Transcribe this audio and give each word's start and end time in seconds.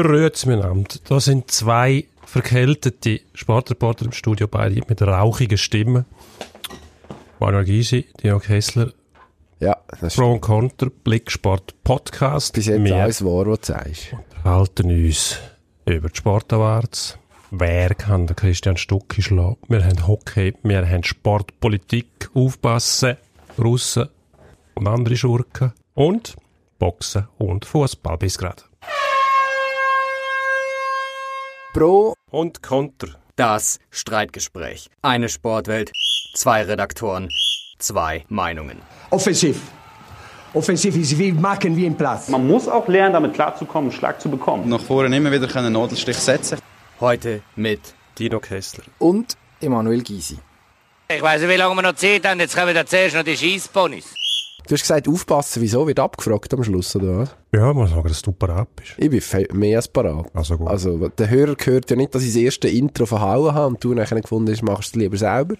Grüezi 0.00 0.48
miteinander. 0.48 0.96
Da 1.08 1.20
sind 1.20 1.50
zwei 1.50 2.06
verkältete 2.24 3.20
Sportreporter 3.34 4.06
im 4.06 4.12
Studio, 4.12 4.48
beide 4.48 4.80
mit 4.88 5.02
rauchigen 5.02 5.58
Stimmen. 5.58 6.06
Manuel 7.40 7.64
Gysi, 7.64 8.06
Dino 8.22 8.38
Kessler, 8.38 8.92
Ja, 9.60 9.76
das 9.88 10.02
ist 10.02 10.16
Pro 10.16 10.32
und 10.32 10.40
Contra, 10.40 10.88
Blicksport 11.04 11.74
Podcast. 11.84 12.54
bis 12.54 12.66
jetzt 12.66 12.82
Wir 12.82 12.96
alles 12.96 13.24
wahr, 13.24 13.46
was 13.46 13.60
du 13.60 13.66
sagst. 13.72 14.16
halten 14.44 14.90
uns 14.90 15.38
über 15.84 16.08
die 16.08 16.16
Sportawards. 16.16 17.18
Wer 17.50 17.94
kann 17.94 18.26
den 18.26 18.36
Christian 18.36 18.76
Stucki 18.78 19.20
schlagen? 19.20 19.58
Wir 19.68 19.84
haben 19.84 20.06
Hockey, 20.06 20.54
wir 20.62 20.88
haben 20.88 21.02
Sportpolitik, 21.04 22.30
Aufpassen, 22.32 23.16
Russen 23.58 24.08
und 24.74 24.86
andere 24.88 25.16
Schurken. 25.16 25.72
Und 25.94 26.36
Boxen 26.78 27.28
und 27.38 27.66
Fußball 27.66 28.16
bis 28.16 28.38
gerade. 28.38 28.62
Pro, 31.72 32.14
Und 32.30 32.62
Konter. 32.62 33.08
Das 33.36 33.78
Streitgespräch. 33.90 34.88
Eine 35.00 35.30
Sportwelt, 35.30 35.90
zwei 36.34 36.62
Redaktoren, 36.64 37.28
zwei 37.78 38.24
Meinungen. 38.28 38.76
Offensiv. 39.10 39.58
Offensiv 40.52 40.94
ist 40.96 41.18
wie 41.18 41.32
machen 41.32 41.74
wie 41.74 41.86
im 41.86 41.96
Platz. 41.96 42.28
Man 42.28 42.46
muss 42.46 42.68
auch 42.68 42.86
lernen, 42.88 43.14
damit 43.14 43.32
klarzukommen, 43.32 43.90
einen 43.90 43.98
Schlag 43.98 44.20
zu 44.20 44.28
bekommen. 44.30 44.68
nach 44.68 44.82
vorne 44.82 45.16
immer 45.16 45.32
wieder 45.32 45.54
einen 45.56 45.72
Nadelstich 45.72 46.16
setzen 46.18 46.58
Heute 47.00 47.40
mit 47.56 47.94
Dino 48.18 48.38
Kessler. 48.38 48.84
und 48.98 49.34
Emanuel 49.60 50.02
Gysi. 50.02 50.38
Ich 51.08 51.22
weiß 51.22 51.40
nicht, 51.40 51.50
wie 51.50 51.56
lange 51.56 51.74
wir 51.74 51.82
noch 51.82 51.94
Zeit 51.94 52.26
haben. 52.26 52.38
Jetzt 52.40 52.54
kommen 52.54 52.74
da 52.74 52.84
zuerst 52.84 53.14
noch 53.16 53.24
die 53.24 53.36
Scheissponys. 53.36 54.14
Du 54.68 54.74
hast 54.74 54.82
gesagt, 54.82 55.08
aufpassen, 55.08 55.62
wieso? 55.62 55.86
Wird 55.86 55.98
abgefragt 56.00 56.52
am 56.54 56.62
Schluss, 56.62 56.94
oder 56.96 57.18
was? 57.18 57.36
Ja, 57.54 57.72
man 57.72 57.88
sagen, 57.88 58.08
dass 58.08 58.22
du 58.22 58.32
parat 58.32 58.68
bist. 58.76 58.92
Ich 58.96 59.10
bin 59.10 59.58
mehr 59.58 59.78
als 59.78 59.88
parat. 59.88 60.26
Also 60.34 60.56
gut. 60.56 60.68
Also, 60.68 61.08
der 61.08 61.30
Hörer 61.30 61.56
hört 61.64 61.90
ja 61.90 61.96
nicht, 61.96 62.14
dass 62.14 62.22
ich 62.22 62.32
das 62.32 62.42
erste 62.42 62.68
Intro 62.68 63.06
verhauen 63.06 63.54
habe 63.54 63.66
und 63.68 63.82
du 63.84 63.92
nachher 63.94 64.20
gefunden 64.20 64.50
hast, 64.52 64.62
machst 64.62 64.94
du 64.94 64.98
es 64.98 65.02
lieber 65.02 65.16
selber. 65.16 65.56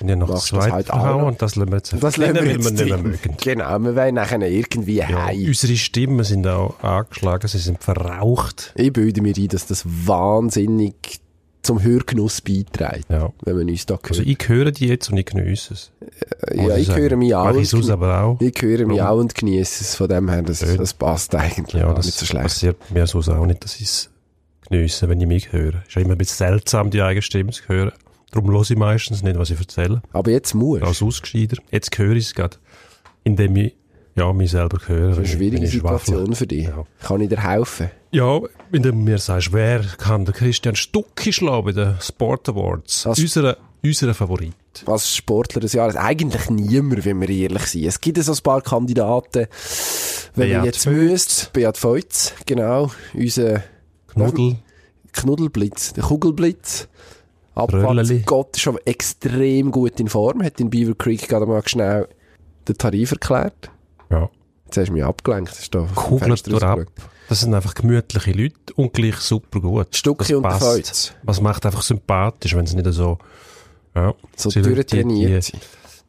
Und 0.00 0.08
ja 0.08 0.16
noch 0.16 0.28
das 0.28 0.40
das 0.40 0.48
zweite 0.48 0.72
halt 0.72 0.86
verhauen 0.86 1.24
und 1.24 1.40
das 1.40 1.54
lassen 1.54 1.70
wir 1.70 1.76
jetzt 1.76 1.92
das 1.92 2.16
lassen 2.16 2.34
wir 2.34 2.44
jetzt 2.44 2.64
wir 2.64 2.72
nicht 2.72 2.86
mehr 2.88 2.98
mögen. 2.98 3.36
Genau, 3.40 3.78
wir 3.78 3.94
wollen 3.94 4.14
nachher 4.16 4.40
irgendwie 4.42 4.96
Ja, 4.96 5.26
heim. 5.26 5.44
unsere 5.46 5.76
Stimmen 5.76 6.24
sind 6.24 6.44
auch 6.48 6.74
angeschlagen, 6.82 7.46
sie 7.46 7.58
sind 7.58 7.82
verraucht. 7.84 8.72
Ich 8.74 8.92
bilde 8.92 9.22
mir 9.22 9.32
ein, 9.36 9.48
dass 9.48 9.66
das 9.66 9.84
wahnsinnig 9.86 11.20
zum 11.62 11.82
Hörgenuss 11.82 12.40
beiträgt, 12.40 13.08
Ja. 13.08 13.32
wenn 13.44 13.56
man 13.56 13.68
uns 13.68 13.86
da 13.86 13.94
hört. 13.94 14.10
Also 14.10 14.22
ich 14.22 14.38
höre 14.48 14.72
die 14.72 14.88
jetzt 14.88 15.10
und 15.10 15.16
ich 15.16 15.26
geniesse 15.26 15.74
es. 15.74 15.92
muss 16.56 16.66
ja, 16.68 16.76
ich 16.76 16.94
höre 16.94 17.16
mich 17.16 17.34
auch. 17.34 17.54
Ich 17.54 17.90
aber 17.90 18.22
auch. 18.22 18.40
Ich 18.40 18.60
höre 18.60 18.86
mich 18.86 19.00
auch 19.00 19.16
und 19.18 19.34
genieße 19.34 19.84
es. 19.84 19.94
Von 19.94 20.08
dem 20.08 20.28
her, 20.28 20.42
das, 20.42 20.58
das 20.58 20.94
passt 20.94 21.34
eigentlich 21.34 21.80
Ja, 21.80 21.94
das 21.94 22.06
nicht 22.06 22.18
so 22.18 22.26
schlecht. 22.26 22.42
passiert 22.44 22.90
mir 22.90 23.06
sonst 23.06 23.28
auch 23.28 23.46
nicht, 23.46 23.62
dass 23.62 23.76
ich 23.76 23.82
es 23.82 24.10
geniesse, 24.68 25.08
wenn 25.08 25.20
ich 25.20 25.26
mich 25.28 25.52
höre. 25.52 25.82
Ist 25.86 25.94
ja 25.94 26.02
immer 26.02 26.12
ein 26.12 26.18
bisschen 26.18 26.48
seltsam, 26.48 26.90
die 26.90 27.00
eigene 27.00 27.22
Stimme 27.22 27.52
zu 27.52 27.62
hören. 27.68 27.92
Darum 28.32 28.50
höre 28.50 28.62
ich 28.62 28.76
meistens 28.76 29.22
nicht, 29.22 29.38
was 29.38 29.50
ich 29.50 29.58
erzähle. 29.60 30.02
Aber 30.12 30.30
jetzt 30.30 30.54
musst 30.54 30.82
Als 30.82 31.02
Ausgescheider. 31.02 31.58
Jetzt 31.70 31.96
höre 31.98 32.16
ich 32.16 32.26
es 32.26 32.34
gerade, 32.34 32.56
indem 33.24 33.54
ich 33.56 33.74
ja, 34.14 34.32
mich 34.32 34.50
selber 34.50 34.78
höre. 34.86 35.08
Das 35.08 35.16
wenn 35.18 35.24
ist 35.24 35.30
eine 35.30 35.38
schwierige 35.38 35.62
wenn 35.62 35.70
Situation 35.70 36.34
für 36.34 36.46
dich. 36.46 36.64
Ja. 36.64 36.84
Kann 37.02 37.20
ich 37.20 37.28
dir 37.28 37.42
helfen? 37.42 37.90
Ja, 38.10 38.40
indem 38.70 38.98
du 38.98 39.10
mir 39.10 39.18
sagst, 39.18 39.52
wer 39.52 39.80
kann 39.98 40.24
den 40.24 40.34
Christian 40.34 40.76
Stucki 40.76 41.32
schlagen 41.32 41.64
bei 41.64 41.72
den 41.72 41.96
Sport 42.00 42.48
Awards? 42.50 43.04
Das- 43.04 43.18
Unser, 43.18 43.56
unser 43.82 44.14
Favorit. 44.14 44.52
Als 44.86 45.14
Sportler 45.14 45.60
des 45.60 45.72
Jahres 45.74 45.96
eigentlich 45.96 46.48
niemand, 46.50 47.04
wenn 47.04 47.20
wir 47.20 47.28
ehrlich 47.28 47.64
sind. 47.66 47.84
Es 47.86 48.00
gibt 48.00 48.22
so 48.22 48.32
ein 48.32 48.38
paar 48.42 48.62
Kandidaten. 48.62 49.46
Wenn 50.34 50.48
Beat 50.50 50.64
jetzt 50.64 50.86
müsst, 50.86 51.52
Beat 51.52 51.76
Feutz, 51.76 52.32
genau, 52.46 52.90
unser 53.14 53.62
Knuddel. 54.08 54.56
Knuddelblitz, 55.12 55.92
der 55.92 56.04
Kugelblitz. 56.04 56.88
Abwärts. 57.54 58.10
Gott 58.24 58.56
ist 58.56 58.66
aber 58.66 58.78
extrem 58.86 59.70
gut 59.70 60.00
in 60.00 60.08
Form, 60.08 60.42
hat 60.42 60.58
in 60.58 60.70
Beaver 60.70 60.94
Creek 60.94 61.28
gerade 61.28 61.44
mal 61.44 61.62
schnell 61.66 62.08
den 62.66 62.78
Tarif 62.78 63.12
erklärt. 63.12 63.70
Ja. 64.12 64.30
Jetzt 64.66 64.76
hast 64.76 64.88
du 64.88 64.92
mich 64.92 65.04
abgelenkt. 65.04 65.50
Das 65.50 65.58
ist 65.58 65.74
da 65.74 65.84
vom 65.84 65.94
Kugelt 65.94 66.46
durch 66.46 66.62
ab. 66.62 66.78
Das 67.28 67.40
sind 67.40 67.54
einfach 67.54 67.74
gemütliche 67.74 68.32
Leute 68.32 68.74
und 68.76 68.92
gleich 68.92 69.16
super 69.16 69.60
gut. 69.60 69.96
Stucki 69.96 70.32
Das 70.32 70.32
und. 70.32 70.52
Feutz. 70.52 71.14
Was 71.22 71.40
macht 71.40 71.66
einfach 71.66 71.82
sympathisch, 71.82 72.54
wenn 72.54 72.64
es 72.64 72.74
nicht 72.74 72.86
so, 72.92 73.18
ja, 73.94 74.14
So 74.36 74.50
durchtrainiert 74.50 75.52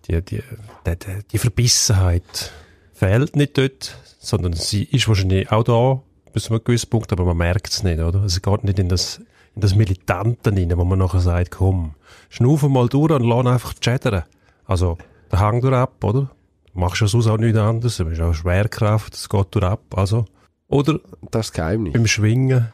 die, 0.08 0.22
die, 0.22 0.22
die, 0.22 0.44
die, 0.86 1.24
die 1.32 1.38
Verbissenheit 1.38 2.52
fehlt 2.94 3.36
nicht 3.36 3.58
dort, 3.58 3.98
sondern 4.20 4.54
sie 4.54 4.84
ist 4.84 5.08
wahrscheinlich 5.08 5.52
auch 5.52 5.64
da 5.64 6.02
bis 6.34 6.44
zu 6.44 6.54
einem 6.54 6.64
gewissen 6.64 6.90
Punkt, 6.90 7.12
aber 7.12 7.26
man 7.26 7.38
merkt 7.38 7.70
es 7.70 7.84
nicht, 7.84 8.00
oder? 8.00 8.24
Es 8.24 8.42
geht 8.42 8.64
nicht 8.64 8.80
in 8.80 8.90
das, 8.90 9.22
in 9.56 9.62
das 9.62 9.76
Militante 9.76 10.52
rein, 10.52 10.74
wo 10.76 10.84
man 10.84 11.00
nachher 11.00 11.20
sagt, 11.20 11.52
komm, 11.52 11.96
schnufe 12.30 12.70
mal 12.70 12.90
durch 12.90 13.12
und 13.12 13.24
lass 13.24 13.46
einfach 13.46 13.74
chattern. 13.76 14.24
Also, 14.66 14.98
der 15.32 15.40
Hang 15.40 15.62
durch 15.62 15.74
ab, 15.74 16.04
oder? 16.04 16.32
Du 16.74 16.80
machst 16.80 17.02
ja 17.02 17.08
sonst 17.08 17.28
auch 17.28 17.38
nichts 17.38 17.58
anderes, 17.58 17.98
du 17.98 18.06
bist 18.06 18.22
auch 18.22 18.34
Schwerkraft, 18.34 19.14
es 19.14 19.30
geht 19.30 19.48
durch 19.52 19.64
ab, 19.66 19.82
also. 19.96 20.26
Oder 20.68 21.00
Das 21.32 21.52
Geheimnis. 21.52 21.94
beim 21.94 22.08
Schwingen 22.08 22.74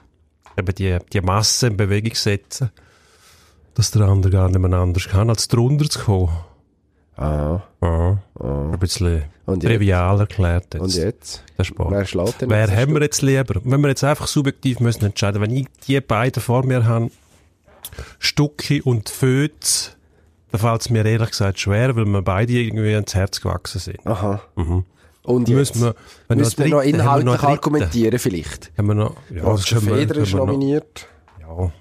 eben 0.58 0.76
die, 0.76 0.98
die 1.12 1.22
Masse 1.22 1.68
in 1.68 1.78
Bewegung 1.78 2.16
setzen, 2.16 2.72
dass 3.76 3.92
der 3.92 4.04
andere 4.04 4.32
gar 4.32 4.48
nicht 4.48 4.60
mehr 4.60 4.72
anders 4.80 5.08
kann, 5.10 5.30
als 5.30 5.48
drunter 5.50 5.90
zu 5.90 6.00
kommen. 6.00 6.30
Ah, 7.18 7.62
Ja, 7.82 8.18
ein 8.40 8.80
bisschen 8.80 9.24
Und 9.46 9.62
jetzt? 9.64 9.70
trivial 9.74 10.22
erklärt 10.22 10.74
jetzt. 10.74 10.82
und 10.82 10.96
jetzt? 10.96 11.44
Der 11.58 11.66
Sport. 11.66 11.92
Wer 11.92 12.06
schlägt 12.06 12.42
denn 12.42 12.50
Wer 12.50 12.62
jetzt? 12.68 12.76
haben 12.78 12.94
wir 12.94 13.02
jetzt 13.02 13.22
lieber? 13.22 13.60
Wenn 13.66 13.82
wir 13.82 13.90
jetzt 13.90 14.04
einfach 14.06 14.28
subjektiv 14.28 14.80
müssen 14.80 15.04
entscheiden, 15.04 15.42
wenn 15.42 15.52
ich 15.52 15.68
die 15.86 16.00
beiden 16.00 16.42
vor 16.42 16.66
mir 16.66 16.86
habe, 16.86 17.12
Stucki 18.20 18.82
und 18.82 19.10
Fötz, 19.10 19.98
dann 20.52 20.60
fällt 20.62 20.82
es 20.82 20.90
mir 20.90 21.06
ehrlich 21.06 21.30
gesagt 21.30 21.60
schwer, 21.60 21.96
weil 21.96 22.06
wir 22.06 22.22
beide 22.22 22.54
irgendwie 22.54 22.94
ans 22.96 23.14
Herz 23.16 23.40
gewachsen 23.42 23.80
sind. 23.80 24.06
Aha. 24.06 24.42
Mhm. 24.56 24.86
Und 25.24 25.48
Müssen 25.50 25.58
jetzt? 25.58 25.82
wir, 25.82 25.96
wenn 26.28 26.38
Müssen 26.40 26.58
wir 26.58 26.66
noch 26.70 26.78
noch 26.78 26.84
inhaltlich 26.84 27.36
dritten? 27.36 27.46
argumentieren 27.52 28.20
vielleicht? 28.20 28.72
Haben 28.78 28.88
wir 28.88 28.96
noch, 28.96 29.16
ja, 29.30 29.44
Roger 29.44 29.82
Federer 29.82 30.22
ist 30.22 30.32
wir 30.32 30.40
noch- 30.40 30.46
nominiert. 30.48 31.08
Ja, 31.42 31.72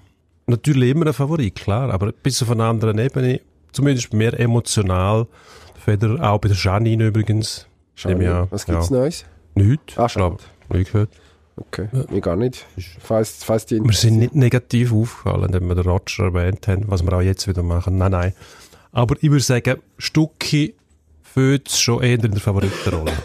natürlich 0.45 0.89
immer 0.91 1.07
ein 1.07 1.13
Favorit, 1.13 1.55
klar, 1.55 1.89
aber 1.91 2.11
bis 2.11 2.41
auf 2.43 2.51
einer 2.51 2.65
anderen 2.65 2.99
Ebene, 2.99 3.41
zumindest 3.71 4.13
mir 4.13 4.37
emotional, 4.39 5.25
Federer, 5.83 6.31
auch 6.31 6.39
bei 6.39 6.49
der 6.49 6.57
Janine 6.57 7.07
übrigens. 7.07 7.65
Schade. 7.95 8.23
Ja, 8.23 8.47
Was 8.51 8.65
gibt's 8.65 8.89
ja. 8.89 8.97
Neues? 8.97 9.25
Nichts, 9.55 9.97
Ah, 9.97 10.05
ich 10.05 10.13
glaube, 10.13 10.37
nie 10.71 10.83
gehört. 10.83 11.09
Okay, 11.67 11.87
mir 12.09 12.21
gar 12.21 12.35
nicht. 12.35 12.65
Falls, 12.99 13.43
falls 13.43 13.65
die 13.65 13.83
Wir 13.83 13.93
sind 13.93 14.17
nicht 14.17 14.35
negativ 14.35 14.93
aufgefallen, 14.93 15.51
wenn 15.51 15.67
wir 15.67 15.75
den 15.75 15.87
Roger 15.87 16.25
erwähnt 16.25 16.67
haben, 16.67 16.85
was 16.87 17.03
wir 17.03 17.13
auch 17.13 17.21
jetzt 17.21 17.47
wieder 17.47 17.63
machen. 17.63 17.97
Nein, 17.97 18.11
nein. 18.11 18.33
Aber 18.91 19.15
ich 19.21 19.29
würde 19.29 19.43
sagen, 19.43 19.79
Stucki 19.97 20.75
fühlt 21.21 21.69
schon 21.69 22.01
eher 22.01 22.23
in 22.23 22.31
der 22.31 22.41
Favoritenrolle. 22.41 23.13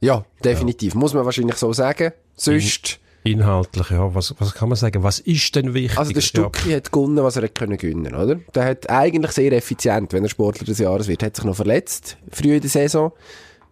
Ja, 0.00 0.24
definitiv. 0.44 0.94
Muss 0.94 1.12
man 1.12 1.24
wahrscheinlich 1.24 1.56
so 1.56 1.72
sagen. 1.72 2.12
Sonst, 2.36 3.00
Inhaltlich, 3.24 3.90
ja. 3.90 4.14
Was, 4.14 4.34
was 4.38 4.54
kann 4.54 4.68
man 4.68 4.76
sagen? 4.76 5.02
Was 5.02 5.18
ist 5.18 5.54
denn 5.54 5.74
wichtig? 5.74 5.98
also 5.98 6.12
der 6.12 6.20
Stucki 6.20 6.70
hat 6.70 6.92
gewonnen, 6.92 7.22
was 7.22 7.36
er 7.36 7.42
hätte 7.42 7.54
können 7.54 7.76
gewinnen, 7.76 8.14
oder? 8.14 8.36
Der 8.54 8.64
hat 8.64 8.88
eigentlich 8.88 9.32
sehr 9.32 9.52
effizient, 9.52 10.12
wenn 10.12 10.22
er 10.22 10.30
Sportler 10.30 10.64
des 10.64 10.78
Jahres 10.78 11.08
wird, 11.08 11.22
hat 11.22 11.36
sich 11.36 11.44
noch 11.44 11.56
verletzt, 11.56 12.16
früh 12.30 12.54
in 12.54 12.60
der 12.60 12.70
Saison. 12.70 13.12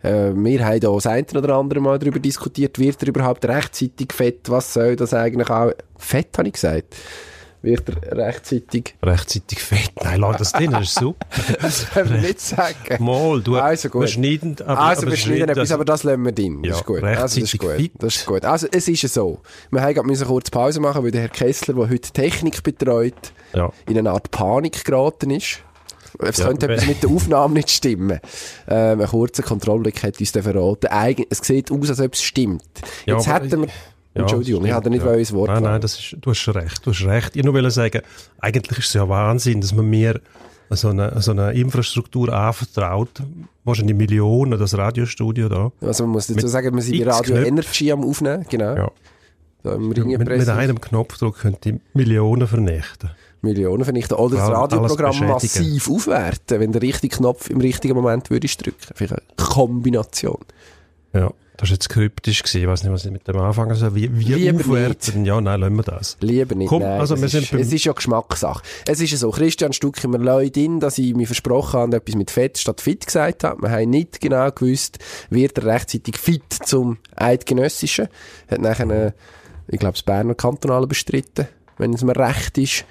Äh, 0.07 0.33
wir 0.35 0.65
haben 0.65 0.81
da 0.81 0.93
das 0.93 1.07
eine 1.07 1.27
oder 1.35 1.55
andere 1.57 1.81
Mal 1.81 1.99
darüber 1.99 2.19
diskutiert, 2.19 2.79
wird 2.79 3.03
er 3.03 3.09
überhaupt 3.09 3.45
rechtzeitig 3.45 4.13
fett? 4.13 4.49
Was 4.51 4.73
soll 4.73 4.97
das 4.97 5.13
eigentlich 5.15 5.51
auch? 5.51 5.73
Fett, 5.97 6.37
habe 6.39 6.49
ich 6.49 6.55
gesagt. 6.55 6.95
Wird 7.63 7.89
er 7.89 8.17
rechtzeitig? 8.17 8.95
Rechtzeitig 9.03 9.59
fett. 9.59 9.91
Nein, 10.05 10.21
lass 10.21 10.37
das 10.37 10.53
drin, 10.53 10.71
das 10.71 10.83
ist 10.85 10.99
super. 11.01 11.27
Das 11.61 11.91
können 11.91 12.11
wir 12.11 12.19
nicht 12.21 12.41
sagen. 12.41 13.03
Mal, 13.05 13.41
du, 13.41 13.57
Also 13.57 13.89
gut. 13.89 14.03
wir 14.03 14.09
schneiden, 14.09 14.57
aber, 14.65 14.79
also, 14.81 15.03
aber 15.03 15.11
wir 15.11 15.17
schneiden 15.17 15.49
etwas, 15.49 15.73
aber 15.73 15.85
das 15.85 16.05
lassen 16.05 16.25
wir 16.25 16.33
drin. 16.33 16.63
Das 16.63 16.71
Ja, 16.71 16.77
ist 16.77 16.85
gut. 16.87 17.03
Also, 17.03 17.41
das 17.41 17.53
ist 17.55 17.59
gut. 17.59 17.73
fit. 17.73 17.93
Das 17.99 18.15
ist 18.15 18.27
gut. 18.27 18.45
Also, 18.45 18.69
es 18.71 18.87
ist 18.87 19.03
ja 19.03 19.09
so. 19.09 19.41
Wir 19.73 19.81
haben 19.81 19.95
gerade 19.95 20.07
müssen 20.07 20.27
kurz 20.29 20.49
Pause 20.51 20.79
machen, 20.81 21.03
weil 21.03 21.11
der 21.11 21.23
Herr 21.23 21.29
Kessler, 21.29 21.75
der 21.75 21.89
heute 21.91 22.13
Technik 22.13 22.63
betreut, 22.63 23.15
Ja. 23.55 23.73
in 23.89 23.99
eine 23.99 24.11
Art 24.13 24.31
Panik 24.31 24.85
geraten 24.85 25.31
ist. 25.31 25.59
Es 26.21 26.39
Ja, 26.39 26.47
könnte 26.47 26.69
etwas 26.69 26.87
mit 26.87 27.03
der 27.03 27.11
Aufnahme 27.11 27.55
nicht 27.55 27.71
stimmen. 27.71 28.21
Ähm, 28.69 29.01
ein 29.01 29.07
kurzer 29.07 29.43
Kontrollblick 29.43 30.03
hat 30.03 30.19
uns 30.21 30.31
verraten. 30.31 30.87
Eigen, 30.87 31.25
es 31.31 31.39
sieht 31.39 31.71
aus, 31.71 31.91
als 31.91 32.01
ob 32.01 32.15
es 32.15 32.23
stimmt. 32.23 32.63
Ja, 33.05 33.17
Jetzt 33.17 33.27
hätten 33.27 33.63
wir... 33.63 33.69
Ja, 34.15 34.23
Entschuldigung, 34.23 34.63
ich 34.63 34.69
stimmt, 34.69 34.77
hatte 34.77 34.91
nicht 34.91 35.05
ja. 35.05 35.13
ins 35.13 35.33
Wort 35.35 35.51
Nein, 35.51 35.63
nein, 35.63 35.81
das 35.81 35.99
ist, 35.99 36.17
du 36.19 36.31
hast 36.31 36.49
recht, 36.49 36.87
du 36.87 36.91
hast 36.91 37.05
recht. 37.05 37.37
Ich 37.37 37.45
nur 37.45 37.71
sagen, 37.71 38.01
eigentlich 38.39 38.79
ist 38.79 38.87
es 38.89 38.95
ja 38.95 39.07
Wahnsinn, 39.07 39.61
dass 39.61 39.75
man 39.75 39.85
mir 39.91 40.23
so 40.71 40.89
eine, 40.89 41.21
so 41.21 41.33
eine 41.33 41.53
Infrastruktur 41.53 42.33
anvertraut, 42.33 43.11
wahrscheinlich 43.65 43.95
Millionen, 43.95 44.59
das 44.59 44.77
Radiostudio 44.77 45.49
da. 45.49 45.71
Also 45.83 46.05
man 46.05 46.13
muss 46.13 46.29
dazu 46.29 46.41
Mit 46.41 46.49
sagen, 46.49 46.75
wir 46.75 46.83
sind 46.83 47.05
bei 47.05 47.11
Radio 47.11 47.35
Knöpfen. 47.35 47.47
Energy 47.47 47.93
am 47.93 48.05
Aufnehmen. 48.05 48.47
Genau. 48.49 48.75
Ja. 48.75 48.91
Mit, 49.77 50.05
mit 50.07 50.49
einem 50.49 50.81
Knopfdruck 50.81 51.41
könnte 51.41 51.71
ich 51.71 51.75
Millionen 51.93 52.47
vernichten. 52.47 53.11
Millionen 53.43 53.85
vernichten. 53.85 54.17
Oder 54.17 54.37
das 54.37 54.51
Radioprogramm 54.51 55.19
massiv 55.27 55.89
aufwerten, 55.89 56.61
wenn 56.61 56.73
der 56.73 56.83
richtige 56.83 57.17
Knopf 57.17 57.51
im 57.51 57.61
richtigen 57.61 57.95
Moment 57.95 58.31
würdest 58.31 58.65
drücken. 58.65 58.93
Vielleicht 58.95 59.13
eine 59.13 59.23
Kombination. 59.37 60.41
Ja. 61.13 61.33
Das 61.57 61.71
war 61.71 61.75
jetzt 61.75 61.89
kryptisch 61.89 62.43
gewesen. 62.43 62.61
Ich 62.61 62.67
weiß 62.67 62.83
nicht, 62.83 62.93
was 62.93 63.05
ich 63.07 63.11
mit 63.11 63.27
dem 63.27 63.37
anfangen 63.39 63.75
soll. 63.75 63.95
Wie, 63.95 64.19
wie 64.19 64.35
Lieber 64.35 64.61
aufwerten? 64.61 65.25
Ja, 65.25 65.41
nein, 65.41 65.61
lassen 65.61 65.77
wir 65.77 65.83
das. 65.85 66.19
Lieber 66.21 66.55
nicht. 66.55 66.69
Komm, 66.69 66.83
nein, 66.83 67.01
also 67.01 67.17
wir 67.17 67.25
ist, 67.25 67.33
sind 67.33 67.53
es 67.55 67.73
ist 67.73 67.85
ja 67.85 67.93
Geschmackssache. 67.93 68.63
Es 68.87 69.01
ist 69.01 69.11
ja 69.11 69.17
so, 69.17 69.31
Christian 69.31 69.73
Stucki, 69.73 70.07
wir 70.07 70.19
lassen 70.19 70.51
in, 70.55 70.81
dass 70.81 70.99
ich 70.99 71.15
mir 71.15 71.27
versprochen 71.27 71.81
habe, 71.81 71.97
etwas 71.97 72.15
mit 72.15 72.31
Fett 72.31 72.59
statt 72.59 72.83
fit 72.83 73.07
gesagt 73.07 73.45
habe. 73.45 73.63
Wir 73.63 73.71
haben 73.71 73.89
nicht 73.89 74.21
genau 74.21 74.51
gewusst, 74.51 74.99
wird 75.31 75.57
er 75.59 75.65
rechtzeitig 75.65 76.19
fit 76.19 76.43
zum 76.53 76.99
Eidgenössischen. 77.17 78.09
Hat 78.51 78.61
nachher, 78.61 78.91
äh, 78.91 79.13
ich 79.69 79.79
glaube, 79.79 79.95
das 79.95 80.03
Berner 80.03 80.35
Kantonale 80.35 80.87
bestritten, 80.87 81.49
wenn 81.79 81.95
es 81.95 82.05
mir 82.05 82.17
recht 82.17 82.59
ist. 82.59 82.85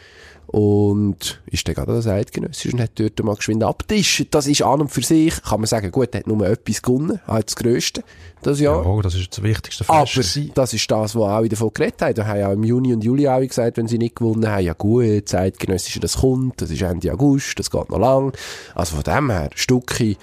Und 0.47 1.41
ist 1.47 1.67
dann 1.67 1.75
gerade 1.75 1.93
das 1.93 2.07
Eidgenössische 2.07 2.75
und 2.75 2.81
hat 2.81 2.91
dort 2.95 3.21
mal 3.23 3.35
geschwind 3.35 3.63
abgetischt. 3.63 4.27
Das 4.31 4.47
ist 4.47 4.61
an 4.61 4.81
und 4.81 4.89
für 4.89 5.01
sich, 5.01 5.41
kann 5.41 5.59
man 5.59 5.67
sagen, 5.67 5.91
gut, 5.91 6.13
er 6.13 6.19
hat 6.19 6.27
nur 6.27 6.47
etwas 6.47 6.81
gewonnen, 6.81 7.19
halt 7.27 7.47
das 7.47 7.55
Grösste 7.55 8.03
das 8.45 8.59
Jahr. 8.59 8.85
Ja, 8.85 9.01
das 9.01 9.15
ist 9.15 9.35
das 9.35 9.43
wichtigste 9.43 9.83
Aber 9.87 10.05
Fest. 10.05 10.33
gewesen. 10.33 10.51
das 10.53 10.73
ist 10.73 10.89
das, 10.89 11.15
was 11.15 11.23
alle 11.23 11.49
davon 11.49 11.71
geredet 11.73 12.01
haben. 12.01 12.13
Da 12.13 12.25
haben 12.27 12.39
ja 12.39 12.51
im 12.51 12.63
Juni 12.63 12.93
und 12.93 13.03
Juli 13.03 13.27
alle 13.27 13.47
gesagt, 13.47 13.77
wenn 13.77 13.87
sie 13.87 13.97
nicht 13.97 14.15
gewonnen 14.15 14.47
haben, 14.47 14.63
ja 14.63 14.73
gut, 14.73 15.27
zeitgenössische, 15.27 15.99
das 15.99 16.17
kommt, 16.17 16.61
das 16.61 16.69
ist 16.69 16.81
Ende 16.81 17.11
August, 17.11 17.57
das 17.59 17.71
geht 17.71 17.89
noch 17.89 17.99
lang. 17.99 18.33
Also 18.73 18.95
von 18.95 19.03
dem 19.03 19.31
her, 19.31 19.49
Stucki, 19.55 20.17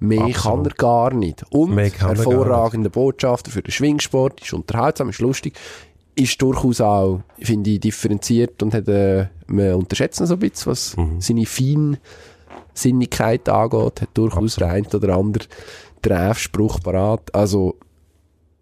mehr 0.00 0.24
Absolut. 0.24 0.42
kann 0.42 0.64
er 0.64 0.70
gar 0.76 1.14
nicht. 1.14 1.44
Und 1.50 1.76
er 1.76 1.90
hervorragender 1.90 2.90
Botschafter 2.90 3.50
für 3.50 3.62
den 3.62 3.72
Schwingsport, 3.72 4.40
ist 4.40 4.52
unterhaltsam, 4.52 5.08
ist 5.10 5.20
lustig, 5.20 5.54
ist 6.18 6.40
durchaus 6.42 6.80
auch, 6.80 7.20
finde 7.40 7.70
ich, 7.70 7.80
differenziert 7.80 8.62
und 8.62 8.74
hat, 8.74 8.88
äh, 8.88 9.26
man 9.46 9.74
unterschätzt 9.74 10.20
ihn 10.20 10.26
so 10.26 10.34
ein 10.34 10.40
bisschen, 10.40 10.70
was 10.72 10.96
Mhm. 10.96 11.20
seine 11.20 11.46
Feinsinnigkeit 12.74 13.48
angeht, 13.48 14.02
hat 14.02 14.08
durchaus 14.14 14.56
der 14.56 14.68
ein 14.68 14.86
oder 14.86 15.16
andere 15.16 15.44
Treffspruch 16.02 16.80
parat. 16.80 17.34
Also, 17.34 17.76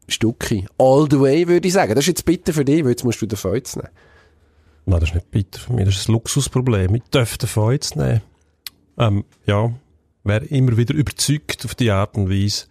Stucki. 0.09 0.67
All 0.79 1.07
the 1.11 1.19
way, 1.21 1.49
würde 1.49 1.67
ich 1.67 1.75
sagen. 1.75 1.95
Das 1.95 2.05
ist 2.05 2.09
jetzt 2.09 2.25
bitter 2.25 2.53
für 2.53 2.65
dich, 2.65 2.83
weil 2.85 2.91
jetzt 2.91 3.05
musst 3.05 3.21
du 3.21 3.27
den 3.27 3.37
Feuz 3.37 3.77
nehmen. 3.77 3.89
Nein, 4.85 5.01
das 5.01 5.09
ist 5.09 5.15
nicht 5.17 5.31
bitter 5.33 5.59
für 5.59 5.73
mich. 5.73 5.85
Das 5.85 5.97
ist 5.97 6.09
ein 6.09 6.13
Luxusproblem. 6.13 6.95
Ich 6.95 7.03
darf 7.11 7.37
davon 7.39 7.73
jetzt 7.73 7.97
nehmen. 7.97 8.23
Ähm, 8.99 9.25
ja, 9.47 9.73
wer 10.23 10.51
immer 10.51 10.77
wieder 10.77 10.95
überzeugt 10.95 11.65
auf 11.65 11.75
die 11.75 11.91
Art 11.91 12.17
und 12.17 12.31
Weise 12.31 12.67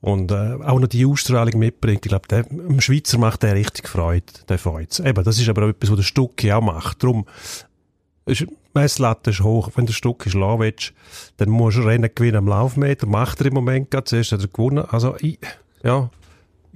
und 0.00 0.30
äh, 0.30 0.54
auch 0.64 0.78
noch 0.78 0.88
die 0.88 1.06
Ausstrahlung 1.06 1.58
mitbringt, 1.58 2.04
ich 2.04 2.10
glaube, 2.10 2.28
dem 2.28 2.80
Schweizer 2.80 3.18
macht 3.18 3.42
der 3.42 3.54
richtig 3.54 3.88
Freude, 3.88 4.26
der 4.48 4.58
Feuz. 4.58 5.00
Eben, 5.00 5.24
das 5.24 5.38
ist 5.38 5.48
aber 5.48 5.64
auch 5.64 5.70
etwas, 5.70 5.90
was 5.90 5.96
der 5.96 6.04
Stucki 6.04 6.52
auch 6.52 6.62
macht. 6.62 7.02
Darum, 7.02 7.26
ist, 8.26 8.46
Messlatte 8.74 9.30
ist 9.30 9.40
hoch. 9.40 9.70
Wenn 9.74 9.86
der 9.86 9.94
Stucki 9.94 10.30
schlagen 10.30 10.60
willst, 10.60 10.92
dann 11.38 11.48
musst 11.48 11.78
du 11.78 11.82
Rennen 11.82 12.10
gewinnen 12.14 12.36
am 12.36 12.48
Laufmeter. 12.48 13.06
Macht 13.06 13.40
er 13.40 13.46
im 13.46 13.54
Moment 13.54 13.90
gerade. 13.90 14.04
Zuerst 14.04 14.32
hat 14.32 14.40
er 14.40 14.48
gewonnen. 14.48 14.84
Also, 14.90 15.16
ich, 15.20 15.38
ja, 15.82 16.10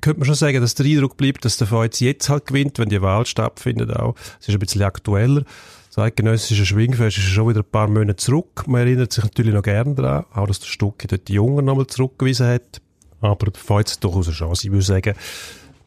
könnte 0.00 0.20
man 0.20 0.26
schon 0.26 0.34
sagen, 0.34 0.60
dass 0.60 0.74
der 0.74 0.86
Eindruck 0.86 1.16
bleibt, 1.16 1.44
dass 1.44 1.56
der 1.56 1.66
Feuz 1.66 2.00
jetzt 2.00 2.28
halt 2.28 2.46
gewinnt, 2.46 2.78
wenn 2.78 2.88
die 2.88 3.02
Wahl 3.02 3.26
stattfindet 3.26 3.94
auch. 3.94 4.14
Es 4.40 4.48
ist 4.48 4.54
ein 4.54 4.60
bisschen 4.60 4.82
aktueller. 4.82 5.44
Das 5.90 5.98
eidgenössische 5.98 6.64
Schwingfest 6.64 7.18
ist 7.18 7.24
schon 7.24 7.48
wieder 7.48 7.60
ein 7.60 7.70
paar 7.70 7.88
Monate 7.88 8.14
zurück. 8.14 8.68
Man 8.68 8.82
erinnert 8.82 9.12
sich 9.12 9.24
natürlich 9.24 9.52
noch 9.52 9.62
gerne 9.62 9.92
daran, 9.96 10.24
auch 10.32 10.46
dass 10.46 10.60
der 10.60 10.68
Stucki 10.68 11.08
dort 11.08 11.26
die 11.26 11.32
Jungen 11.32 11.64
nochmal 11.64 11.88
zurückgewiesen 11.88 12.46
hat. 12.46 12.80
Aber 13.20 13.50
der 13.50 13.60
Feuz 13.60 13.94
hat 13.94 14.04
durchaus 14.04 14.28
eine 14.28 14.36
Chance. 14.36 14.68
Ich 14.68 14.72
würde 14.72 14.84
sagen, 14.84 15.14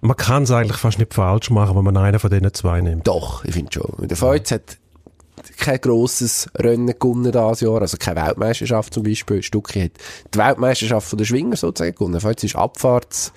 man 0.02 0.18
kann 0.18 0.44
es 0.44 0.52
eigentlich 0.52 0.78
fast 0.78 1.00
nicht 1.00 1.14
falsch 1.14 1.50
machen, 1.52 1.78
wenn 1.78 1.86
man 1.86 1.96
einen 1.96 2.20
von 2.20 2.30
diesen 2.30 2.54
zwei 2.54 2.82
nimmt. 2.82 3.08
Doch, 3.08 3.46
ich 3.46 3.54
finde 3.54 3.72
schon. 3.72 4.08
Der 4.08 4.18
Feuz 4.18 4.52
hat 4.52 4.78
kein 5.58 5.80
grosses 5.80 6.50
Rennen 6.56 6.88
gewonnen 7.00 7.32
dieses 7.32 7.62
Jahr, 7.62 7.82
also 7.82 7.96
keine 7.98 8.26
Weltmeisterschaft 8.26 8.94
zum 8.94 9.04
Beispiel. 9.04 9.42
Stucki 9.42 9.84
hat 9.84 9.92
die 10.34 10.38
Weltmeisterschaft 10.38 11.08
von 11.08 11.18
der 11.18 11.26
Schwinger 11.26 11.56
sozusagen 11.56 11.96
gewonnen. 11.96 12.20
Feuz 12.20 12.44
ist 12.44 12.58
Abfahrts 12.58 13.32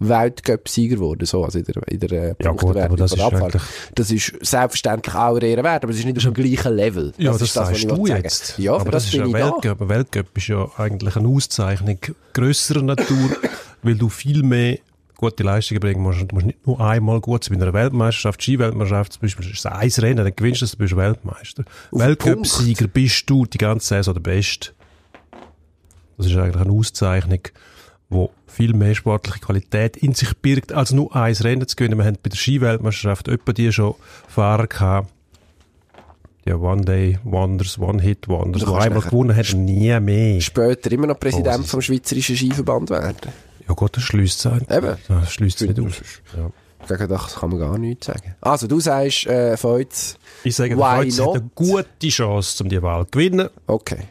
Weltcup-Sieger 0.00 0.96
geworden, 0.96 1.26
so, 1.26 1.44
also 1.44 1.58
in 1.58 1.64
der, 1.64 1.88
in 1.88 2.00
der 2.00 2.12
äh, 2.12 2.34
Ja, 2.42 2.52
gut, 2.52 2.76
aber 2.76 2.96
das 2.96 3.12
ist 3.12 3.20
eigentlich- 3.20 3.62
Das 3.94 4.10
ist 4.10 4.32
selbstverständlich 4.40 5.14
auch 5.14 5.36
eine 5.36 5.46
Ehre 5.46 5.62
wert, 5.62 5.84
aber 5.84 5.92
es 5.92 5.98
ist 5.98 6.06
nicht 6.06 6.16
auf 6.16 6.24
dem 6.24 6.34
gleichen 6.34 6.74
Level. 6.74 7.12
Ja, 7.18 7.32
das, 7.32 7.42
ist 7.42 7.56
was 7.56 7.68
sagst 7.68 7.82
ich 7.84 7.86
du 7.88 8.06
jetzt. 8.06 8.58
Ja, 8.58 8.74
aber 8.74 8.90
das, 8.90 9.04
das, 9.04 9.14
ist 9.14 9.20
ein 9.20 9.26
ich 9.26 9.32
da. 9.32 9.38
Weltcup. 9.38 9.88
Weltcup 9.88 10.36
ist 10.36 10.48
ja 10.48 10.66
eigentlich 10.78 11.16
eine 11.16 11.28
Auszeichnung 11.28 11.98
grösserer 12.32 12.82
Natur, 12.82 13.30
weil 13.82 13.94
du 13.94 14.08
viel 14.08 14.42
mehr 14.42 14.78
gute 15.16 15.42
Leistungen 15.42 15.80
bringen 15.80 16.00
musst. 16.00 16.22
Du 16.22 16.34
musst 16.34 16.46
nicht 16.46 16.66
nur 16.66 16.80
einmal 16.80 17.20
gut 17.20 17.44
sein. 17.44 17.58
Bei 17.58 17.64
einer 17.64 17.74
Weltmeisterschaft, 17.74 18.42
Ski-Weltmeisterschaft 18.42 19.12
zum 19.12 19.20
Beispiel, 19.20 19.50
ist 19.50 19.58
es 19.58 19.66
ein 19.66 19.90
Rennen, 19.98 20.24
dann 20.24 20.34
gewinnst 20.34 20.62
du 20.62 20.64
das, 20.64 20.72
du 20.72 20.78
bist 20.78 20.96
Weltmeister. 20.96 21.64
Weltcup-Sieger 21.92 22.88
bist 22.88 23.28
du 23.28 23.44
die 23.44 23.58
ganze 23.58 23.86
Saison 23.88 24.14
der 24.14 24.22
Beste. 24.22 24.70
Das 26.16 26.26
ist 26.26 26.36
eigentlich 26.36 26.56
eine 26.56 26.72
Auszeichnung, 26.72 27.40
wo 28.08 28.30
viel 28.50 28.74
mehr 28.74 28.94
sportliche 28.94 29.38
Qualität 29.40 29.96
in 29.96 30.14
sich 30.14 30.36
birgt, 30.38 30.72
als 30.72 30.92
nur 30.92 31.14
ein 31.14 31.34
Rennen 31.34 31.66
zu 31.66 31.76
gewinnen. 31.76 31.98
Wir 31.98 32.04
haben 32.04 32.18
bei 32.22 32.28
der 32.30 32.36
Ski-Weltmeisterschaft 32.36 33.28
etwa 33.28 33.52
die 33.52 33.72
schon 33.72 33.94
Fahrer 34.28 34.66
gehabt, 34.66 35.08
ja, 36.46 36.56
One-Day-Wonders, 36.56 37.78
One-Hit-Wonders, 37.78 38.60
Du 38.62 38.66
die 38.66 38.72
kannst 38.72 38.86
einmal 38.86 38.98
nachher- 39.00 39.10
gewonnen 39.10 39.36
haben, 39.36 39.64
nie 39.64 40.00
mehr. 40.00 40.40
Später 40.40 40.90
immer 40.92 41.06
noch 41.06 41.20
Präsident 41.20 41.56
Großes. 41.56 41.70
vom 41.70 41.82
Schweizerischen 41.82 42.36
Skiverband 42.36 42.90
werden. 42.90 43.16
Ja 43.68 43.74
Gott, 43.74 43.96
das 43.96 44.02
schließt 44.04 44.46
es 44.46 44.52
Eben. 44.52 44.96
Das 45.06 45.32
schließt 45.32 45.60
es 45.62 45.68
nicht 45.68 45.80
aus. 45.80 46.00
Ja. 46.36 46.50
Gegen 46.88 47.08
das 47.10 47.34
kann 47.36 47.50
man 47.50 47.58
gar 47.60 47.76
nichts 47.78 48.06
sagen. 48.06 48.34
Also, 48.40 48.66
du 48.66 48.80
sagst, 48.80 49.26
äh, 49.26 49.56
Feuz, 49.58 50.16
Ich 50.42 50.56
sage, 50.56 50.76
Feuz 50.76 51.20
hat 51.20 51.28
eine 51.28 51.50
gute 51.54 52.08
Chance, 52.08 52.64
um 52.64 52.70
die 52.70 52.82
Wahl 52.82 53.04
zu 53.04 53.10
gewinnen. 53.12 53.48
okay. 53.66 54.04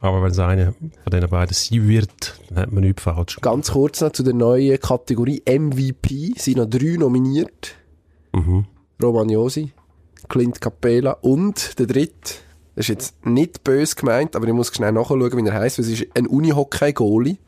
Aber 0.00 0.22
wenn 0.22 0.30
es 0.30 0.38
eine 0.38 0.72
von 0.74 1.10
diesen 1.12 1.28
beiden 1.28 1.54
sein 1.54 1.88
wird, 1.88 2.38
dann 2.50 2.58
hat 2.58 2.72
man 2.72 2.84
nichts 2.84 3.02
falsch 3.02 3.36
gemacht. 3.36 3.42
Ganz 3.42 3.72
kurz 3.72 4.00
noch 4.00 4.12
zu 4.12 4.22
der 4.22 4.34
neuen 4.34 4.78
Kategorie 4.78 5.42
MVP. 5.46 6.34
Sind 6.36 6.58
noch 6.58 6.66
drei 6.66 6.96
nominiert. 6.96 7.74
Mhm. 8.32 8.66
Roman 9.02 9.28
Josi, 9.28 9.72
Clint 10.28 10.60
Capella 10.60 11.12
und 11.20 11.78
der 11.78 11.86
dritte, 11.86 12.34
das 12.76 12.84
ist 12.84 12.88
jetzt 12.88 13.26
nicht 13.26 13.64
böse 13.64 13.96
gemeint, 13.96 14.36
aber 14.36 14.46
ich 14.46 14.52
muss 14.52 14.72
schnell 14.74 14.92
nachschauen, 14.92 15.20
wie 15.36 15.48
er 15.48 15.60
weil 15.60 15.66
es 15.66 15.78
ist 15.78 16.06
ein 16.14 16.26
Unihockey-Goalie. 16.26 17.38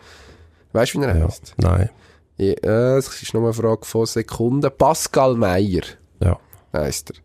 Weißt 0.72 0.94
du, 0.94 1.00
wie 1.00 1.04
er 1.04 1.16
Ja. 1.18 1.24
heisst? 1.26 1.54
Nein. 1.58 1.90
Ja, 2.36 2.96
es 2.96 3.22
ist 3.22 3.34
nur 3.34 3.42
eine 3.44 3.52
Frage 3.52 3.84
von 3.84 4.06
Sekunden. 4.06 4.70
Pascal 4.76 5.34
Meyer 5.36 5.82
Ja. 6.20 6.38
heisst 6.72 7.10
er. 7.10 7.16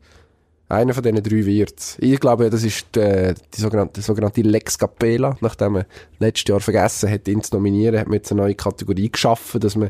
Einer 0.75 0.93
von 0.93 1.03
diesen 1.03 1.23
drei 1.23 1.45
wird's. 1.45 1.97
Ich 1.99 2.19
glaube, 2.19 2.49
das 2.49 2.63
ist 2.63 2.87
die, 2.95 3.33
die 3.55 3.61
sogenannte, 3.61 3.93
die 3.93 4.01
sogenannte 4.01 4.41
Lex 4.41 4.77
Capella. 4.77 5.37
Nachdem 5.39 5.73
man 5.73 5.85
letztes 6.19 6.49
Jahr 6.49 6.59
vergessen 6.59 7.09
hat, 7.09 7.27
ihn 7.29 7.41
zu 7.41 7.55
nominieren, 7.55 7.97
hat 7.97 8.07
man 8.07 8.15
jetzt 8.15 8.31
eine 8.31 8.41
neue 8.41 8.55
Kategorie 8.55 9.09
geschaffen, 9.09 9.61
dass 9.61 9.77
man 9.77 9.89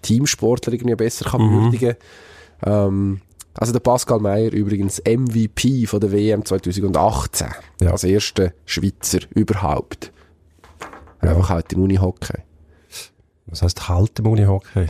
Teamsportler 0.00 0.72
irgendwie 0.72 0.94
besser 0.94 1.28
kann 1.28 1.50
würdigen 1.50 1.96
ähm, 2.64 3.20
Also 3.54 3.72
der 3.72 3.80
Pascal 3.80 4.20
Meyer 4.20 4.52
übrigens 4.52 5.02
MVP 5.06 5.86
von 5.86 6.00
der 6.00 6.12
WM 6.12 6.44
2018. 6.44 7.48
Ja. 7.82 7.90
Als 7.90 8.04
erster 8.04 8.52
Schweizer 8.64 9.20
überhaupt. 9.34 10.12
Einfach 11.20 11.50
halt 11.50 11.72
im 11.74 11.82
Unihockey. 11.82 12.38
Was 13.46 13.62
heisst 13.62 13.88
halt 13.88 14.18
im 14.18 14.26
Unihockey? 14.28 14.86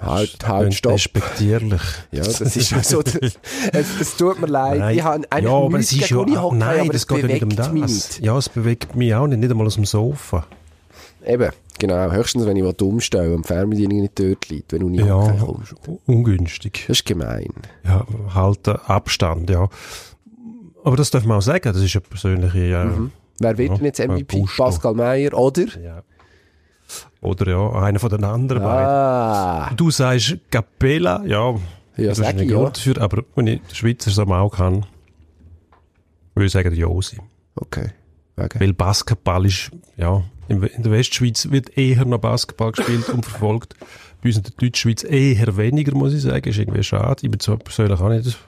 Halt, 0.00 0.46
halt, 0.46 0.74
stopp. 0.74 0.92
Respektierlich. 0.92 1.80
Ja, 2.12 2.22
das 2.22 2.40
ist 2.40 2.74
auch 2.74 2.84
so. 2.84 3.02
Es, 3.72 3.86
es 4.00 4.16
tut 4.16 4.40
mir 4.40 4.46
leid. 4.46 4.78
Nein. 4.78 4.96
Ich 4.96 5.02
habe 5.02 5.24
eigentlich 5.30 5.50
ja, 5.50 5.56
aber 5.58 5.78
es 5.78 5.92
ist 5.92 6.10
ja, 6.10 6.16
Unihockey, 6.18 6.56
nein, 6.56 6.88
das 6.92 7.06
geht 7.06 7.22
ja 7.22 7.26
nicht 7.28 7.42
um 7.42 7.48
mich 7.48 7.56
das. 7.56 7.70
nicht. 7.70 8.20
Ja, 8.20 8.36
es 8.36 8.48
bewegt 8.48 8.94
mich 8.94 9.14
auch 9.14 9.26
nicht, 9.26 9.38
nicht 9.38 9.50
einmal 9.50 9.66
aus 9.66 9.76
dem 9.76 9.84
Sofa. 9.86 10.46
Eben, 11.26 11.50
genau. 11.78 12.10
Höchstens, 12.12 12.46
wenn 12.46 12.56
ich 12.56 12.64
was 12.64 12.74
umstelle 12.80 13.34
und 13.34 13.44
die 13.44 13.48
Fernbedienung 13.48 14.00
nicht 14.02 14.18
dort 14.18 14.48
liegt, 14.48 14.72
wenn 14.72 14.82
Unihockey 14.82 15.34
Ja, 15.38 15.44
kommt. 15.44 15.74
ungünstig. 16.06 16.84
Das 16.86 16.98
ist 16.98 17.06
gemein. 17.06 17.52
Ja, 17.84 18.06
halt 18.34 18.68
Abstand, 18.68 19.50
ja. 19.50 19.68
Aber 20.84 20.96
das 20.96 21.10
darf 21.10 21.24
man 21.24 21.38
auch 21.38 21.42
sagen, 21.42 21.72
das 21.72 21.82
ist 21.82 21.94
eine 21.96 22.02
persönliche... 22.02 22.58
Äh, 22.58 22.84
Mhm. 22.84 23.10
Wer 23.38 23.58
wird 23.58 23.68
Ja, 23.70 23.76
denn 23.76 23.84
jetzt 23.84 23.98
MVP? 23.98 24.44
Pascal 24.56 24.94
Meyer 24.94 25.34
oder? 25.34 25.64
ja. 25.82 26.02
Oder 27.20 27.50
ja, 27.50 27.72
einer 27.82 27.98
von 27.98 28.10
den 28.10 28.24
anderen 28.24 28.62
beiden. 28.62 28.86
Ah, 28.86 29.70
Du 29.76 29.90
sagst 29.90 30.38
Capella, 30.50 31.24
ja, 31.24 31.54
ja, 31.96 32.08
das 32.08 32.18
ist 32.18 32.26
ein 32.26 32.38
ja. 32.38 32.56
Grund 32.56 32.76
dafür, 32.76 33.00
aber 33.00 33.24
wenn 33.34 33.46
ich 33.46 33.60
Schweizer 33.72 34.10
so 34.10 34.24
mal 34.24 34.48
kann, 34.50 34.86
würde 36.34 36.46
ich 36.46 36.52
sagen 36.52 36.74
Josi. 36.74 37.18
Okay. 37.56 37.90
Wegen. 38.36 38.60
Weil 38.60 38.72
Basketball 38.74 39.46
ist, 39.46 39.70
ja, 39.96 40.22
in 40.48 40.62
in 40.62 40.82
der 40.82 40.92
Westschweiz 40.92 41.50
wird 41.50 41.76
eher 41.76 42.04
noch 42.04 42.18
Basketball 42.18 42.72
gespielt 42.72 43.08
und 43.08 43.24
verfolgt. 43.24 43.74
Bei 44.22 44.28
uns 44.28 44.36
in 44.36 44.42
der 44.44 44.52
Deutschschweiz 44.58 45.04
eher 45.04 45.56
weniger, 45.56 45.94
muss 45.96 46.12
ich 46.12 46.22
sagen. 46.22 46.48
Ist 46.48 46.58
irgendwie 46.58 46.82
schade. 46.82 47.22
Ich 47.22 47.30
bin 47.30 47.40
zwar 47.40 47.56
persönlich 47.56 47.98
auch 47.98 48.08
nicht 48.10 48.38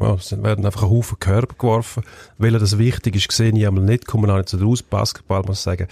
Ja, 0.00 0.14
es 0.14 0.30
werden 0.42 0.66
einfach 0.66 0.82
ein 0.82 0.90
Haufen 0.90 1.18
Körper 1.18 1.54
geworfen. 1.58 2.02
Weil 2.38 2.52
das 2.52 2.78
wichtig 2.78 3.16
ist, 3.16 3.32
sehe 3.32 3.50
ich 3.50 3.66
einmal 3.66 3.84
nicht, 3.84 4.06
kommen 4.06 4.30
auch 4.30 4.36
nicht 4.36 4.48
so 4.48 4.58
raus. 4.58 4.82
Basketball 4.82 5.42
muss 5.42 5.58
ich 5.58 5.64
sagen, 5.64 5.88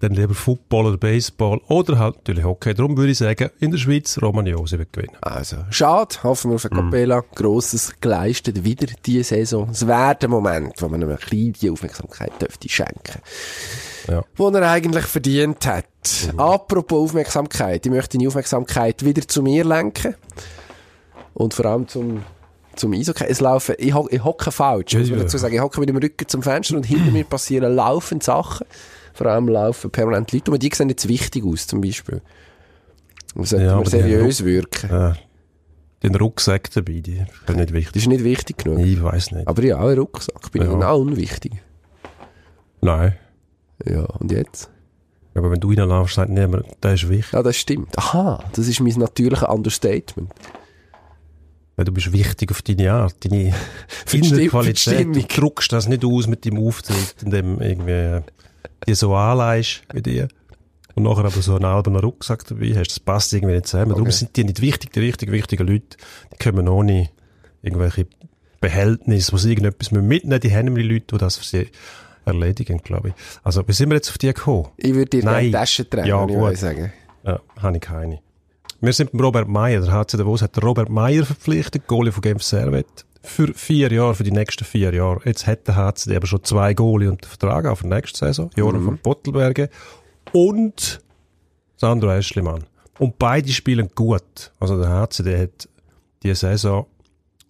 dann 0.00 0.12
lieber 0.12 0.34
Football 0.34 0.86
oder 0.86 0.96
Baseball 0.98 1.60
oder 1.68 1.98
halt 1.98 2.16
natürlich 2.16 2.44
Hockey. 2.44 2.74
Darum 2.74 2.96
würde 2.96 3.12
ich 3.12 3.18
sagen, 3.18 3.50
in 3.60 3.70
der 3.70 3.78
Schweiz 3.78 4.20
Romagnosi 4.20 4.78
wird 4.78 4.92
gewinnen. 4.92 5.16
Also, 5.20 5.56
schade, 5.70 6.16
hoffen 6.22 6.50
wir 6.50 6.56
auf 6.56 6.70
eine 6.70 6.82
Capella. 6.82 7.22
Grosses 7.34 7.94
geleistet 8.00 8.64
wieder 8.64 8.86
diese 9.06 9.24
Saison. 9.24 9.70
Es 9.70 9.86
wäre 9.86 10.16
der 10.16 10.28
Moment, 10.28 10.80
wo 10.82 10.88
man 10.88 11.02
einem 11.02 11.16
klein 11.16 11.52
die 11.52 11.70
Aufmerksamkeit 11.70 12.32
dürfte 12.40 12.68
schenken. 12.68 13.20
Ja. 14.08 14.22
Wo 14.36 14.48
er 14.48 14.70
eigentlich 14.70 15.06
verdient 15.06 15.66
hat. 15.66 15.86
Apropos 16.36 17.10
Aufmerksamkeit. 17.10 17.86
Ich 17.86 17.92
möchte 17.92 18.18
die 18.18 18.26
Aufmerksamkeit 18.26 19.04
wieder 19.04 19.26
zu 19.26 19.42
mir 19.42 19.64
lenken. 19.64 20.14
Und 21.32 21.54
vor 21.54 21.66
allem 21.66 21.88
zum, 21.88 22.22
zum 22.76 22.92
Eishockey. 22.92 23.24
Es 23.28 23.40
laufen, 23.40 23.74
ich, 23.78 23.94
ho 23.94 24.06
ich 24.10 24.22
hocke 24.22 24.50
falsch, 24.52 24.94
muss 24.94 25.08
man 25.10 25.18
Ja. 25.18 25.24
dazu 25.24 25.38
sagen. 25.38 25.54
Ich 25.54 25.60
hocke 25.60 25.80
mit 25.80 25.88
dem 25.88 25.96
Rücken 25.96 26.26
zum 26.28 26.42
Fenster 26.42 26.76
und 26.76 26.84
hinter 26.84 27.10
mir 27.10 27.24
passieren 27.24 27.74
laufend 27.74 28.22
Sachen. 28.22 28.66
Vor 29.12 29.26
allem 29.28 29.48
laufen 29.48 29.90
permanent 29.90 30.32
Leute. 30.32 30.50
Und 30.50 30.62
die 30.62 30.70
sehen 30.74 30.88
jetzt 30.88 31.08
wichtig 31.08 31.44
aus, 31.44 31.66
zum 31.66 31.80
Beispiel. 31.80 32.20
Das 33.36 33.50
sollte 33.50 33.64
Ja, 33.66 33.76
man 33.76 33.86
seriös 33.86 34.44
wirken. 34.44 34.90
Äh, 34.90 35.12
den 36.02 36.14
Rucksack 36.16 36.70
dabei, 36.72 37.00
die 37.00 37.12
ist 37.18 37.48
nicht 37.56 37.68
Das 37.70 37.72
wichtig. 37.72 37.96
ist 38.02 38.08
nicht 38.08 38.24
wichtig 38.24 38.58
genug. 38.58 38.78
Ich 38.80 39.02
weiß 39.02 39.30
nicht. 39.32 39.48
Aber 39.48 39.62
ja, 39.62 39.78
ein 39.78 39.98
Rucksack 39.98 40.52
bin 40.52 40.62
ich 40.62 40.68
Ja. 40.68 40.74
genau 40.74 41.00
unwichtig. 41.00 41.52
Nein. 42.80 43.14
Ja, 43.86 44.02
und 44.04 44.30
jetzt? 44.30 44.70
Aber 45.34 45.50
wenn 45.50 45.58
du 45.60 45.70
reinlaufst, 45.70 46.14
sagt 46.16 46.30
niemand, 46.30 46.64
der 46.82 46.94
ist 46.94 47.08
wichtig. 47.08 47.32
Ja, 47.32 47.42
das 47.42 47.56
stimmt. 47.56 47.96
Aha, 47.98 48.44
das 48.52 48.68
ist 48.68 48.80
mein 48.80 48.92
natürliches 48.94 49.48
Understatement. 49.48 50.30
Weil 51.76 51.84
du 51.84 51.92
bist 51.92 52.12
wichtig 52.12 52.50
auf 52.50 52.62
deine 52.62 52.92
Art, 52.92 53.16
deine. 53.24 53.52
Stimmung. 54.06 55.12
Du 55.12 55.22
druckst 55.22 55.72
das 55.72 55.88
nicht 55.88 56.04
aus 56.04 56.26
mit 56.26 56.46
deinem 56.46 56.58
Auftritt, 56.58 57.16
indem 57.22 57.60
irgendwie 57.60 58.20
dir 58.86 58.96
so 58.96 59.14
anleihst 59.14 59.82
wie 59.92 60.02
dir. 60.02 60.28
Und 60.94 61.02
nachher 61.02 61.24
aber 61.24 61.42
so 61.42 61.56
einen 61.56 61.64
albernen 61.64 62.00
Rucksack 62.00 62.46
dabei 62.46 62.72
hast. 62.76 62.88
Das 62.88 63.00
passt 63.00 63.32
irgendwie 63.32 63.54
nicht 63.54 63.66
zusammen. 63.66 63.90
Darum 63.90 64.10
sind 64.12 64.36
die 64.36 64.44
nicht 64.44 64.60
wichtig, 64.60 64.92
die 64.92 65.00
richtig 65.00 65.32
wichtigen 65.32 65.66
Leute. 65.66 65.96
Die 66.32 66.36
kommen 66.38 66.68
ohne 66.68 67.08
irgendwelche 67.62 68.06
Behältnisse, 68.60 69.32
wo 69.32 69.36
sie 69.36 69.50
irgendetwas 69.50 69.90
mitnehmen. 69.90 70.40
Die 70.40 70.54
haben 70.54 70.74
die 70.74 70.82
Leute, 70.82 71.06
die 71.10 71.18
das 71.18 71.36
für 71.38 71.44
sie 71.44 71.68
erledigen, 72.24 72.78
glaube 72.78 73.08
ich. 73.08 73.14
Also, 73.42 73.66
wie 73.66 73.72
sind 73.72 73.90
wir 73.90 73.96
jetzt 73.96 74.10
auf 74.10 74.18
die 74.18 74.28
gekommen? 74.28 74.68
Ich 74.76 74.94
würde 74.94 75.10
dir 75.10 75.24
Nein. 75.24 75.46
die 75.46 75.50
Tasche 75.50 75.84
drehen, 75.84 76.06
Ja, 76.06 76.28
würde 76.28 76.52
ich 76.52 76.60
sagen. 76.60 76.92
Ja, 77.24 77.40
habe 77.60 77.76
ich 77.76 77.82
keine. 77.82 78.20
Wir 78.84 78.92
sind 78.92 79.12
beim 79.12 79.22
Robert 79.22 79.48
Meyer. 79.48 79.80
Der 79.80 79.92
HC 79.92 80.18
Davos 80.18 80.42
hat 80.42 80.62
Robert 80.62 80.90
Meyer 80.90 81.24
verpflichtet, 81.24 81.86
Goalie 81.86 82.12
von 82.12 82.20
Genf 82.20 82.42
Servet. 82.42 83.06
Für 83.22 83.54
vier 83.54 83.90
Jahre, 83.90 84.14
für 84.14 84.24
die 84.24 84.30
nächsten 84.30 84.64
vier 84.66 84.92
Jahre. 84.92 85.22
Jetzt 85.24 85.46
hat 85.46 85.66
der 85.66 85.76
HC 85.76 86.14
aber 86.14 86.26
schon 86.26 86.44
zwei 86.44 86.74
Goalie 86.74 87.08
unter 87.08 87.26
Vertrag 87.26 87.64
auf 87.64 87.80
die 87.80 87.88
nächste 87.88 88.18
Saison. 88.18 88.50
Joran 88.54 88.82
Mhm. 88.82 88.84
von 88.84 88.98
Pottelberge 88.98 89.70
und 90.32 91.00
Sandro 91.78 92.10
Eschlimann. 92.10 92.64
Und 92.98 93.18
beide 93.18 93.48
spielen 93.48 93.88
gut. 93.94 94.52
Also 94.60 94.78
der 94.78 94.90
HC, 94.90 95.22
der 95.22 95.42
hat 95.44 95.68
diese 96.22 96.34
Saison 96.34 96.86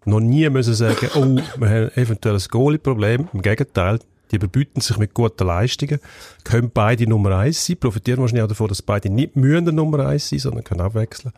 noch 0.04 0.20
nie 0.20 0.48
müssen 0.50 0.74
sagen, 0.74 1.08
oh, 1.16 1.34
wir 1.58 1.68
haben 1.68 1.90
eventuell 1.96 2.36
ein 2.36 2.42
Goalie-Problem. 2.48 3.28
Im 3.32 3.42
Gegenteil, 3.42 3.98
die 4.34 4.44
überbieten 4.44 4.80
sich 4.80 4.98
mit 4.98 5.14
guten 5.14 5.46
Leistungen, 5.46 6.00
können 6.44 6.70
beide 6.72 7.06
Nummer 7.08 7.36
eins 7.38 7.64
sein, 7.66 7.76
profitieren 7.78 8.20
wahrscheinlich 8.20 8.42
auch 8.44 8.48
davon, 8.48 8.68
dass 8.68 8.82
beide 8.82 9.08
nicht 9.10 9.36
mühen 9.36 9.64
der 9.64 9.72
Nummer 9.74 10.06
eins 10.06 10.28
sein, 10.28 10.38
sondern 10.40 10.64
können 10.64 10.80
abwechseln. 10.80 11.32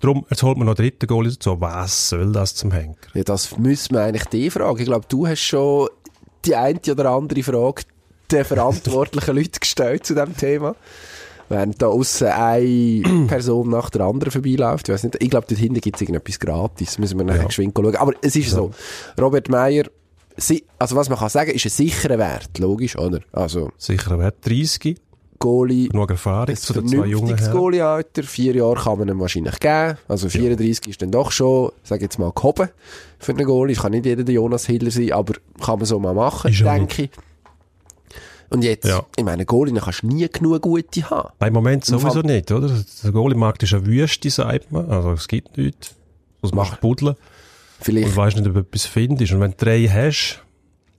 Darum, 0.00 0.24
jetzt 0.30 0.42
holt 0.42 0.56
man 0.56 0.66
noch 0.66 0.76
einen 0.78 0.88
dritten 0.88 1.06
Goalie 1.06 1.30
dazu. 1.32 1.60
Was 1.60 2.08
soll 2.10 2.32
das 2.32 2.54
zum 2.54 2.70
Henker? 2.72 3.10
Ja, 3.14 3.22
das 3.22 3.58
müssen 3.58 3.94
wir 3.94 4.02
eigentlich 4.02 4.24
die 4.26 4.48
fragen. 4.48 4.78
Ich 4.78 4.86
glaube, 4.86 5.04
du 5.08 5.26
hast 5.26 5.40
schon 5.40 5.88
die 6.46 6.56
eine 6.56 6.80
oder 6.90 7.10
andere 7.10 7.42
Frage 7.42 7.82
den 8.30 8.44
verantwortlichen 8.44 9.36
Leuten 9.36 9.60
gestellt 9.60 10.06
zu 10.06 10.14
diesem 10.14 10.36
Thema. 10.36 10.74
Während 11.50 11.82
da 11.82 11.88
aussen 11.88 12.28
eine 12.28 13.02
Person 13.26 13.68
nach 13.70 13.90
der 13.90 14.02
anderen 14.02 14.30
vorbeiläuft. 14.30 14.88
Ich, 14.88 15.02
nicht, 15.02 15.16
ich 15.20 15.28
glaube, 15.30 15.46
dort 15.48 15.58
hinten 15.60 15.80
gibt 15.80 15.96
es 15.96 16.00
irgendetwas 16.02 16.38
gratis. 16.38 16.98
Müssen 16.98 17.18
wir 17.18 17.24
nachher 17.26 17.40
Ja. 17.40 17.46
geschwind 17.48 17.74
schauen. 17.76 17.96
Aber 17.96 18.12
es 18.22 18.36
ist 18.36 18.50
so. 18.50 18.70
Robert 19.20 19.48
Meyer, 19.50 19.84
also 20.78 20.96
was 20.96 21.08
man 21.08 21.18
kann 21.18 21.28
sagen, 21.28 21.50
ist 21.50 21.64
ein 21.66 21.70
sicherer 21.70 22.18
Wert. 22.18 22.58
Logisch, 22.58 22.96
oder? 22.96 23.20
Also, 23.32 23.70
Sicher 23.78 24.18
Wert 24.18 24.36
30, 24.46 24.96
Goalie, 25.38 25.88
genug 25.88 26.10
Erfahrung 26.10 26.54
zu 26.54 26.72
den 26.74 26.86
zwei 26.88 27.06
jungen 27.06 27.36
Herren. 27.36 27.52
Goalie-Alter. 27.52 28.22
Vier 28.24 28.54
Jahre 28.56 28.74
kann 28.74 28.98
man 28.98 29.08
ihm 29.08 29.20
wahrscheinlich 29.20 29.58
geben. 29.58 29.96
Also 30.06 30.28
34 30.28 30.88
ist 30.88 31.00
dann 31.00 31.10
doch 31.10 31.30
schon, 31.32 31.72
sag 31.82 32.02
jetzt 32.02 32.18
mal, 32.18 32.30
gehoben 32.32 32.68
für 33.18 33.32
einen 33.32 33.46
Goalie. 33.46 33.72
Es 33.74 33.80
kann 33.80 33.92
nicht 33.92 34.04
jeder 34.04 34.22
der 34.22 34.34
Jonas 34.34 34.66
Hiller 34.66 34.90
sein, 34.90 35.12
aber 35.12 35.34
kann 35.64 35.78
man 35.78 35.86
so 35.86 35.98
mal 35.98 36.12
machen, 36.14 36.50
Ist 36.50 36.60
ja 36.60 36.74
denke 36.74 37.04
ich. 37.04 37.10
Und 38.50 38.64
jetzt, 38.64 38.84
Ja. 38.86 39.04
ich 39.16 39.24
meine, 39.24 39.46
Goalie 39.46 39.72
kannst 39.80 40.02
du 40.02 40.08
nie 40.08 40.28
genug 40.28 40.60
gute 40.62 41.08
haben. 41.08 41.30
Nein, 41.38 41.48
Im 41.48 41.54
Moment 41.54 41.84
sowieso 41.84 42.20
Fall- 42.20 42.22
nicht, 42.24 42.50
oder? 42.50 42.68
Der 43.04 43.12
Goalie-Markt 43.12 43.62
ist 43.62 43.72
eine 43.72 43.86
Wüste, 43.86 44.28
sagt 44.28 44.72
man. 44.72 44.90
Also 44.90 45.12
es 45.12 45.28
gibt 45.28 45.56
nichts. 45.56 45.94
Das 46.42 46.52
Mach- 46.52 46.70
macht 46.70 46.80
buddeln. 46.80 47.14
Vielleicht, 47.80 48.08
Und 48.08 48.16
weisst 48.16 48.36
nicht, 48.36 48.46
ob 48.46 48.54
du 48.54 48.60
etwas 48.60 48.86
findest. 48.86 49.32
Und 49.32 49.40
wenn 49.40 49.52
du 49.52 49.56
drei 49.56 49.86
hast, 49.86 50.42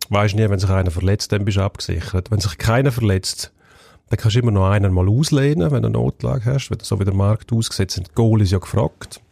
weisst 0.10 0.36
nie, 0.36 0.50
wenn 0.50 0.60
sich 0.60 0.70
einer 0.70 0.92
verletzt, 0.92 1.32
dann 1.32 1.46
bist 1.46 1.58
du 1.58 1.62
abgesichert. 1.62 2.32
Wenn 2.32 2.40
sich 2.40 2.58
keiner 2.58 2.92
verletzt, 2.92 3.52
dann 4.10 4.18
kannst 4.20 4.36
du 4.36 4.40
immer 4.42 4.52
noch 4.52 4.70
einen 4.70 4.94
mal 4.94 5.08
auslehnen, 5.08 5.72
wenn 5.72 5.84
du 5.84 5.88
eine 5.88 5.98
Notlage 5.98 6.46
hast. 6.46 6.70
Wenn 6.70 6.80
so 6.82 7.00
wie 7.00 7.06
der 7.06 7.14
Markt 7.14 7.54
ausgesetzt 7.54 7.96
sind, 7.96 8.08
die 8.10 8.16
Goalies 8.16 8.52
ja 8.52 8.60
gefragt. 8.60 9.22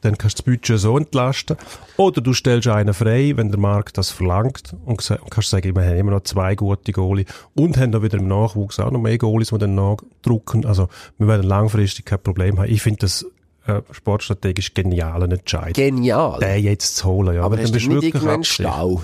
dann 0.00 0.16
kannst 0.16 0.38
du 0.38 0.42
das 0.42 0.54
Budget 0.54 0.78
so 0.78 0.96
entlasten. 0.96 1.56
Oder 1.96 2.20
du 2.20 2.32
stellst 2.32 2.68
einen 2.68 2.94
frei, 2.94 3.32
wenn 3.36 3.50
der 3.50 3.58
Markt 3.58 3.98
das 3.98 4.10
verlangt 4.10 4.74
und 4.84 5.10
und 5.10 5.30
kannst 5.30 5.50
sagen, 5.50 5.74
wir 5.74 5.82
haben 5.82 5.96
immer 5.96 6.12
noch 6.12 6.22
zwei 6.22 6.54
gute 6.54 6.92
Goalie 6.92 7.24
und 7.54 7.76
haben 7.76 7.92
dann 7.92 8.02
wieder 8.02 8.18
im 8.18 8.28
Nachwuchs 8.28 8.78
auch 8.78 8.90
noch 8.90 9.00
mehr 9.00 9.18
Goalies, 9.18 9.48
die 9.48 9.58
dann 9.58 9.74
nachdrucken. 9.74 10.66
Also 10.66 10.88
wir 11.18 11.26
werden 11.26 11.46
langfristig 11.46 12.04
kein 12.04 12.22
Problem 12.22 12.58
haben. 12.58 12.70
Ich 12.70 12.82
finde 12.82 13.00
das 13.00 13.26
äh, 13.68 13.82
sportstrategisch 13.92 14.74
genialen 14.74 15.30
Entscheid 15.30 15.74
genial. 15.74 16.40
den 16.40 16.62
jetzt 16.62 16.96
zu 16.96 17.08
holen. 17.08 17.34
Ja. 17.34 17.42
aber 17.42 17.56
Dann 17.56 17.64
hast 17.64 17.70
du 17.70 17.74
bist 17.74 17.88
nicht 17.88 18.14
irgendwann. 18.14 18.44
Stau? 18.44 19.02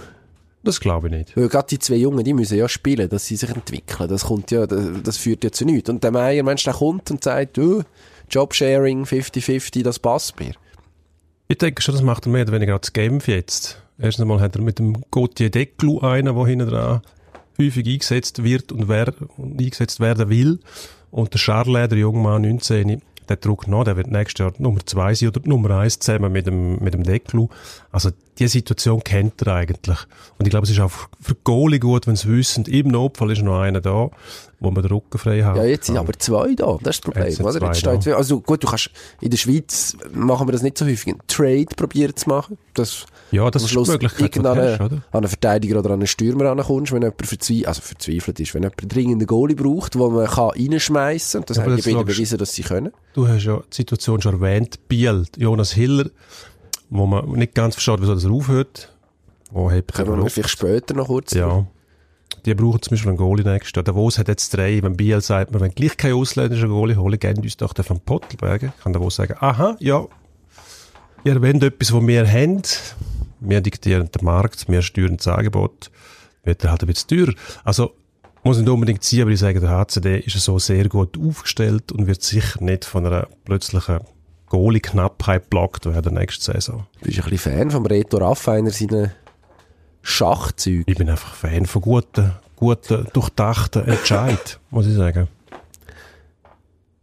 Das 0.62 0.80
glaube 0.80 1.08
ich 1.08 1.14
nicht. 1.14 1.36
Weil 1.36 1.48
gerade 1.48 1.68
die 1.68 1.78
zwei 1.78 1.96
Jungen, 1.96 2.24
die 2.24 2.32
müssen 2.32 2.56
ja 2.56 2.68
spielen, 2.68 3.08
dass 3.08 3.26
sie 3.26 3.36
sich 3.36 3.50
entwickeln. 3.50 4.08
Das 4.08 4.24
kommt 4.24 4.50
ja, 4.50 4.66
das, 4.66 4.86
das 5.02 5.16
führt 5.18 5.44
ja 5.44 5.52
zu 5.52 5.66
nichts. 5.66 5.90
Und 5.90 6.02
der 6.02 6.10
Meier, 6.10 6.42
Mensch, 6.42 6.64
der 6.64 6.72
kommt 6.72 7.10
und 7.10 7.22
sagt, 7.22 7.58
du, 7.58 7.82
Jobsharing 8.30 9.04
50-50, 9.04 9.82
das 9.82 9.98
passt 9.98 10.40
mir. 10.40 10.54
Ich 11.48 11.58
denke 11.58 11.82
schon, 11.82 11.94
das 11.94 12.02
macht 12.02 12.26
er 12.26 12.32
mehr 12.32 12.42
oder 12.42 12.52
weniger 12.52 12.72
als 12.72 12.92
Genf 12.94 13.28
jetzt. 13.28 13.82
Erstens 13.98 14.22
einmal 14.22 14.40
hat 14.40 14.56
er 14.56 14.62
mit 14.62 14.78
dem 14.78 14.96
Gauthier 15.10 15.50
Declu 15.50 16.00
einen, 16.00 16.34
der 16.34 16.46
hinten 16.46 16.68
dran 16.68 17.02
häufig 17.58 17.86
eingesetzt 17.86 18.42
wird 18.42 18.72
und, 18.72 18.88
wer, 18.88 19.12
und 19.36 19.60
eingesetzt 19.60 20.00
werden 20.00 20.28
will. 20.28 20.58
Und 21.10 21.32
der 21.32 21.40
Charles, 21.40 21.88
der 21.88 21.98
junge 21.98 22.20
Mann, 22.20 22.42
19, 22.42 23.00
der 23.28 23.36
druckt 23.36 23.68
noch, 23.68 23.84
der 23.84 23.96
wird 23.96 24.08
nächstes 24.08 24.44
Jahr 24.44 24.52
Nummer 24.58 24.80
zwei 24.84 25.14
sein 25.14 25.28
oder 25.28 25.40
Nummer 25.44 25.70
eins 25.70 25.98
zusammen 25.98 26.32
mit 26.32 26.46
dem, 26.46 26.78
mit 26.82 26.94
dem 26.94 27.02
Declu. 27.02 27.48
Also, 27.92 28.10
die 28.38 28.48
Situation 28.48 29.02
kennt 29.02 29.42
er 29.42 29.54
eigentlich. 29.54 29.98
Und 30.38 30.46
ich 30.46 30.50
glaube, 30.50 30.64
es 30.64 30.70
ist 30.70 30.80
auch 30.80 30.90
für 31.20 31.34
Goalie 31.44 31.78
gut, 31.78 32.06
wenn 32.06 32.16
sie 32.16 32.28
wissen, 32.28 32.64
im 32.64 32.88
Notfall 32.88 33.30
ist 33.30 33.42
noch 33.42 33.60
einer 33.60 33.80
da, 33.80 34.10
wo 34.60 34.70
man 34.70 34.82
den 34.82 34.90
Rücken 34.92 35.18
frei 35.18 35.42
hat. 35.42 35.56
Ja, 35.56 35.64
jetzt 35.64 35.86
sind 35.86 35.96
aber 35.96 36.12
zwei 36.14 36.54
da. 36.54 36.78
Das 36.82 36.96
ist 36.96 37.04
das 37.04 37.12
Problem, 37.12 37.26
Jetzt 37.26 37.40
oder? 37.40 37.66
Jetzt 37.66 37.78
steht, 37.78 38.06
da. 38.06 38.16
also 38.16 38.40
gut, 38.40 38.62
du 38.62 38.66
kannst, 38.66 38.90
in 39.20 39.30
der 39.30 39.36
Schweiz 39.36 39.96
machen 40.12 40.48
wir 40.48 40.52
das 40.52 40.62
nicht 40.62 40.78
so 40.78 40.84
häufig. 40.84 41.12
Einen 41.12 41.20
Trade 41.28 41.66
probieren 41.76 42.16
zu 42.16 42.28
machen. 42.28 42.58
Das, 42.74 43.06
Ja, 43.30 43.50
das 43.50 43.64
ist 43.64 43.76
hast, 43.76 44.80
oder? 44.80 44.96
an 44.96 45.02
einen 45.12 45.28
Verteidiger 45.28 45.78
oder 45.78 45.90
an 45.90 46.00
einen 46.00 46.06
Stürmer 46.06 46.50
ankommst, 46.50 46.92
wenn 46.92 47.02
jemand 47.02 47.24
verzweifelt, 47.24 47.68
also 47.68 47.82
verzweifelt 47.82 48.40
ist, 48.40 48.54
wenn 48.54 48.62
jemand 48.62 48.94
dringend 48.94 49.20
einen 49.20 49.26
Goalie 49.26 49.54
braucht, 49.56 49.96
wo 49.96 50.10
man 50.10 50.26
kann 50.26 50.50
reinschmeissen 50.50 51.40
und 51.40 51.50
das 51.50 51.58
Aber 51.58 51.70
haben 51.70 51.76
die 51.76 51.82
beiden 51.82 52.04
bewiesen, 52.04 52.38
dass 52.38 52.52
sie 52.52 52.62
können. 52.62 52.92
Du 53.12 53.28
hast 53.28 53.44
ja 53.44 53.58
die 53.58 53.76
Situation 53.76 54.20
schon 54.20 54.34
erwähnt. 54.34 54.88
Biel, 54.88 55.26
Jonas 55.36 55.72
Hiller, 55.72 56.10
wo 56.90 57.06
man 57.06 57.30
nicht 57.32 57.54
ganz 57.54 57.74
versteht, 57.74 58.00
wieso 58.00 58.14
das 58.14 58.26
aufhört. 58.26 58.94
Hebt 59.54 59.90
er 59.90 60.04
Können 60.04 60.22
wir 60.22 60.30
vielleicht 60.30 60.50
später 60.50 60.94
noch 60.94 61.06
kurz 61.06 61.32
Ja. 61.32 61.66
Die 62.44 62.54
brauchen 62.54 62.82
zum 62.82 62.90
Beispiel 62.90 63.10
einen 63.10 63.18
Goalie 63.18 63.44
nächstes 63.44 63.74
Jahr. 63.74 63.84
Der 63.84 63.94
Davos 63.94 64.18
hat 64.18 64.28
jetzt 64.28 64.54
drei. 64.54 64.82
Wenn 64.82 64.96
Biel 64.96 65.20
sagt, 65.20 65.52
wir 65.52 65.60
wollen 65.60 65.74
gleich 65.74 65.96
keinen 65.96 66.14
ausländischen 66.14 66.68
Goalie 66.68 66.96
holen, 66.96 67.18
geben 67.18 67.42
uns 67.42 67.56
doch 67.56 67.72
den 67.72 67.84
von 67.84 68.00
Pottelbergen. 68.00 68.72
Kann 68.82 68.92
der 68.92 69.00
Davos 69.00 69.16
sagen, 69.16 69.34
aha, 69.38 69.76
ja, 69.78 70.06
ihr 71.24 71.40
wollt 71.40 71.62
etwas, 71.62 71.92
was 71.92 72.06
wir 72.06 72.26
haben. 72.26 72.62
Wir 73.40 73.60
diktieren 73.60 74.10
den 74.10 74.24
Markt, 74.24 74.68
wir 74.68 74.82
steuern 74.82 75.16
das 75.16 75.28
Angebot. 75.28 75.90
Wird 76.42 76.64
er 76.64 76.70
halt 76.72 76.82
ein 76.82 76.86
bisschen 76.88 77.08
teurer. 77.08 77.34
Also, 77.64 77.94
muss 78.42 78.58
nicht 78.58 78.68
unbedingt 78.68 79.02
sein, 79.02 79.22
aber 79.22 79.30
ich 79.30 79.40
sage, 79.40 79.60
der 79.60 79.70
HCD 79.70 80.18
ist 80.18 80.38
so 80.38 80.58
sehr 80.58 80.88
gut 80.88 81.18
aufgestellt 81.18 81.92
und 81.92 82.06
wird 82.06 82.22
sicher 82.22 82.62
nicht 82.62 82.84
von 82.84 83.06
einer 83.06 83.26
plötzlichen 83.44 84.00
Goalie-Knappheit 84.54 85.50
blockt 85.50 85.84
werden 85.84 86.14
nächste 86.14 86.52
Saison. 86.52 86.86
Du 87.00 87.06
bist 87.06 87.18
ein 87.18 87.28
bisschen 87.28 87.52
Fan 87.56 87.70
vom 87.72 87.86
Reto 87.86 88.18
Raffiner, 88.18 88.70
seinen 88.70 89.10
Schachzeugen. 90.00 90.84
Ich 90.86 90.96
bin 90.96 91.10
einfach 91.10 91.34
Fan 91.34 91.66
von 91.66 91.82
guten, 91.82 92.30
guten, 92.54 93.08
durchdachten 93.12 93.84
Entscheid, 93.84 94.60
muss 94.70 94.86
ich 94.86 94.94
sagen. 94.94 95.26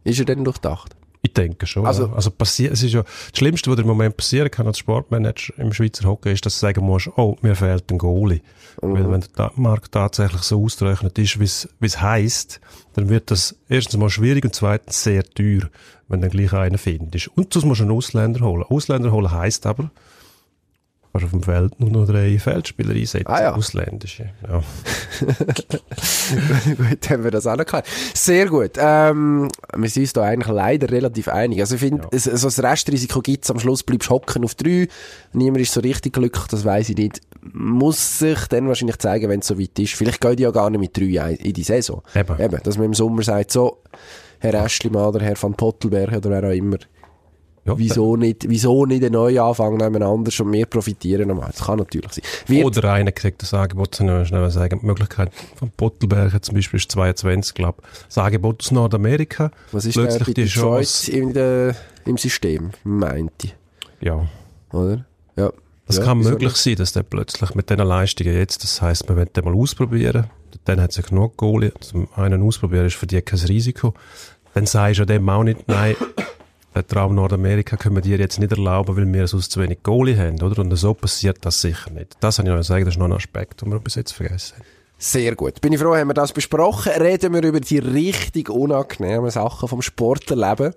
Ist 0.02 0.18
er 0.18 0.24
denn 0.24 0.44
durchdacht? 0.44 0.96
Ich 1.24 1.32
denke 1.34 1.66
schon. 1.66 1.86
Also- 1.86 2.02
Also, 2.04 2.14
also 2.16 2.30
passiert, 2.32 2.72
es 2.72 2.82
ist 2.82 2.92
ja, 2.94 3.02
das 3.02 3.38
Schlimmste, 3.38 3.70
was 3.70 3.78
im 3.78 3.86
Moment 3.86 4.16
passieren 4.16 4.50
kann 4.50 4.66
als 4.66 4.78
Sportmanager 4.78 5.54
im 5.56 5.72
Schweizer 5.72 6.08
Hockey, 6.08 6.32
ist, 6.32 6.44
dass 6.44 6.54
du 6.54 6.60
sagen 6.60 6.84
musst, 6.84 7.10
oh, 7.16 7.36
mir 7.42 7.54
fehlt 7.54 7.90
ein 7.92 7.98
Goalie. 7.98 8.40
Mhm. 8.82 8.94
Weil 8.94 9.10
wenn 9.12 9.24
der 9.38 9.52
Markt 9.54 9.92
tatsächlich 9.92 10.42
so 10.42 10.64
ausgerechnet 10.64 11.16
ist, 11.18 11.38
wie 11.38 11.44
es 11.86 12.00
heisst, 12.00 12.60
dann 12.94 13.08
wird 13.08 13.30
das 13.30 13.54
erstens 13.68 13.98
mal 13.98 14.10
schwierig 14.10 14.44
und 14.44 14.54
zweitens 14.54 15.02
sehr 15.04 15.22
teuer, 15.22 15.68
wenn 16.08 16.20
du 16.20 16.28
dann 16.28 16.30
gleich 16.36 16.52
einen 16.54 16.78
findest. 16.78 17.28
Und 17.36 17.52
sonst 17.52 17.66
musst 17.66 17.80
du 17.80 17.84
einen 17.84 17.92
Ausländer 17.92 18.40
holen. 18.40 18.64
Ausländer 18.64 19.12
holen 19.12 19.30
heisst 19.30 19.64
aber, 19.66 19.90
auf 21.14 21.30
dem 21.30 21.42
Feld 21.42 21.78
nur 21.78 21.90
noch 21.90 22.06
drei 22.06 22.38
Feldspieler 22.38 22.94
einsetzen. 22.94 23.26
Ah 23.26 23.42
ja. 23.42 23.54
Ausländische. 23.54 24.30
Ja. 24.48 24.62
gut, 26.76 27.10
haben 27.10 27.24
wir 27.24 27.30
das 27.30 27.46
auch 27.46 27.56
noch 27.56 27.66
gehabt. 27.66 27.88
Sehr 28.14 28.46
gut. 28.46 28.72
Ähm, 28.78 29.48
wir 29.76 29.88
sind 29.90 30.02
uns 30.04 30.12
da 30.12 30.22
eigentlich 30.22 30.52
leider 30.54 30.90
relativ 30.90 31.28
einig. 31.28 31.60
Also 31.60 31.74
ich 31.74 31.80
finde, 31.82 32.08
es 32.12 32.24
so 32.24 32.46
das 32.48 32.62
Restrisiko 32.62 33.20
gibt 33.20 33.48
am 33.50 33.58
Schluss 33.58 33.82
bleibst 33.82 34.08
du 34.08 34.14
hocken 34.14 34.44
auf 34.44 34.54
drei. 34.54 34.88
Niemand 35.32 35.60
ist 35.62 35.72
so 35.72 35.80
richtig 35.80 36.14
glücklich, 36.14 36.46
das 36.46 36.64
weiß 36.64 36.88
ich 36.90 36.96
nicht. 36.96 37.20
Muss 37.52 38.18
sich 38.18 38.46
dann 38.48 38.68
wahrscheinlich 38.68 38.98
zeigen, 38.98 39.28
wenn 39.28 39.40
es 39.40 39.46
so 39.48 39.58
weit 39.58 39.78
ist. 39.78 39.94
Vielleicht 39.94 40.20
geht 40.20 40.40
ja 40.40 40.50
gar 40.50 40.70
nicht 40.70 40.80
mit 40.80 40.96
drei 40.96 41.22
ein- 41.22 41.36
in 41.36 41.52
die 41.52 41.62
Saison. 41.64 42.02
Eben. 42.14 42.40
Eben, 42.40 42.62
dass 42.62 42.76
man 42.78 42.86
im 42.86 42.94
Sommer 42.94 43.22
sagt, 43.22 43.50
so, 43.52 43.82
Herr 44.38 44.54
Eschlimann 44.64 45.06
oder 45.06 45.20
Herr 45.24 45.40
van 45.40 45.54
Pottelberg 45.54 46.12
oder 46.16 46.30
wer 46.30 46.44
auch 46.48 46.54
immer, 46.54 46.76
Ja, 47.64 47.78
wieso 47.78 48.16
nicht, 48.16 48.48
wieso 48.48 48.86
nicht 48.86 49.04
einen 49.04 49.12
neuen 49.12 49.38
Anfang 49.38 49.76
nebeneinander 49.76 50.32
und 50.40 50.52
wir 50.52 50.66
profitieren 50.66 51.28
nochmal. 51.28 51.50
Das 51.52 51.64
kann 51.64 51.78
natürlich 51.78 52.12
sein. 52.12 52.24
Wird, 52.48 52.64
Oder 52.64 52.92
einer 52.92 53.12
kriegt 53.12 53.40
das 53.40 53.54
Angebot, 53.54 53.94
schnell 53.94 54.50
sagen, 54.50 54.80
die 54.80 54.86
Möglichkeit 54.86 55.30
von 55.54 55.70
Pottelberger 55.70 56.42
zum 56.42 56.56
Beispiel 56.56 56.78
ist 56.78 56.90
22, 56.90 57.54
glaube 57.54 57.82
ich. 57.82 58.06
Das 58.06 58.18
Angebot 58.18 58.62
aus 58.62 58.72
Nordamerika. 58.72 59.52
was 59.70 59.84
ist 59.84 59.94
plötzlich 59.94 60.34
die 60.34 60.46
Chance. 60.46 61.12
in 61.12 61.32
der, 61.32 61.76
im 62.04 62.18
System, 62.18 62.70
meinte 62.82 63.46
ich. 63.46 63.54
Ja. 64.00 64.26
Oder? 64.72 65.04
Ja. 65.36 65.52
Das 65.86 65.98
ja, 65.98 66.04
kann 66.04 66.18
möglich 66.18 66.56
sein, 66.56 66.74
dass 66.76 66.92
der 66.92 67.04
plötzlich 67.04 67.54
mit 67.54 67.70
diesen 67.70 67.86
Leistungen 67.86 68.34
jetzt, 68.34 68.64
das 68.64 68.82
heisst, 68.82 69.08
man 69.08 69.18
will 69.18 69.26
den 69.26 69.44
mal 69.44 69.54
ausprobieren, 69.54 70.30
dann 70.64 70.80
hat 70.80 70.92
sich 70.92 71.06
genug 71.06 71.36
Goalie, 71.36 71.72
zum 71.80 72.08
einen 72.16 72.42
ausprobieren 72.42 72.86
ist 72.86 72.96
für 72.96 73.06
die 73.06 73.22
kein 73.22 73.38
Risiko. 73.38 73.94
Dann 74.54 74.66
sagst 74.66 75.00
du 75.00 75.04
dem 75.04 75.28
auch 75.28 75.44
nicht, 75.44 75.66
nein, 75.68 75.96
den 76.74 76.86
Traum 76.86 77.14
Nordamerika 77.14 77.76
können 77.76 77.96
wir 77.96 78.02
dir 78.02 78.18
jetzt 78.18 78.38
nicht 78.38 78.52
erlauben, 78.52 78.96
weil 78.96 79.12
wir 79.12 79.26
sonst 79.26 79.50
zu 79.52 79.60
wenig 79.60 79.82
Goalie 79.82 80.16
haben, 80.16 80.40
oder? 80.42 80.60
Und 80.60 80.74
so 80.76 80.94
passiert 80.94 81.38
das 81.42 81.60
sicher 81.60 81.90
nicht. 81.90 82.16
Das 82.20 82.38
habe 82.38 82.48
ich 82.48 82.54
noch 82.54 82.62
sagen, 82.62 82.84
das 82.84 82.94
ist 82.94 82.98
noch 82.98 83.06
ein 83.06 83.12
Aspekt, 83.12 83.62
den 83.62 83.70
wir 83.70 83.78
bis 83.78 83.94
jetzt 83.96 84.12
vergessen 84.12 84.56
haben. 84.58 84.64
Sehr 84.98 85.34
gut. 85.34 85.60
Bin 85.60 85.72
ich 85.72 85.80
froh, 85.80 85.96
haben 85.96 86.08
wir 86.08 86.14
das 86.14 86.32
besprochen. 86.32 86.92
Reden 86.92 87.34
wir 87.34 87.42
über 87.42 87.60
die 87.60 87.78
richtig 87.78 88.48
unangenehmen 88.48 89.30
Sachen 89.30 89.68
vom 89.68 89.82
Sportlerleben. 89.82 90.74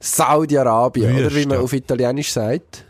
Saudi-Arabien, 0.00 1.16
oder 1.18 1.34
wie 1.34 1.46
man 1.46 1.58
auf 1.58 1.72
Italienisch 1.72 2.32
sagt. 2.32 2.84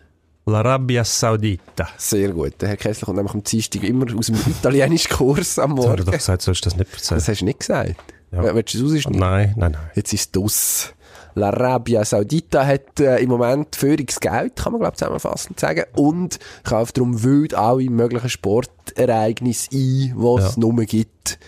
L'Arabia 0.47 1.05
Saudita. 1.05 1.89
Sehr 1.97 2.31
gut. 2.31 2.55
Der 2.61 2.71
Herr 2.71 2.77
Kessler 2.77 3.07
kommt 3.07 3.17
nämlich 3.19 3.35
am 3.35 3.45
Dienstag 3.45 3.83
immer 3.85 4.07
aus 4.17 4.27
dem 4.27 4.37
italienischen 4.37 5.11
Kurs 5.13 5.59
am 5.59 5.77
Jetzt 5.77 5.87
habe 5.87 5.95
ich 5.95 5.99
Morgen. 5.99 6.05
doch 6.07 6.13
gesagt, 6.13 6.43
sollst 6.43 6.65
du 6.65 6.71
das 6.71 6.79
nicht 6.79 6.93
erzählen. 6.93 7.19
Das 7.19 7.29
hast 7.29 7.41
du 7.41 7.45
nicht 7.45 7.61
gesagt. 7.61 7.95
Ja. 8.33 8.55
Willst 8.55 8.75
du 8.75 8.79
es 8.87 8.95
rausschneiden? 8.95 9.21
Nein, 9.21 9.55
nein, 9.57 9.73
nein. 9.73 9.91
Jetzt 9.95 10.13
ist 10.13 10.21
es 10.21 10.31
dus. 10.31 10.95
L'Arabia 11.37 12.05
Saudita 12.05 12.67
hat 12.67 12.99
äh, 13.01 13.19
im 13.19 13.29
Moment 13.31 13.77
Führungsgeld, 13.77 14.57
kann 14.57 14.73
man 14.73 14.81
glaube 14.81 14.97
zusammenfassend 14.97 15.59
sagen, 15.61 15.85
und 15.95 16.39
kauft 16.65 16.97
darum 16.97 17.23
wild 17.23 17.55
alle 17.55 17.89
möglichen 17.91 18.29
Sportereignisse 18.29 19.69
ein, 19.73 19.77
die 19.79 20.35
es 20.39 20.57
Ja. 20.57 20.61
nur 20.61 20.75
gibt. 20.85 21.39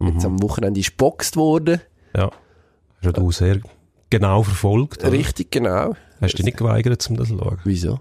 Jetzt 0.00 0.24
am 0.24 0.42
Wochenende 0.42 0.80
ist 0.80 0.90
geboxt 0.98 1.36
worden. 1.36 1.80
Ja. 2.16 2.30
Hast 3.02 3.16
du 3.16 3.30
sehr 3.32 3.60
genau 4.10 4.42
verfolgt. 4.42 5.02
oder? 5.02 5.12
Richtig, 5.12 5.50
genau. 5.50 5.94
Hast 6.20 6.32
du 6.34 6.36
dich 6.38 6.44
nicht 6.46 6.58
geweigert, 6.58 7.08
um 7.10 7.16
das 7.16 7.28
zu 7.28 7.38
schauen? 7.38 7.58
Wieso? 7.64 8.00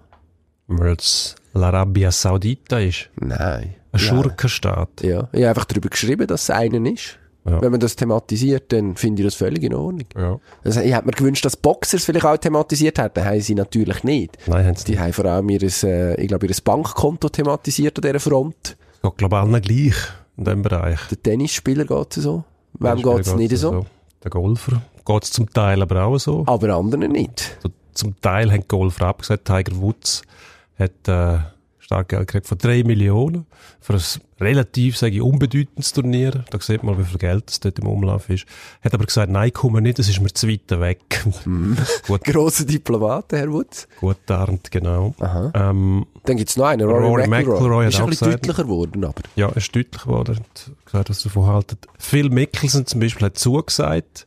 Weil 0.67 0.93
es 0.97 1.35
l'Arabia 1.53 2.11
Saudita 2.11 2.79
ist. 2.79 3.09
Nein. 3.15 3.75
Ein 3.91 3.99
Schurkenstaat. 3.99 5.01
Ja, 5.01 5.27
ich 5.31 5.39
habe 5.41 5.49
einfach 5.49 5.65
darüber 5.65 5.89
geschrieben, 5.89 6.25
dass 6.27 6.43
es 6.43 6.49
einen 6.49 6.85
ist. 6.85 7.17
Ja. 7.45 7.61
Wenn 7.61 7.71
man 7.71 7.79
das 7.79 7.95
thematisiert, 7.95 8.71
dann 8.71 8.95
finde 8.95 9.21
ich 9.21 9.27
das 9.27 9.35
völlig 9.35 9.63
in 9.63 9.73
Ordnung. 9.73 10.05
Ja. 10.15 10.39
Also, 10.63 10.79
ich 10.79 10.93
hätte 10.93 11.05
mir 11.05 11.11
gewünscht, 11.11 11.43
dass 11.43 11.57
Boxers 11.57 12.05
vielleicht 12.05 12.25
auch 12.25 12.37
thematisiert 12.37 12.97
hätten. 12.99 13.25
Haben 13.25 13.41
sie 13.41 13.55
natürlich 13.55 14.03
nicht. 14.03 14.37
Nein, 14.47 14.65
haben 14.65 14.75
sie 14.75 14.85
Die 14.85 14.91
nicht. 14.91 15.01
haben 15.01 15.13
vor 15.13 15.25
allem 15.25 15.49
ihr, 15.49 15.61
äh, 15.61 16.21
ich 16.21 16.27
glaube, 16.29 16.47
ihr 16.47 16.55
Bankkonto 16.63 17.27
thematisiert 17.29 17.97
an 17.97 18.01
dieser 18.03 18.19
Front. 18.21 18.77
Geht 19.01 19.17
global 19.17 19.47
nicht 19.47 19.65
gleich 19.65 19.95
in 20.37 20.45
diesem 20.45 20.61
Bereich. 20.61 20.99
Der 21.09 21.21
Tennisspieler 21.21 21.85
geht 21.85 22.17
es 22.17 22.23
so. 22.23 22.43
Wem 22.79 23.01
geht 23.01 23.19
es 23.19 23.35
nicht 23.35 23.49
geht's 23.49 23.61
so? 23.61 23.85
Der 24.23 24.31
Golfer 24.31 24.81
geht 25.05 25.23
es 25.23 25.31
zum 25.31 25.49
Teil 25.51 25.81
aber 25.81 26.05
auch 26.05 26.17
so. 26.17 26.43
Aber 26.47 26.69
anderen 26.75 27.11
nicht. 27.11 27.57
So, 27.61 27.69
Zum 27.93 28.19
Teil 28.21 28.51
haben 28.51 28.61
die 28.61 28.67
Golfer 28.67 29.07
abgesagt. 29.07 29.45
Tiger 29.45 29.75
Woods 29.81 30.21
hat 30.79 31.07
äh, 31.07 31.39
stark 31.83 32.09
Geld 32.09 32.27
gekriegt 32.27 32.47
von 32.47 32.57
3 32.57 32.83
Millionen 32.83 33.45
für 33.81 33.93
ein 33.93 34.01
relativ, 34.39 34.97
sage 34.97 35.15
ich, 35.15 35.21
unbedeutendes 35.21 35.91
Turnier. 35.93 36.43
Da 36.49 36.59
sieht 36.59 36.83
man, 36.83 36.97
wie 36.97 37.03
viel 37.03 37.17
Geld 37.17 37.43
das 37.47 37.59
dort 37.59 37.77
im 37.79 37.87
Umlauf 37.87 38.29
ist. 38.29 38.45
Hat 38.83 38.93
aber 38.93 39.05
gesagt, 39.05 39.29
nein, 39.31 39.51
komm 39.53 39.73
nicht, 39.81 39.99
das 39.99 40.07
ist 40.09 40.19
mir 40.21 40.33
zu 40.33 40.47
weit 40.49 40.61
weg. 40.69 41.25
Mhm. 41.45 41.77
gut, 42.07 42.23
Grosser 42.23 42.65
Diplomat, 42.65 43.31
Herr 43.33 43.51
Wutz. 43.51 43.87
gut 43.99 44.17
tarnt, 44.25 44.71
genau. 44.71 45.13
Ähm, 45.53 46.05
Dann 46.25 46.37
gibt 46.37 46.49
es 46.49 46.57
noch 46.57 46.65
einen, 46.65 46.87
Rory, 46.89 47.05
Rory 47.05 47.27
McIlroy. 47.27 47.55
McIlroy 47.59 47.87
Ist 47.87 47.99
ein 47.99 48.05
bisschen 48.07 48.27
gesagt- 48.27 48.43
deutlicher 48.45 48.63
geworden, 48.63 49.03
aber. 49.03 49.21
Ja, 49.35 49.47
er 49.49 49.57
ist 49.57 49.75
deutlich 49.75 50.03
geworden. 50.03 50.37
Hat 50.37 50.71
gesagt, 50.85 51.09
was 51.09 51.23
davon 51.23 51.45
haltet. 51.47 51.87
Phil 51.99 52.29
Mickelson 52.29 52.85
zum 52.85 52.99
Beispiel 53.01 53.25
hat 53.27 53.37
zugesagt 53.37 54.25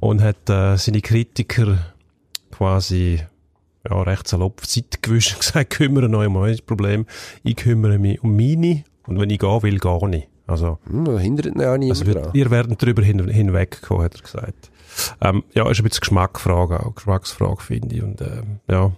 und 0.00 0.20
hat 0.22 0.48
äh, 0.50 0.76
seine 0.76 1.00
Kritiker 1.00 1.78
quasi 2.50 3.20
ja, 3.90 4.02
recht 4.02 4.28
salopp 4.28 4.60
auf 4.60 4.66
die 4.66 4.80
Seite 4.80 4.98
gewischt 5.02 5.34
und 5.34 5.40
gesagt, 5.40 5.70
kümmere 5.70 6.08
euch 6.16 6.26
um 6.26 6.36
euer 6.36 6.56
Problem. 6.66 7.06
Ich 7.42 7.56
kümmere 7.56 7.98
mich 7.98 8.22
um 8.22 8.36
meine 8.36 8.84
und 9.06 9.20
wenn 9.20 9.30
ich 9.30 9.38
gehen 9.38 9.62
will, 9.62 9.78
gar 9.78 10.06
nicht. 10.08 10.28
Also, 10.46 10.78
Hm, 10.88 11.04
da 11.04 11.18
hindert 11.18 11.46
ihn 11.46 11.60
ja 11.60 11.76
niemand 11.76 12.00
also 12.00 12.06
wir, 12.06 12.30
ihr 12.34 12.50
werdet 12.50 12.80
darüber 12.80 13.02
hin, 13.02 13.26
hinwegkommen, 13.28 14.04
hat 14.04 14.14
er 14.14 14.22
gesagt. 14.22 14.70
Ähm, 15.20 15.42
ja, 15.54 15.68
ist 15.68 15.80
ein 15.80 15.84
bisschen 15.84 16.00
Geschmacksfrage 16.00 16.80
auch, 16.86 16.94
Geschmacksfrage 16.94 17.62
finde 17.62 17.96
ich. 17.96 18.02
Und 18.02 18.20
ähm, 18.20 18.60
ja, 18.70 18.92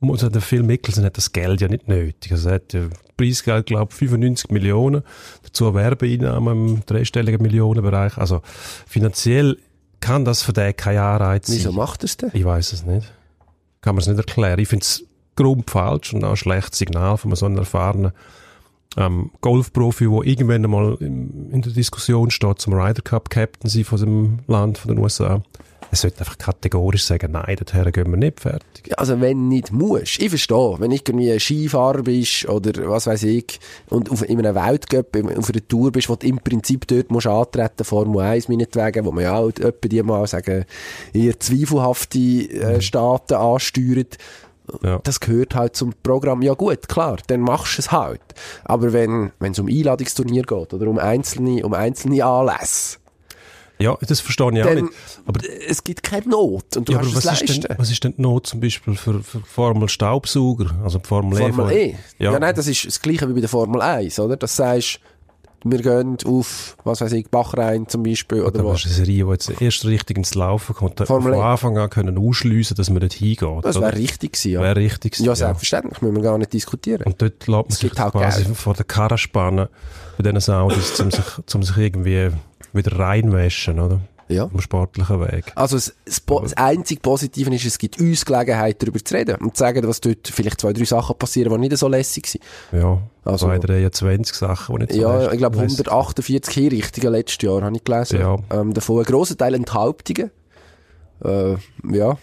muss 0.00 0.20
der 0.20 0.40
Phil 0.42 0.62
Mickelson 0.62 1.04
hat 1.04 1.16
das 1.16 1.32
Geld 1.32 1.60
ja 1.62 1.68
nicht 1.68 1.88
nötig. 1.88 2.32
Also 2.32 2.50
er 2.50 2.56
hat 2.56 2.72
ja 2.74 2.82
Preisgeld, 3.16 3.66
glaube 3.66 3.92
ich, 3.92 3.96
95 3.98 4.50
Millionen, 4.50 5.02
dazu 5.42 5.74
Werbeeinnahmen 5.74 6.68
im 6.68 6.82
dreistelligen 6.86 7.40
Millionenbereich. 7.40 8.18
Also 8.18 8.42
finanziell 8.86 9.56
kann 10.00 10.24
das 10.26 10.42
für 10.42 10.52
den 10.52 10.76
kein 10.76 10.98
Anreiz 10.98 11.48
Wieso 11.50 11.70
sein. 11.70 11.76
macht 11.76 12.02
er 12.02 12.04
es 12.04 12.16
denn? 12.18 12.30
Ich 12.34 12.44
weiß 12.44 12.74
es 12.74 12.84
nicht. 12.84 13.10
Kann 13.84 13.96
man 13.96 14.00
es 14.00 14.08
nicht 14.08 14.16
erklären. 14.16 14.58
Ich 14.60 14.68
finde 14.68 14.82
es 14.82 15.04
grob 15.36 15.68
falsch 15.68 16.14
und 16.14 16.24
auch 16.24 16.30
ein 16.30 16.36
schlechtes 16.36 16.78
Signal 16.78 17.18
von 17.18 17.34
so 17.36 17.44
einem 17.44 17.58
erfahrenen 17.58 18.12
ähm, 18.96 19.30
Golfprofi, 19.42 20.08
der 20.08 20.26
irgendwann 20.26 20.64
einmal 20.64 20.96
im, 21.00 21.50
in 21.52 21.60
der 21.60 21.72
Diskussion 21.72 22.30
steht, 22.30 22.62
zum 22.62 22.72
Ryder 22.72 23.02
Cup 23.02 23.28
Captain 23.28 23.68
sein 23.68 23.84
von 23.84 24.00
dem 24.00 24.38
Land, 24.46 24.78
von 24.78 24.88
den 24.88 25.02
USA. 25.02 25.42
Er 25.94 25.98
sollte 25.98 26.18
einfach 26.22 26.38
kategorisch 26.38 27.04
sagen, 27.04 27.30
nein, 27.30 27.54
dorthin 27.54 27.92
gehen 27.92 28.10
wir 28.10 28.16
nicht 28.16 28.40
fertig. 28.40 28.88
Ja, 28.88 28.96
Also 28.96 29.20
wenn 29.20 29.46
nicht 29.46 29.70
musst. 29.70 30.18
Ich 30.20 30.28
verstehe, 30.28 30.74
wenn 30.80 30.90
irgendwie 30.90 31.30
ein 31.30 31.38
Skifahrer 31.38 32.02
bist 32.02 32.48
oder 32.48 32.72
was 32.90 33.06
weiß 33.06 33.22
ich 33.22 33.60
und 33.90 34.10
auf, 34.10 34.28
in 34.28 34.44
einem 34.44 34.56
Weltcup 34.56 35.14
auf 35.14 35.50
einer 35.50 35.68
Tour 35.68 35.92
bist, 35.92 36.08
wo 36.08 36.16
du 36.16 36.26
im 36.26 36.40
Prinzip 36.40 36.88
dort 36.88 37.12
musst 37.12 37.28
antreten, 37.28 37.84
Formel 37.84 38.22
1 38.22 38.48
meinetwegen, 38.48 39.04
wo 39.04 39.12
man 39.12 39.22
ja 39.22 39.36
auch 39.36 39.50
etwa 39.50 39.88
die 39.88 40.02
mal 40.02 40.26
sagen, 40.26 40.64
eher 41.12 41.38
zweifelhafte 41.38 42.18
äh, 42.18 42.80
Staaten 42.80 43.34
ansteuert. 43.34 44.18
Ja. 44.82 44.98
Das 45.04 45.20
gehört 45.20 45.54
halt 45.54 45.76
zum 45.76 45.92
Programm. 46.02 46.42
Ja 46.42 46.54
gut, 46.54 46.88
klar, 46.88 47.18
dann 47.28 47.40
machst 47.40 47.78
du 47.78 47.82
es 47.82 47.92
halt. 47.92 48.20
Aber 48.64 48.92
wenn 48.92 49.30
wenn 49.38 49.52
es 49.52 49.60
um 49.60 49.68
Einladungsturnier 49.68 50.42
geht 50.42 50.74
oder 50.74 50.88
um 50.88 50.98
einzelne, 50.98 51.64
um 51.64 51.72
einzelne 51.72 52.24
Anlässe, 52.24 52.98
Ja, 53.78 53.96
das 54.00 54.20
verstehe 54.20 54.52
ich 54.52 54.62
auch 54.62 54.66
dann, 54.66 54.84
nicht. 54.84 54.94
Aber, 55.26 55.40
es 55.68 55.82
gibt 55.82 56.02
keine 56.02 56.28
Not 56.28 56.76
und 56.76 56.88
du 56.88 56.92
ja, 56.92 56.98
aber 57.00 57.14
was 57.14 57.42
ist, 57.42 57.64
denn, 57.64 57.76
was 57.78 57.90
ist 57.90 58.04
denn 58.04 58.14
die 58.16 58.22
Not 58.22 58.46
zum 58.46 58.60
Beispiel 58.60 58.94
für, 58.94 59.22
für 59.22 59.40
Formel 59.40 59.88
Staubsauger? 59.88 60.70
Also 60.84 60.98
die 60.98 61.06
Formel, 61.06 61.38
Formel 61.38 61.72
E. 61.72 61.84
E. 61.90 61.96
Ja. 62.18 62.38
nein, 62.38 62.54
das 62.54 62.68
ist 62.68 62.86
das 62.86 63.00
gleiche 63.00 63.28
wie 63.28 63.32
bei 63.32 63.40
der 63.40 63.48
Formel 63.48 63.80
1, 63.82 64.18
oder? 64.20 64.36
Das 64.36 64.54
sagst, 64.54 65.00
wir 65.66 65.78
gehen 65.80 66.18
auf, 66.26 66.76
was 66.84 67.00
weiß 67.00 67.12
ich, 67.12 67.28
Bachrhein 67.30 67.88
zum 67.88 68.02
Beispiel, 68.02 68.42
oder 68.42 68.58
Da 68.58 68.64
wo. 68.64 68.72
hast 68.74 68.84
du 68.84 68.88
eine 68.88 68.96
Serie, 68.96 69.24
die 69.24 69.30
jetzt 69.30 69.60
erst 69.60 69.84
richtig 69.86 70.18
ins 70.18 70.34
Laufen 70.34 70.74
kommt. 70.74 71.00
Formel 71.06 71.32
von 71.32 71.42
E. 71.42 71.44
Anfang 71.44 71.78
an 71.78 71.90
können 71.90 72.18
ausschliessen, 72.18 72.76
dass 72.76 72.90
man 72.90 73.00
dort 73.00 73.14
hingeht. 73.14 73.64
Das 73.64 73.80
wäre 73.80 73.96
richtig 73.96 74.34
gewesen, 74.34 74.52
ja. 74.52 74.60
Wäre 74.60 74.76
richtig 74.76 75.12
gewesen, 75.12 75.26
ja, 75.26 75.34
selbstverständlich, 75.34 76.00
müssen 76.02 76.16
wir 76.16 76.22
gar 76.22 76.38
nicht 76.38 76.52
diskutieren. 76.52 77.02
Und 77.04 77.20
dort 77.20 77.46
lässt 77.46 77.48
man 77.48 77.64
Es 77.70 77.78
sich 77.78 77.92
halt 77.98 78.12
quasi 78.12 78.44
Geld. 78.44 78.56
vor 78.56 78.74
der 78.74 78.84
Karre 78.84 79.18
spannen 79.18 79.68
bei 80.18 80.22
diesen 80.22 80.40
Saudis, 80.40 81.00
um 81.00 81.10
sich, 81.10 81.24
um 81.54 81.62
sich 81.62 81.76
irgendwie 81.76 82.28
wieder 82.74 82.98
reinwaschen, 82.98 83.78
oder? 83.80 84.00
Ja. 84.26 84.44
Am 84.44 84.58
sportlichen 84.60 85.20
Weg. 85.20 85.52
Also 85.54 85.76
das, 85.76 85.94
das, 86.06 86.22
das 86.24 86.54
einzige 86.56 86.98
Positive 87.02 87.54
ist, 87.54 87.66
es 87.66 87.76
gibt 87.76 88.00
uns 88.00 88.24
Gelegenheit, 88.24 88.82
darüber 88.82 88.98
zu 89.04 89.14
reden 89.14 89.36
und 89.36 89.54
zu 89.54 89.60
sagen, 89.60 89.86
was 89.86 90.00
dort 90.00 90.26
vielleicht 90.28 90.62
zwei, 90.62 90.72
drei 90.72 90.84
Sachen 90.84 91.14
passieren, 91.18 91.52
die 91.60 91.68
nicht 91.68 91.76
so 91.76 91.88
lässig 91.88 92.26
sind. 92.28 92.42
Ja, 92.72 93.02
Also- 93.22 93.48
also, 93.48 93.66
23 93.66 94.34
Sachen, 94.34 94.76
die 94.76 94.80
nicht 94.82 94.92
so 94.94 95.00
Ja, 95.02 95.30
ich 95.30 95.36
glaube 95.38 95.58
lästig- 95.58 95.86
148 95.86 96.54
Hinrichtungen 96.54 97.12
letztes 97.12 97.42
Jahr, 97.42 97.60
habe 97.62 97.76
ich 97.76 97.84
gelesen. 97.84 98.18
Ja. 98.18 98.38
Ähm, 98.50 98.72
davon 98.72 99.00
ein 99.00 99.04
grosser 99.04 99.36
Teil 99.36 99.54
Enthauptungen. 99.54 100.30
Äh, 101.22 101.56
ja, 101.92 102.16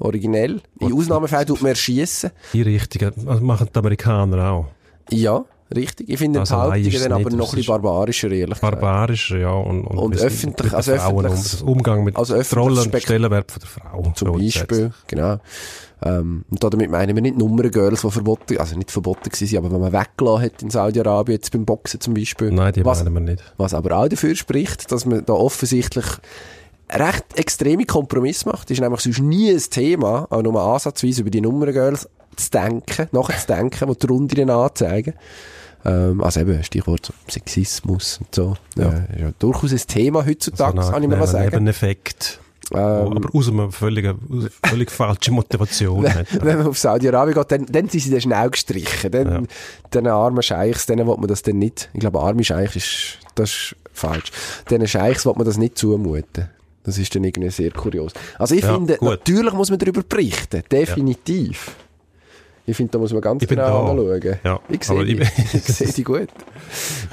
originell. 0.00 0.60
In 0.80 0.92
Ausnahmefällen 0.92 1.46
tut 1.46 1.62
man 1.62 1.70
erschießen. 1.70 2.30
Die 2.52 2.62
richtigen, 2.62 3.12
also 3.28 3.44
machen 3.44 3.68
die 3.72 3.78
Amerikaner 3.78 4.50
auch. 4.50 4.66
Ja, 5.10 5.44
richtig. 5.74 6.08
Ich 6.08 6.18
finde 6.18 6.40
Also 6.40 6.54
Behauptungen 6.56 6.92
dann 7.02 7.12
aber 7.12 7.30
noch 7.30 7.52
ein 7.52 7.56
bisschen 7.56 7.66
barbarischer, 7.82 8.30
ehrlich. 8.30 8.58
Barbarischer, 8.58 9.38
ja. 9.38 9.52
Und, 9.52 9.84
Und 9.86 10.18
sie 10.18 10.24
öffentlich- 10.24 10.72
also 10.74 10.96
Frauen 10.96 11.26
um, 11.26 11.68
Umgang 11.68 12.04
mit 12.04 12.16
also 12.16 12.34
der 12.34 12.40
öffentliches 12.42 12.78
Rolle 12.78 12.92
und 12.94 13.02
Stellenwert 13.02 13.50
von 13.52 13.60
der 13.60 13.68
Frau. 13.68 14.12
Zum 14.14 14.32
Beispiel, 14.38 14.92
genau. 15.06 15.38
Ähm, 16.02 16.44
und 16.50 16.62
damit 16.62 16.90
meinen 16.90 17.16
wir 17.16 17.22
nicht 17.22 17.38
Nummerngirls, 17.38 18.02
die 18.02 18.10
verboten, 18.10 18.58
also 18.58 18.76
nicht 18.76 18.90
verboten 18.90 19.30
waren, 19.32 19.56
aber 19.58 19.72
wenn 19.72 19.80
man 19.80 19.92
weggelassen 19.92 20.44
hat 20.44 20.62
in 20.62 20.70
Saudi-Arabien, 20.70 21.36
jetzt 21.38 21.52
beim 21.52 21.64
Boxen 21.64 22.00
zum 22.00 22.12
Beispiel. 22.14 22.50
Nein, 22.52 22.74
die 22.74 22.84
was, 22.84 23.02
meinen 23.02 23.14
wir 23.14 23.20
nicht. 23.20 23.42
was 23.56 23.72
aber 23.72 23.96
auch 23.96 24.08
dafür 24.08 24.34
spricht, 24.36 24.92
dass 24.92 25.06
man 25.06 25.24
da 25.24 25.32
offensichtlich 25.32 26.04
recht 26.92 27.24
extreme 27.34 27.84
Kompromisse 27.84 28.48
macht. 28.48 28.70
Das 28.70 28.76
ist 28.76 28.80
nämlich 28.80 29.00
sonst 29.00 29.20
nie 29.20 29.50
ein 29.50 29.58
Thema, 29.70 30.26
auch 30.30 30.42
nur 30.42 30.60
ansatzweise 30.60 31.22
über 31.22 31.30
die 31.30 31.40
Nummerngirls 31.40 32.08
zu 32.36 32.50
denken, 32.50 33.08
nachher 33.12 33.38
zu 33.38 33.46
denken, 33.48 33.96
die 34.00 34.06
Runde 34.06 34.54
anzeigen. 34.54 35.14
Ähm, 35.84 36.22
also 36.22 36.40
eben, 36.40 36.62
Stichwort 36.64 37.12
Sexismus 37.28 38.18
und 38.18 38.34
so. 38.34 38.56
Ja. 38.76 38.88
Äh, 38.90 39.14
ist 39.14 39.20
ja 39.20 39.30
durchaus 39.38 39.72
ein 39.72 39.78
Thema 39.86 40.26
heutzutage, 40.26 40.82
So 40.82 40.90
kann 40.90 41.02
ich 41.02 41.08
mir 41.08 41.16
mal 41.16 41.26
sagen. 41.26 41.46
Nebeneffekt. 41.50 42.40
Ähm, 42.72 42.78
aber 42.78 43.32
aus 43.32 43.48
einer 43.48 43.70
völlig, 43.70 44.12
völlig 44.64 44.90
falschen 44.90 45.34
Motivation 45.34 46.04
hat. 46.14 46.26
wenn 46.44 46.58
man 46.58 46.66
auf 46.66 46.76
Saudi-Arabien 46.78 47.34
geht, 47.36 47.52
dann, 47.52 47.66
dann 47.66 47.88
sind 47.88 48.00
sie 48.00 48.10
dann 48.10 48.20
schnell 48.20 48.50
gestrichen. 48.50 49.10
Dann, 49.12 49.30
Ja. 49.32 49.42
den 49.94 50.06
armen 50.08 50.42
Scheichs, 50.42 50.86
denen 50.86 51.06
will 51.06 51.16
man 51.16 51.28
das 51.28 51.42
dann 51.42 51.58
nicht, 51.58 51.88
ich 51.94 52.00
glaube, 52.00 52.18
arme 52.20 52.42
Scheich 52.42 52.74
ist, 52.74 53.18
das 53.36 53.50
ist 53.50 53.76
falsch. 53.92 54.32
Den 54.68 54.86
Scheichs 54.88 55.24
will 55.24 55.34
man 55.36 55.46
das 55.46 55.58
nicht 55.58 55.78
zumuten. 55.78 56.48
Das 56.82 56.98
ist 56.98 57.14
dann 57.14 57.22
irgendwie 57.22 57.50
sehr 57.50 57.70
kurios. 57.70 58.12
Also 58.38 58.56
ich 58.56 58.62
Ja, 58.62 58.74
finde, 58.74 58.96
gut. 58.96 59.08
natürlich 59.10 59.52
muss 59.52 59.70
man 59.70 59.78
darüber 59.78 60.02
berichten. 60.02 60.62
Definitiv. 60.70 61.70
Ich 62.66 62.76
finde, 62.76 62.92
da 62.92 62.98
muss 62.98 63.12
man 63.12 63.22
ganz 63.22 63.42
Ich 63.42 63.48
genau 63.48 63.90
anschauen. 63.90 64.38
Ja, 64.44 64.60
Ich 64.68 64.82
sehe 64.84 65.04
die. 65.04 65.12
ich- 65.22 65.54
Ich 65.54 65.62
sehe 65.64 65.92
die 65.92 66.02
gut. 66.02 66.28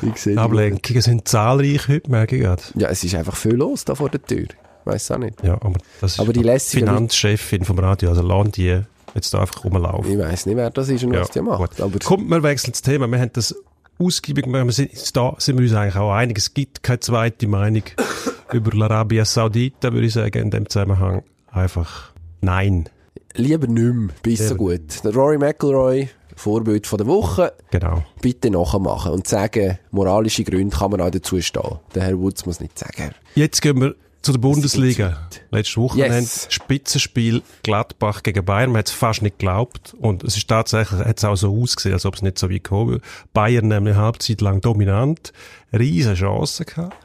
Ich 0.01 0.17
sehe. 0.17 0.37
Ablenkungen 0.37 1.01
sind 1.01 1.27
zahlreich 1.27 1.87
heute, 1.87 2.09
merke 2.09 2.35
ich 2.35 2.41
gerade. 2.41 2.63
Ja, 2.75 2.89
es 2.89 3.03
ist 3.03 3.13
einfach 3.15 3.35
viel 3.35 3.53
los 3.55 3.85
da 3.85 3.93
vor 3.95 4.09
der 4.09 4.21
Tür. 4.23 4.47
Weiss 4.85 5.09
auch 5.11 5.17
nicht. 5.19 5.41
Ja, 5.43 5.53
aber 5.53 5.75
das 6.01 6.13
ist 6.13 6.19
Aber 6.19 6.33
die 6.33 6.43
Finanzchefin 6.59 7.63
vom 7.63 7.79
Radio, 7.79 8.09
also 8.09 8.21
lassen 8.21 8.51
die 8.51 8.81
jetzt 9.15 9.33
da 9.33 9.41
einfach 9.41 9.63
rumlaufen. 9.63 10.11
Ich 10.11 10.17
weiss 10.17 10.45
nicht, 10.45 10.57
wer 10.57 10.69
das 10.71 10.89
ist 10.89 11.03
und 11.03 11.13
was 11.15 11.29
die 11.29 11.41
macht. 11.41 11.79
Aber 11.79 11.99
Kommt, 11.99 12.29
wir 12.29 12.43
wechseln 12.43 12.71
das 12.71 12.81
Thema. 12.81 13.07
Wir 13.07 13.19
haben 13.19 13.31
das 13.33 13.55
ausgiebig, 13.99 14.45
wir 14.47 14.71
sind, 14.71 15.15
da 15.15 15.35
sind 15.37 15.57
wir 15.59 15.63
uns 15.65 15.73
eigentlich 15.73 15.95
auch 15.95 16.11
einig. 16.11 16.37
Es 16.37 16.53
gibt 16.53 16.81
keine 16.83 16.99
zweite 16.99 17.47
Meinung 17.47 17.83
über 18.51 18.83
Arabia 18.83 19.23
Saudita, 19.23 19.93
würde 19.93 20.07
ich 20.07 20.13
sagen, 20.13 20.37
in 20.41 20.51
dem 20.51 20.67
Zusammenhang. 20.67 21.23
Einfach 21.51 22.11
nein. 22.41 22.89
Lieber 23.35 23.67
nicht 23.67 23.93
mehr. 23.93 24.15
Bis 24.21 24.47
so 24.49 24.55
gut. 24.55 25.03
Der 25.03 25.13
Rory 25.13 25.37
McIlroy, 25.37 26.09
Vorbild 26.35 26.87
von 26.87 26.97
der 26.97 27.07
Woche, 27.07 27.53
Genau. 27.71 28.03
bitte 28.21 28.49
nachmachen 28.49 29.11
und 29.11 29.27
sagen, 29.27 29.77
moralische 29.91 30.43
Gründe 30.43 30.75
kann 30.75 30.91
man 30.91 31.01
auch 31.01 31.11
dazu 31.11 31.39
stehen. 31.41 31.79
Der 31.93 32.03
Herr 32.03 32.19
Woods 32.19 32.45
muss 32.45 32.59
nicht 32.59 32.77
sagen. 32.79 33.11
Jetzt 33.35 33.61
gehen 33.61 33.79
wir 33.81 33.95
zu 34.23 34.31
der 34.31 34.39
Bundesliga. 34.39 35.27
Letzte 35.51 35.81
Woche 35.81 35.99
Yes. 35.99 36.47
Spitzenspiel 36.49 37.41
Gladbach 37.61 38.23
gegen 38.23 38.45
Bayern. 38.45 38.71
Man 38.71 38.79
hat 38.79 38.87
es 38.87 38.93
fast 38.93 39.21
nicht 39.21 39.37
geglaubt. 39.37 39.93
Und 39.99 40.23
es 40.23 40.37
ist 40.37 40.47
tatsächlich, 40.47 40.99
hat 41.01 41.17
es 41.17 41.25
auch 41.25 41.35
so 41.35 41.53
ausgesehen, 41.61 41.93
als 41.93 42.05
ob 42.05 42.15
es 42.15 42.21
nicht 42.21 42.39
so 42.39 42.49
wie 42.49 42.55
gekommen. 42.61 43.01
Bayern 43.33 43.67
nämlich 43.67 43.95
Halbzeit 43.97 44.39
lang 44.41 44.61
dominant. 44.61 45.33
Riesen 45.77 46.15
Chancen 46.15 46.65
gehabt. 46.65 46.95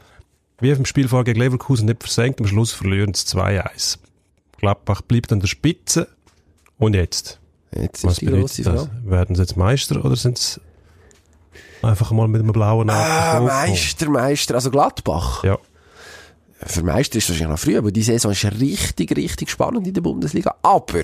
Wie 0.61 0.69
im 0.71 0.85
Spiel 0.85 1.07
vorher 1.09 1.25
gegen 1.25 1.39
Leverkusen 1.41 1.87
nicht 1.87 2.03
versenkt. 2.03 2.39
Am 2.39 2.47
Schluss 2.47 2.71
verlieren 2.71 3.13
sie 3.13 3.25
2-1. 3.25 3.97
Gladbach 4.57 5.01
bleibt 5.01 5.31
an 5.33 5.39
der 5.41 5.47
Spitze. 5.47 6.07
Und 6.79 6.95
jetzt? 6.95 7.39
Jetzt 7.75 8.03
Was 8.03 8.17
ist 8.19 8.57
die 8.57 8.63
das? 8.63 8.83
Frage. 8.83 8.89
Werden 9.03 9.35
sie 9.35 9.41
jetzt 9.43 9.55
Meister 9.57 10.03
oder 10.03 10.15
sind 10.15 10.37
sie 10.39 10.59
einfach 11.83 12.11
mal 12.11 12.27
mit 12.27 12.41
einem 12.41 12.51
blauen 12.51 12.89
Auge 12.89 12.99
Ah? 12.99 13.39
Meister, 13.41 14.09
Meister, 14.09 14.55
also 14.55 14.71
Gladbach. 14.71 15.43
Ja. 15.43 15.59
Für 16.63 16.83
Meister 16.83 17.17
ist 17.17 17.25
es 17.25 17.29
wahrscheinlich 17.29 17.51
noch 17.51 17.59
früh, 17.59 17.77
aber 17.77 17.91
die 17.91 18.01
Saison 18.01 18.31
ist 18.31 18.43
richtig, 18.59 19.15
richtig 19.15 19.49
spannend 19.49 19.87
in 19.87 19.93
der 19.93 20.01
Bundesliga. 20.01 20.55
Aber 20.61 21.03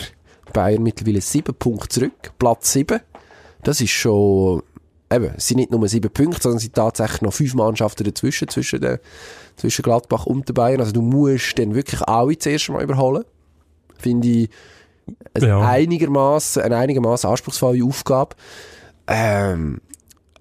Bayern 0.54 0.84
mittlerweile 0.84 1.22
sieben 1.22 1.54
Punkte 1.56 1.88
zurück, 1.90 2.32
Platz 2.40 2.74
sieben. 2.74 3.00
Das 3.64 3.80
ist 3.80 3.92
schon, 3.92 4.64
eben, 5.12 5.34
es 5.38 5.48
sind 5.48 5.58
nicht 5.58 5.72
nur 5.72 5.88
sieben 5.88 6.12
Punkte, 6.12 6.42
sondern 6.42 6.58
es 6.58 6.64
sind 6.64 6.76
tatsächlich 6.76 7.22
noch 7.22 7.34
fünf 7.34 7.54
Mannschaften 7.54 8.04
dazwischen, 8.04 8.48
zwischen, 8.48 8.82
den, 8.82 9.00
zwischen 9.56 9.82
Gladbach 9.84 10.26
und 10.26 10.48
den 10.50 10.54
Bayern. 10.54 10.82
Also 10.82 10.92
du 10.92 11.02
musst 11.02 11.58
dann 11.58 11.74
wirklich 11.74 12.02
alle 12.02 12.38
zuerst 12.38 12.70
mal 12.70 12.84
überholen. 12.84 13.24
Finde 13.98 14.28
ich 14.28 14.50
Ja. 15.38 15.62
einigermaßen, 15.62 16.62
eine 16.62 16.78
einigermaßen 16.78 17.30
anspruchsvolle 17.30 17.84
Aufgabe. 17.84 18.36
Ähm, 19.08 19.82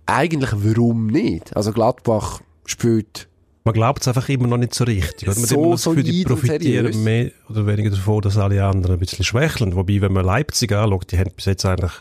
eigentlich 0.06 0.50
warum 0.52 1.06
nicht? 1.08 1.56
Also 1.56 1.72
Gladbach 1.72 2.40
spielt 2.66 3.28
Man 3.64 3.74
glaubt 3.74 4.02
es 4.02 4.08
einfach 4.08 4.28
immer 4.28 4.46
noch 4.46 4.56
nicht 4.56 4.74
so 4.74 4.84
richtig. 4.84 5.28
oder? 5.28 5.38
Man 5.38 5.46
So 5.46 5.56
hat 5.56 5.62
immer 5.64 5.70
das 5.72 5.84
Gefühl, 5.84 6.02
die 6.02 6.24
profitieren 6.24 7.04
mehr 7.04 7.30
oder 7.48 7.66
weniger 7.66 7.90
davon, 7.90 8.22
dass 8.22 8.38
alle 8.38 8.64
anderen 8.64 8.94
ein 8.94 8.98
bisschen 8.98 9.24
schwächeln. 9.24 9.74
Wobei, 9.74 10.00
wenn 10.00 10.12
man 10.12 10.24
Leipzig 10.24 10.72
anschaut, 10.72 11.10
die 11.12 11.18
haben 11.18 11.30
bis 11.34 11.46
jetzt 11.46 11.64
eigentlich 11.64 11.92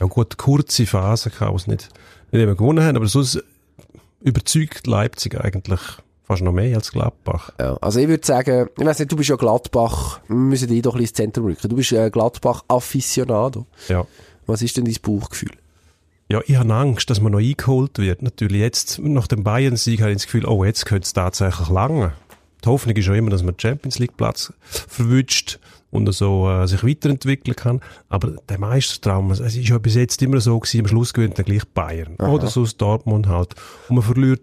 ja 0.00 0.06
gut 0.06 0.36
kurze 0.36 0.86
Phasen 0.86 1.32
gehabt, 1.32 1.52
wo 1.52 1.58
sie 1.58 1.70
nicht, 1.70 1.88
nicht 2.32 2.42
immer 2.42 2.54
gewonnen 2.54 2.84
haben. 2.84 2.96
Aber 2.96 3.06
sonst 3.06 3.42
überzeugt 4.20 4.86
Leipzig 4.86 5.38
eigentlich 5.40 5.80
fast 6.26 6.42
noch 6.42 6.52
mehr 6.52 6.76
als 6.76 6.90
Gladbach. 6.90 7.52
Ja, 7.60 7.76
also 7.80 8.00
ich 8.00 8.08
würde 8.08 8.26
sagen, 8.26 8.68
ich 8.76 8.84
weiss 8.84 8.98
nicht, 8.98 9.12
du 9.12 9.16
bist 9.16 9.30
ja 9.30 9.36
Gladbach, 9.36 10.20
wir 10.26 10.36
müssen 10.36 10.68
dich 10.68 10.82
doch 10.82 10.94
ein 10.94 11.00
bisschen 11.00 11.06
ins 11.08 11.34
Zentrum 11.34 11.46
rücken. 11.46 11.68
Du 11.68 11.76
bist 11.76 11.92
äh, 11.92 12.10
Gladbach-Afficionado. 12.10 13.66
Ja. 13.88 14.06
Was 14.46 14.62
ist 14.62 14.76
denn 14.76 14.84
dein 14.84 14.96
Bauchgefühl? 15.00 15.52
Ja, 16.28 16.40
ich 16.44 16.56
habe 16.56 16.74
Angst, 16.74 17.08
dass 17.08 17.20
man 17.20 17.32
noch 17.32 17.38
eingeholt 17.38 17.98
wird. 17.98 18.22
Natürlich 18.22 18.60
jetzt, 18.60 18.98
nach 18.98 19.28
dem 19.28 19.44
Bayern-Sieg, 19.44 20.00
habe 20.00 20.10
ich 20.10 20.16
das 20.16 20.24
Gefühl, 20.26 20.46
oh, 20.46 20.64
jetzt 20.64 20.84
könnte 20.84 21.04
es 21.04 21.12
tatsächlich 21.12 21.68
lange. 21.68 22.12
Die 22.64 22.68
Hoffnung 22.68 22.96
ist 22.96 23.04
schon 23.04 23.14
immer, 23.14 23.30
dass 23.30 23.44
man 23.44 23.54
den 23.54 23.60
Champions 23.60 24.00
League-Platz 24.00 24.52
verwünscht 24.64 25.60
und 25.90 26.12
so 26.12 26.48
äh, 26.50 26.66
sich 26.66 26.84
weiterentwickeln 26.84 27.56
kann. 27.56 27.80
Aber 28.08 28.32
der 28.48 28.58
Meistertraum, 28.58 29.30
es 29.30 29.40
ist 29.40 29.56
ja 29.56 29.78
bis 29.78 29.94
jetzt 29.94 30.20
immer 30.22 30.40
so 30.40 30.58
gewesen, 30.58 30.80
am 30.80 30.88
Schluss 30.88 31.14
gewinnt 31.14 31.38
dann 31.38 31.46
gleich 31.46 31.66
Bayern. 31.68 32.16
Oder 32.16 32.48
so 32.48 32.62
aus 32.62 32.76
Dortmund 32.76 33.28
halt. 33.28 33.54
Und 33.88 33.96
man 33.96 34.04
verliert 34.04 34.42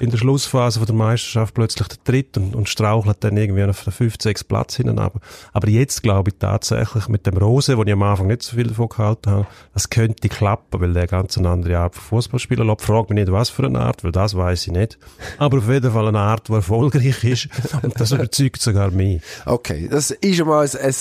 in 0.00 0.10
der 0.10 0.18
Schlussphase 0.18 0.78
von 0.78 0.86
der 0.86 0.94
Meisterschaft 0.94 1.54
plötzlich 1.54 1.88
den 1.88 1.98
dritten 2.04 2.44
und, 2.44 2.54
und 2.54 2.68
strauchelt 2.68 3.16
dann 3.20 3.36
irgendwie 3.36 3.64
auf 3.64 3.84
den 3.84 3.92
5, 3.92 4.14
6 4.20 4.44
Platz 4.44 4.76
hinten 4.76 4.98
aber 4.98 5.20
Aber 5.52 5.68
jetzt 5.68 6.02
glaube 6.02 6.30
ich 6.30 6.36
tatsächlich 6.38 7.08
mit 7.08 7.26
dem 7.26 7.36
Rose, 7.36 7.76
wo 7.76 7.82
ich 7.82 7.92
am 7.92 8.02
Anfang 8.02 8.26
nicht 8.26 8.42
so 8.42 8.56
viel 8.56 8.66
davon 8.66 8.88
gehalten 8.88 9.30
habe, 9.30 9.46
das 9.72 9.90
könnte 9.90 10.28
klappen, 10.28 10.80
weil 10.80 10.92
der 10.92 11.06
ganz 11.06 11.38
eine 11.38 11.48
andere 11.48 11.78
Art 11.78 11.94
von 11.94 12.18
Fußballspieler 12.18 12.64
lässt. 12.64 12.82
Frag 12.82 13.10
mich 13.10 13.18
nicht, 13.18 13.32
was 13.32 13.48
für 13.48 13.64
eine 13.64 13.80
Art, 13.80 14.04
weil 14.04 14.12
das 14.12 14.36
weiß 14.36 14.66
ich 14.66 14.72
nicht. 14.72 14.98
Aber 15.38 15.58
auf 15.58 15.68
jeden 15.68 15.90
Fall 15.90 16.08
eine 16.08 16.18
Art, 16.18 16.48
die 16.48 16.52
erfolgreich 16.52 17.24
ist 17.24 17.48
und 17.82 17.98
das 17.98 18.12
überzeugt 18.12 18.60
sogar 18.60 18.90
mich. 18.90 19.20
Okay, 19.44 19.88
das 19.90 20.10
ist 20.10 20.36
schon 20.36 20.46
mal 20.74 20.80
ein, 20.80 20.94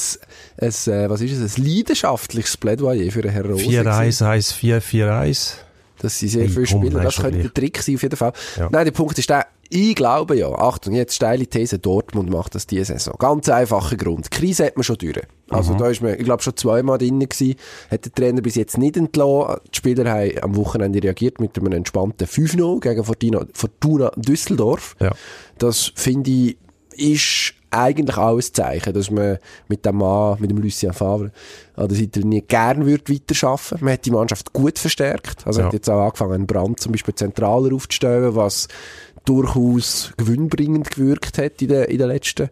ein, 0.60 0.68
ein, 0.68 1.06
äh, 1.06 1.10
was 1.10 1.22
ist 1.22 1.32
es, 1.40 1.58
ein 1.58 1.64
leidenschaftliches 1.66 2.58
Plädoyer 2.58 3.12
für 3.12 3.30
Herrn 3.30 3.52
Rose. 3.52 3.64
4-1, 3.66 4.22
1-4-4-1. 4.24 5.54
Das 6.00 6.20
sind 6.20 6.30
sehr 6.30 6.50
viele 6.50 6.68
Spieler, 6.68 7.02
das 7.02 7.16
könnte 7.18 7.40
der 7.40 7.54
Trick 7.54 7.82
sein 7.82 7.96
auf 7.96 8.04
jeden 8.04 8.18
Fall. 8.18 8.34
Ja. 8.58 8.70
Nein, 8.72 8.86
der 8.86 8.92
Punkt 8.92 9.18
ist 9.18 9.30
der, 9.30 9.48
ich 9.70 9.96
glaube 9.96 10.36
ja, 10.38 10.50
Achtung, 10.52 10.94
jetzt 10.94 11.16
steile 11.16 11.48
These, 11.48 11.80
Dortmund 11.80 12.30
macht 12.30 12.54
das 12.54 12.68
diese 12.68 12.86
Saison. 12.86 13.16
Ganz 13.18 13.50
einfacher 13.50 13.96
Grund. 13.96 14.26
Die 14.26 14.38
Krise 14.38 14.66
hat 14.66 14.76
man 14.76 14.84
schon 14.84 14.98
durch. 14.98 15.22
Also 15.50 15.74
Mhm. 15.74 15.78
da 15.80 15.88
ist 15.90 16.02
man, 16.02 16.14
ich 16.20 16.24
glaube, 16.26 16.44
schon 16.44 16.56
zweimal 16.56 16.98
drin 16.98 17.20
gewesen, 17.20 17.56
hat 17.90 18.06
der 18.06 18.14
Trainer 18.14 18.42
bis 18.42 18.56
jetzt 18.56 18.78
nicht 18.78 18.98
entlassen. 18.98 19.56
Die 19.72 19.78
Spieler 19.78 20.12
haben 20.12 20.32
am 20.42 20.56
Wochenende 20.58 21.02
reagiert 21.02 21.40
mit 21.40 21.58
einem 21.58 21.72
entspannten 21.72 22.28
5-0 22.28 22.80
gegen 22.82 23.04
Fortuna, 23.04 23.46
Fortuna 23.54 24.12
Düsseldorf. 24.18 24.96
Ja. 25.00 25.12
Das 25.58 25.92
finde 25.96 26.30
ich, 26.30 26.58
ist 26.98 27.54
eigentlich 27.78 28.18
ein 28.18 28.42
Zeichen, 28.42 28.94
dass 28.94 29.12
man 29.12 29.38
mit 29.68 29.86
dem 29.86 29.98
Mann, 29.98 30.38
mit 30.40 30.50
dem 30.50 30.58
Lucien 30.58 30.94
Favre, 30.94 31.32
an 31.76 31.88
der 31.88 31.98
Seite 31.98 32.22
nie 32.22 32.42
gern 32.42 32.86
würde 32.86 33.14
weiterarbeiten. 33.14 33.78
Man 33.82 33.94
hat 33.94 34.06
die 34.06 34.12
Mannschaft 34.12 34.54
gut 34.54 34.80
verstärkt. 34.80 35.46
Also 35.46 35.60
Ja. 35.62 35.66
hat 35.68 35.74
jetzt 35.74 35.90
auch 35.90 36.04
angefangen, 36.04 36.34
einen 36.34 36.48
Brand 36.48 36.80
zum 36.80 36.92
Beispiel 36.92 37.16
zentraler 37.16 37.74
aufzustellen, 37.74 38.36
was 38.36 38.68
durchaus 39.26 40.14
gewinnbringend 40.18 40.92
gewirkt 40.92 41.38
hat 41.38 41.62
in 41.62 41.70
den, 41.70 41.86
in 41.86 41.98
den 41.98 42.08
letzten 42.08 42.50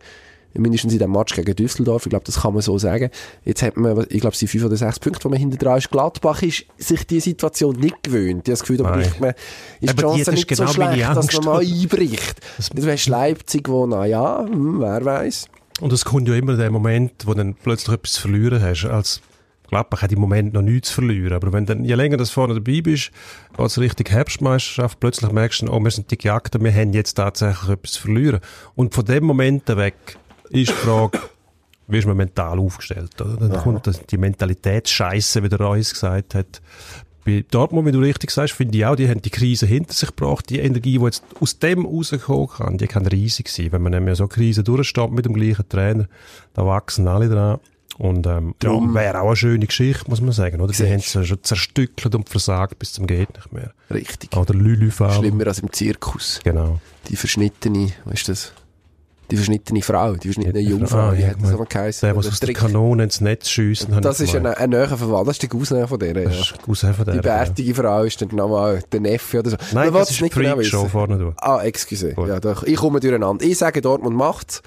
mindestens 0.53 0.93
in 0.93 0.99
dem 0.99 1.11
Match 1.11 1.33
gegen 1.35 1.55
Düsseldorf, 1.55 2.05
ich 2.05 2.09
glaube, 2.09 2.25
das 2.25 2.41
kann 2.41 2.53
man 2.53 2.61
so 2.61 2.77
sagen. 2.77 3.09
Jetzt 3.45 3.61
hat 3.63 3.77
man, 3.77 4.05
ich 4.09 4.21
glaube, 4.21 4.33
es 4.33 4.39
sind 4.39 4.47
fünf 4.49 4.63
oder 4.65 4.75
sechs 4.77 4.99
Punkte, 4.99 5.25
wo 5.25 5.29
man 5.29 5.39
hinter 5.39 5.57
dran 5.57 5.77
ist. 5.77 5.89
Gladbach 5.89 6.41
ist 6.43 6.65
sich 6.77 7.05
die 7.07 7.19
Situation 7.19 7.75
nicht 7.75 8.03
gewöhnt. 8.03 8.47
Ich 8.47 8.51
habe 8.51 8.51
das 8.51 8.59
Gefühl, 8.61 8.77
da 8.77 8.91
bricht 8.91 9.19
man, 9.19 9.33
ist 9.81 9.89
Aber 9.89 9.93
die 9.93 10.01
Chance 10.01 10.23
die- 10.31 10.35
nicht 10.37 10.55
so 10.55 10.63
genau 10.65 10.73
meine 10.77 10.93
schlecht, 10.95 11.15
dass 11.17 11.33
man 11.33 11.45
mal 11.45 11.61
einbricht. 11.61 12.41
Du 12.73 12.87
hast 12.91 13.07
Leipzig, 13.07 13.69
wo, 13.69 13.85
na 13.87 14.05
ja, 14.05 14.45
hm, 14.45 14.79
wer 14.79 15.03
weiß. 15.03 15.47
Und 15.81 15.91
es 15.91 16.05
kommt 16.05 16.27
ja 16.27 16.35
immer 16.35 16.55
der 16.55 16.69
Moment, 16.71 17.11
wo 17.25 17.33
dann 17.33 17.55
plötzlich 17.55 17.95
etwas 17.95 18.17
verlieren 18.17 18.61
hast. 18.61 18.85
Als 18.85 19.21
Gladbach 19.69 20.03
hat 20.03 20.11
im 20.11 20.19
Moment 20.19 20.53
noch 20.53 20.61
nichts 20.61 20.89
zu 20.89 20.95
verlieren. 20.95 21.33
Aber 21.33 21.51
wenn 21.51 21.65
dann, 21.65 21.83
je 21.83 21.95
länger 21.95 22.17
das 22.17 22.29
vorne 22.29 22.53
dabei 22.53 22.81
bist, 22.81 23.09
als 23.57 23.79
Richtung 23.79 24.05
Herbstmeisterschaft, 24.07 24.99
plötzlich 24.99 25.31
merkst 25.31 25.63
du, 25.63 25.71
oh, 25.71 25.79
wir 25.79 25.89
sind 25.89 26.11
die 26.11 26.17
Gejagten, 26.17 26.63
wir 26.63 26.71
haben 26.71 26.93
jetzt 26.93 27.15
tatsächlich 27.15 27.69
etwas 27.71 27.93
zu 27.93 28.01
verlieren. 28.03 28.39
Und 28.75 28.93
von 28.93 29.03
dem 29.05 29.23
Moment 29.23 29.67
weg 29.75 29.95
ist 30.61 30.71
die 30.71 30.73
Frage, 30.73 31.19
wie 31.87 31.97
ist 31.97 32.07
man 32.07 32.17
mental 32.17 32.59
aufgestellt. 32.59 33.19
Oder? 33.21 33.47
Dann 33.47 33.61
kommt 33.61 33.87
das, 33.87 34.01
die 34.05 34.17
Mentalitätsscheiße, 34.17 35.43
wie 35.43 35.49
der 35.49 35.59
Reus 35.59 35.91
gesagt 35.91 36.35
hat. 36.35 36.61
Bei 37.25 37.45
Dortmund, 37.49 37.87
wie 37.87 37.91
du 37.93 37.99
richtig 37.99 38.31
sagst, 38.31 38.53
finde 38.53 38.77
ich 38.77 38.85
auch, 38.85 38.95
die 38.95 39.07
haben 39.07 39.21
die 39.21 39.29
Krise 39.29 39.65
hinter 39.65 39.93
sich 39.93 40.09
gebracht. 40.09 40.49
Die 40.49 40.59
Energie, 40.59 40.97
die 40.97 41.03
jetzt 41.03 41.23
aus 41.39 41.57
dem 41.57 41.85
rauskommen 41.85 42.49
kann, 42.49 42.77
die 42.77 42.87
kann 42.87 43.05
riesig 43.05 43.47
sein. 43.47 43.71
Wenn 43.71 43.81
man 43.81 43.93
nämlich 43.93 44.17
so 44.17 44.23
eine 44.23 44.29
Krise 44.29 44.63
durchsteht 44.63 45.11
mit 45.11 45.25
dem 45.25 45.33
gleichen 45.33 45.67
Trainer, 45.69 46.07
da 46.53 46.65
wachsen 46.65 47.07
alle 47.07 47.29
dran. 47.29 47.59
Und 47.97 48.25
ähm, 48.25 48.55
ja, 48.63 48.71
wäre 48.93 49.21
auch 49.21 49.27
eine 49.27 49.35
schöne 49.35 49.67
Geschichte, 49.67 50.09
muss 50.09 50.19
man 50.19 50.31
sagen. 50.31 50.59
Oder? 50.59 50.73
Die 50.73 50.83
haben 50.83 50.95
es 50.95 51.13
ja 51.13 51.23
schon 51.23 51.43
zerstückelt 51.43 52.15
und 52.15 52.27
versagt 52.27 52.79
bis 52.79 52.93
zum 52.93 53.05
geht 53.05 53.33
nicht 53.35 53.53
mehr. 53.53 53.71
Richtig. 53.91 54.35
Oder 54.35 54.53
Lülüfall. 54.53 55.13
Schlimmer 55.13 55.47
als 55.47 55.59
im 55.59 55.71
Zirkus. 55.71 56.41
Genau. 56.43 56.81
Die 57.07 57.15
verschnittene, 57.15 57.91
was 58.05 58.15
ist 58.15 58.29
das? 58.29 58.53
Die 59.31 59.37
verschnittene 59.37 59.81
Frau, 59.81 60.13
die 60.15 60.27
verschnittene 60.27 60.59
Ja, 60.59 60.69
Jungfrau, 60.71 60.97
ah, 61.09 61.13
ja, 61.13 61.29
hat 61.29 61.41
das 61.41 61.53
aber 61.53 61.65
geheißen? 61.65 62.07
Der, 62.07 62.15
was 62.15 62.27
aus 62.27 62.39
der 62.39 62.47
Trick- 62.47 62.57
Kanone 62.57 63.03
ins 63.05 63.21
Netz 63.21 63.49
schiessen, 63.49 63.99
Das 64.01 64.19
ist 64.19 64.35
eine, 64.35 64.57
eine 64.57 64.77
näher 64.77 64.97
Verwandte, 64.97 65.25
das 65.27 65.37
ist 65.37 65.51
die 65.51 65.57
Ausnahme 65.57 65.87
von 65.87 65.99
der. 65.99 66.23
Ja. 66.23 66.29
Von 66.29 67.05
der. 67.05 67.13
Die 67.13 67.21
bärtige 67.21 67.75
Frau 67.75 68.03
ist 68.03 68.21
dann 68.21 68.29
nochmal 68.33 68.83
der 68.91 68.99
Neffe 68.99 69.39
oder 69.39 69.51
so. 69.51 69.57
Nein, 69.73 69.93
will 69.93 69.99
das 69.99 70.09
es 70.09 70.15
ist 70.15 70.21
nicht 70.21 70.35
genau 70.35 70.61
Show 70.61 70.87
vorne 70.87 71.17
durch. 71.17 71.35
Ah, 71.37 71.61
excuse. 71.63 72.13
Gut. 72.13 72.27
Ja, 72.27 72.39
doch. 72.39 72.63
Ich 72.63 72.75
komme 72.75 72.99
durcheinander. 72.99 73.43
Ich 73.45 73.57
sage, 73.57 73.81
Dortmund 73.81 74.15
macht's. 74.15 74.61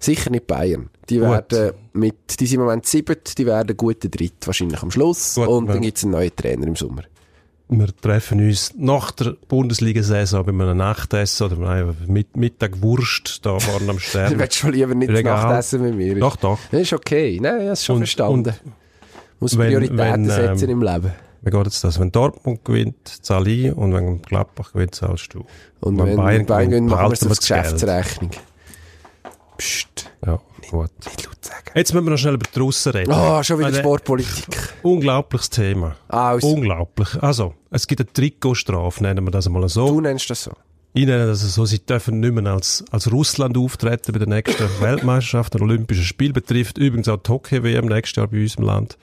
Sicher 0.00 0.30
nicht 0.30 0.46
Bayern. 0.46 0.90
Die 1.08 1.18
Gut. 1.18 1.28
werden 1.28 1.72
mit, 1.92 2.38
die 2.38 2.46
sind 2.46 2.60
im 2.60 2.66
Moment 2.66 2.86
siebert, 2.86 3.36
die 3.36 3.46
werden 3.46 3.76
guter 3.76 4.08
Dritt 4.08 4.46
wahrscheinlich 4.46 4.80
am 4.82 4.90
Schluss. 4.90 5.34
Gut, 5.34 5.48
und 5.48 5.66
ja. 5.66 5.72
dann 5.72 5.82
gibt's 5.82 6.04
einen 6.04 6.12
neuen 6.12 6.34
Trainer 6.34 6.66
im 6.66 6.76
Sommer. 6.76 7.02
Wir 7.70 7.94
treffen 7.94 8.40
uns 8.46 8.72
nach 8.78 9.10
der 9.10 9.36
Bundesliga-Saison 9.48 10.44
bei 10.44 10.52
einem 10.52 10.76
Nachtessen 10.78 11.46
oder 11.46 11.56
nein, 11.56 11.94
mit 12.06 12.34
Mittag 12.36 12.80
Wurst 12.80 13.44
da 13.44 13.58
vorne 13.58 13.90
am 13.90 13.96
Du 13.96 14.00
Stern. 14.02 14.38
willst 14.38 14.56
schon 14.56 14.72
lieber 14.72 14.94
nicht 14.94 15.10
Regal. 15.10 15.42
Nachtessen 15.42 15.82
mit 15.82 15.94
mir. 15.96 16.18
doch, 16.18 16.36
doch. 16.36 16.58
Das 16.70 16.80
ist 16.80 16.92
okay. 16.94 17.38
Nein, 17.42 17.60
habe 17.60 17.64
es 17.72 17.84
schon 17.84 17.96
Und- 17.96 18.02
verstanden. 18.02 18.54
Muss 19.40 19.56
wenn- 19.58 19.66
Prioritäten 19.68 19.98
wenn, 19.98 20.24
ähm, 20.24 20.30
setzen 20.30 20.70
im 20.70 20.82
Leben. 20.82 21.12
Wie 21.42 21.50
geht 21.50 21.64
jetzt 21.66 21.84
das? 21.84 22.00
Wenn 22.00 22.10
Dortmund 22.10 22.64
gewinnt, 22.64 22.96
zahle 23.24 23.50
ich 23.50 23.72
und 23.76 23.92
wenn 23.94 24.22
Gladbach 24.22 24.72
gewinnt, 24.72 24.94
zahlst 24.94 25.32
du. 25.34 25.44
Und 25.80 25.96
wenn 25.98 26.06
wenn 26.06 26.16
Bayern 26.16 26.46
Bayern, 26.46 26.70
gewinnt, 26.70 26.88
machen 26.88 27.06
wir 27.08 27.12
es 27.12 27.22
auf 27.22 27.28
das 27.28 27.38
die 27.40 27.52
Geld. 27.52 27.78
Psst, 29.58 30.10
Ja, 30.24 30.40
gut. 30.70 30.90
nicht 31.04 31.26
laut 31.26 31.44
sagen. 31.44 31.64
Jetzt 31.74 31.92
müssen 31.92 32.06
wir 32.06 32.10
noch 32.12 32.18
schnell 32.18 32.34
über 32.34 32.46
die 32.54 32.58
Russen 32.60 32.92
reden. 32.92 33.12
Ah, 33.12 33.42
schon 33.44 33.58
wieder 33.58 33.68
Ein 33.68 33.74
Sportpolitik. 33.74 34.74
Unglaubliches 34.82 35.50
Thema. 35.50 35.96
Also, 36.08 36.48
Unglaublich. 36.48 37.20
Also, 37.22 37.54
es 37.70 37.86
gibt 37.86 38.00
eine 38.00 38.12
Trikotstrafe, 38.12 39.02
nennen 39.02 39.26
wir 39.26 39.30
das 39.32 39.46
einmal 39.46 39.68
so. 39.68 39.88
du 39.88 40.00
nennst 40.00 40.30
das 40.30 40.44
so. 40.44 40.52
Ich 40.94 41.04
nenne 41.06 41.26
das 41.26 41.40
so, 41.40 41.64
sie 41.66 41.84
dürfen 41.84 42.20
nicht 42.20 42.32
mehr 42.32 42.52
als, 42.52 42.84
als 42.90 43.10
Russland 43.12 43.58
auftreten 43.58 44.12
bei 44.12 44.18
der 44.20 44.28
nächsten 44.28 44.62
Weltmeisterschaft 44.80 45.54
und 45.56 45.62
Olympischen 45.62 46.04
Spiel. 46.04 46.32
Betrifft 46.32 46.78
übrigens 46.78 47.08
auch 47.08 47.18
die 47.18 47.30
Hockey-WM 47.30 47.86
nächstes 47.86 48.16
Jahr 48.16 48.28
bei 48.28 48.40
uns 48.42 48.54
im 48.54 48.64
Land. 48.64 48.96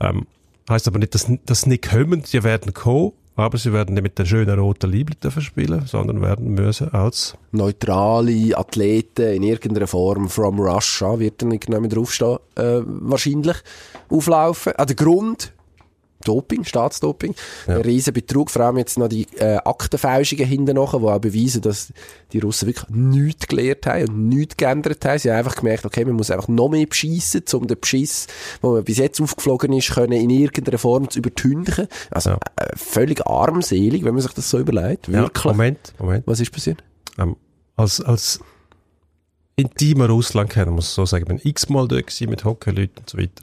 Ähm, 0.00 0.26
heißt 0.68 0.88
aber 0.88 0.98
nicht, 0.98 1.14
dass, 1.14 1.30
dass 1.46 1.62
sie 1.62 1.68
nicht 1.70 1.88
kommen, 1.88 2.22
die 2.22 2.42
werden 2.42 2.74
kommen, 2.74 3.12
aber 3.38 3.56
sie 3.56 3.72
werden 3.72 3.94
nicht 3.94 4.02
mit 4.02 4.18
den 4.18 4.26
schönen 4.26 4.58
roten 4.58 4.90
Liebling 4.90 5.20
dürfen 5.20 5.42
spielen, 5.42 5.86
sondern 5.86 6.20
werden 6.20 6.54
müssen 6.54 6.92
als, 6.92 7.36
Neutrale 7.52 8.56
Athleten 8.58 9.32
in 9.32 9.42
irgendeiner 9.42 9.86
Form 9.86 10.28
from 10.28 10.58
Russia, 10.60 11.18
wird 11.18 11.40
dann 11.40 11.50
nicht 11.50 11.68
mehr 11.68 11.80
draufstehen, 11.80 12.38
äh, 12.56 12.80
wahrscheinlich, 12.84 13.56
auflaufen. 14.10 14.72
Ah, 14.76 14.84
der 14.84 14.96
Grund, 14.96 15.52
Doping, 16.24 16.64
Staatsdoping, 16.64 17.34
ein 17.68 17.76
riesen 17.82 18.12
Betrug, 18.12 18.50
vor 18.50 18.62
allem 18.62 18.78
jetzt 18.78 18.98
noch 18.98 19.08
die 19.08 19.26
äh, 19.36 19.56
Aktenfälschungen 19.64 20.46
hinten 20.46 20.74
nachher, 20.76 20.98
die 20.98 21.04
auch 21.06 21.18
beweisen, 21.20 21.62
dass 21.62 21.92
die 22.32 22.40
Russen 22.40 22.66
wirklich 22.66 22.88
nichts 22.90 23.46
gelernt 23.46 23.86
haben 23.86 24.08
und 24.08 24.28
nichts 24.28 24.56
geändert 24.56 25.04
haben. 25.04 25.18
Sie 25.18 25.30
haben 25.30 25.38
einfach 25.38 25.54
gemerkt, 25.56 25.86
okay, 25.86 26.04
man 26.04 26.14
muss 26.14 26.30
einfach 26.30 26.48
noch 26.48 26.68
mehr 26.68 26.86
beschissen, 26.86 27.42
um 27.54 27.66
den 27.66 27.78
Beschiss, 27.80 28.26
wo 28.60 28.72
man 28.72 28.84
bis 28.84 28.98
jetzt 28.98 29.20
aufgeflogen 29.20 29.72
ist, 29.72 29.90
können 29.92 30.12
in 30.12 30.30
irgendeiner 30.30 30.78
Form 30.78 31.08
zu 31.08 31.20
übertünchen. 31.20 31.86
Also 32.10 32.30
Ja. 32.30 32.38
äh, 32.56 32.76
völlig 32.76 33.24
armselig, 33.26 34.04
wenn 34.04 34.14
man 34.14 34.22
sich 34.22 34.32
das 34.32 34.50
so 34.50 34.58
überlegt. 34.58 35.10
Wirklich. 35.10 35.44
Ja, 35.44 35.50
Moment, 35.52 35.94
Moment. 35.98 36.26
Was 36.26 36.40
ist 36.40 36.50
passiert? 36.52 36.82
ähm, 37.18 37.36
als, 37.76 38.00
als 38.00 38.40
intimer 39.56 40.08
Russland-Kenner, 40.08 40.70
muss 40.70 40.88
ich 40.88 40.94
so 40.94 41.04
sagen, 41.06 41.22
ich 41.24 41.28
bin 41.28 41.40
x-mal 41.50 41.88
dort 41.88 42.06
gewesen 42.06 42.30
mit 42.30 42.44
Hockeyleuten 42.44 42.98
und 42.98 43.10
so 43.10 43.18
weiter. 43.18 43.42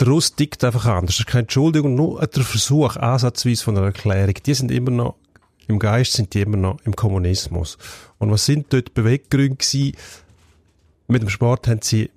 Der 0.00 0.08
Russ 0.08 0.34
tickt 0.34 0.64
einfach 0.64 0.86
anders. 0.86 1.16
Das 1.16 1.20
ist 1.20 1.26
keine 1.26 1.42
Entschuldigung, 1.42 1.94
nur 1.94 2.26
der 2.26 2.42
Versuch, 2.42 2.96
ansatzweise 2.96 3.62
von 3.62 3.76
einer 3.76 3.86
Erklärung. 3.86 4.34
Die 4.44 4.54
sind 4.54 4.70
immer 4.70 4.90
noch, 4.90 5.14
im 5.68 5.78
Geist 5.78 6.12
sind 6.12 6.34
die 6.34 6.40
immer 6.40 6.56
noch 6.56 6.80
im 6.84 6.96
Kommunismus. 6.96 7.78
Und 8.18 8.30
was 8.30 8.44
sind 8.44 8.72
dort 8.72 8.88
die 8.88 8.92
Beweggründe 8.92 9.56
gewesen? 9.56 9.92
Mit 11.06 11.22
dem 11.22 11.28
Sport 11.28 11.68
haben 11.68 11.80
sie 11.82 12.10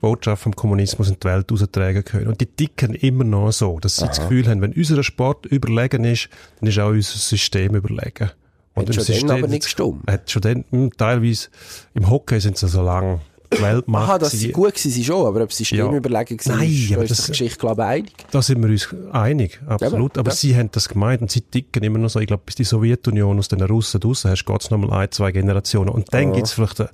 Botschaft 0.00 0.42
vom 0.42 0.56
Kommunismus 0.56 1.08
in 1.08 1.16
die 1.20 1.28
Welt 1.28 1.52
austragen 1.52 2.04
können. 2.04 2.28
Und 2.28 2.40
die 2.40 2.46
ticken 2.46 2.94
immer 2.94 3.24
noch 3.24 3.52
so, 3.52 3.78
dass 3.78 3.96
sie 3.96 4.06
das 4.06 4.20
Gefühl 4.20 4.48
haben, 4.48 4.62
wenn 4.62 4.72
unser 4.72 5.02
Sport 5.02 5.46
überlegen 5.46 6.04
ist, 6.04 6.28
dann 6.58 6.68
ist 6.68 6.78
auch 6.78 6.88
unser 6.88 7.18
System 7.18 7.74
überlegen. 7.74 8.30
Hat 8.76 8.86
im 8.88 8.92
schon 8.92 9.28
dann 9.28 9.38
aber 9.38 9.48
nicht 9.48 9.64
gestimmt. 9.64 10.10
Hat 10.10 10.30
schon 10.30 10.42
dann, 10.42 10.64
hm, 10.70 10.96
teilweise, 10.96 11.48
im 11.94 12.08
Hockey 12.08 12.40
sind 12.40 12.56
sie 12.56 12.68
so 12.68 12.82
lang 12.82 13.20
Weltmacht. 13.58 14.08
Aha, 14.08 14.18
dass 14.18 14.32
sie 14.32 14.52
gut 14.52 14.66
waren, 14.74 14.90
sie 14.90 15.04
schon, 15.04 15.26
aber 15.26 15.42
ob 15.42 15.52
sie 15.52 15.64
Systemüberlegen 15.64 16.38
Ja. 16.40 16.46
waren, 16.52 16.58
Nein, 16.60 16.88
aber 16.94 17.02
ist 17.04 17.10
das- 17.10 17.24
die 17.26 17.32
Geschichte, 17.32 17.58
glaube 17.58 17.82
ich, 17.82 17.88
einig. 17.88 18.12
Da 18.30 18.42
sind 18.42 18.62
wir 18.62 18.70
uns 18.70 18.88
einig, 19.12 19.60
absolut. 19.66 20.16
Ja, 20.16 20.20
aber 20.20 20.30
ja. 20.30 20.36
sie 20.36 20.56
haben 20.56 20.70
das 20.70 20.88
gemeint 20.88 21.20
und 21.22 21.30
sie 21.30 21.40
ticken 21.40 21.82
immer 21.82 21.98
noch 21.98 22.08
so. 22.10 22.20
Ich 22.20 22.26
glaube, 22.28 22.42
bis 22.46 22.54
die 22.54 22.64
Sowjetunion 22.64 23.38
aus 23.38 23.48
den 23.48 23.60
Russen 23.62 24.00
draussen 24.00 24.30
hast, 24.30 24.44
geht's 24.46 24.70
noch 24.70 24.78
mal 24.78 24.92
ein, 24.92 25.10
zwei 25.10 25.32
Generationen. 25.32 25.90
Und 25.90 26.12
dann 26.14 26.32
gibt's 26.32 26.52
vielleicht 26.52 26.80
einen, 26.80 26.90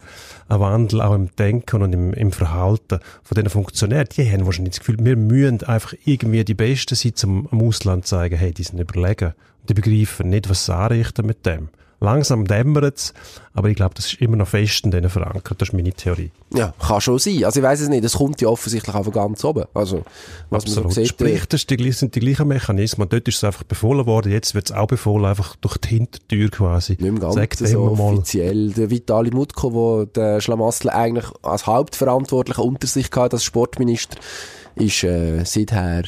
einen 0.48 0.60
Wandel 0.60 1.00
auch 1.02 1.14
im 1.14 1.28
Denken 1.36 1.82
und 1.82 1.92
im, 1.92 2.14
im 2.14 2.32
Verhalten 2.32 3.00
von 3.22 3.34
diesen 3.34 3.50
Funktionären. 3.50 4.08
Die 4.16 4.30
haben 4.30 4.46
wahrscheinlich 4.46 4.74
das 4.76 4.80
Gefühl, 4.80 4.96
wir 5.00 5.16
müssen 5.16 5.62
einfach 5.64 5.94
irgendwie 6.04 6.44
die 6.44 6.54
Besten 6.54 6.94
sein, 6.94 7.12
um 7.24 7.48
am 7.50 7.62
Ausland 7.62 8.06
zu 8.06 8.16
zeigen, 8.16 8.36
hey, 8.36 8.52
die 8.52 8.62
sind 8.62 8.78
überlegen. 8.78 9.34
Und 9.60 9.68
die 9.70 9.74
begreifen 9.74 10.30
nicht, 10.30 10.48
was 10.48 10.66
sie 10.66 10.74
anrichten 10.74 11.26
mit 11.26 11.44
dem. 11.44 11.68
Langsam 11.98 12.46
dämmert's, 12.46 13.14
aber 13.54 13.70
ich 13.70 13.76
glaube, 13.76 13.94
das 13.94 14.06
ist 14.06 14.20
immer 14.20 14.36
noch 14.36 14.48
fest 14.48 14.84
in 14.84 14.90
denen 14.90 15.08
verankert. 15.08 15.60
Das 15.60 15.70
ist 15.70 15.72
meine 15.72 15.92
Theorie. 15.92 16.30
Ja, 16.54 16.74
kann 16.78 17.00
schon 17.00 17.18
sein. 17.18 17.42
Also 17.44 17.60
ich 17.60 17.64
weiß 17.64 17.80
es 17.80 17.88
nicht, 17.88 18.04
es 18.04 18.12
kommt 18.12 18.40
ja 18.42 18.48
offensichtlich 18.48 18.94
auch 18.94 19.04
von 19.04 19.12
ganz 19.14 19.42
oben. 19.44 19.64
Also, 19.72 20.04
was 20.50 20.66
man 20.66 20.72
Absolut. 20.72 20.92
so 20.92 21.00
sieht. 21.00 21.08
Sprich, 21.08 21.46
das 21.46 21.66
die, 21.66 21.92
sind 21.92 22.14
die 22.14 22.20
gleichen 22.20 22.48
Mechanismen. 22.48 23.08
Dort 23.08 23.26
ist 23.28 23.36
es 23.36 23.44
einfach 23.44 23.64
befohlen 23.64 24.04
worden. 24.04 24.30
Jetzt 24.30 24.54
wird 24.54 24.66
es 24.70 24.76
auch 24.76 24.86
befohlen, 24.86 25.24
einfach 25.24 25.56
durch 25.56 25.78
die 25.78 25.88
Hintertür 25.88 26.50
quasi. 26.50 26.92
Nicht 26.92 27.00
im 27.00 27.20
Sagt 27.20 27.58
Ganzen 27.58 27.66
so 27.66 27.82
offiziell. 27.84 28.72
Der 28.72 28.90
Vitali 28.90 29.30
Mutko, 29.30 30.04
der 30.04 30.34
den 30.34 30.40
Schlamassel 30.40 30.90
eigentlich 30.90 31.26
als 31.42 31.66
Hauptverantwortlicher 31.66 32.62
unter 32.62 32.86
sich 32.86 33.10
hatte, 33.14 33.36
als 33.36 33.44
Sportminister, 33.44 34.18
ist 34.74 35.02
äh, 35.04 35.44
seither 35.44 36.04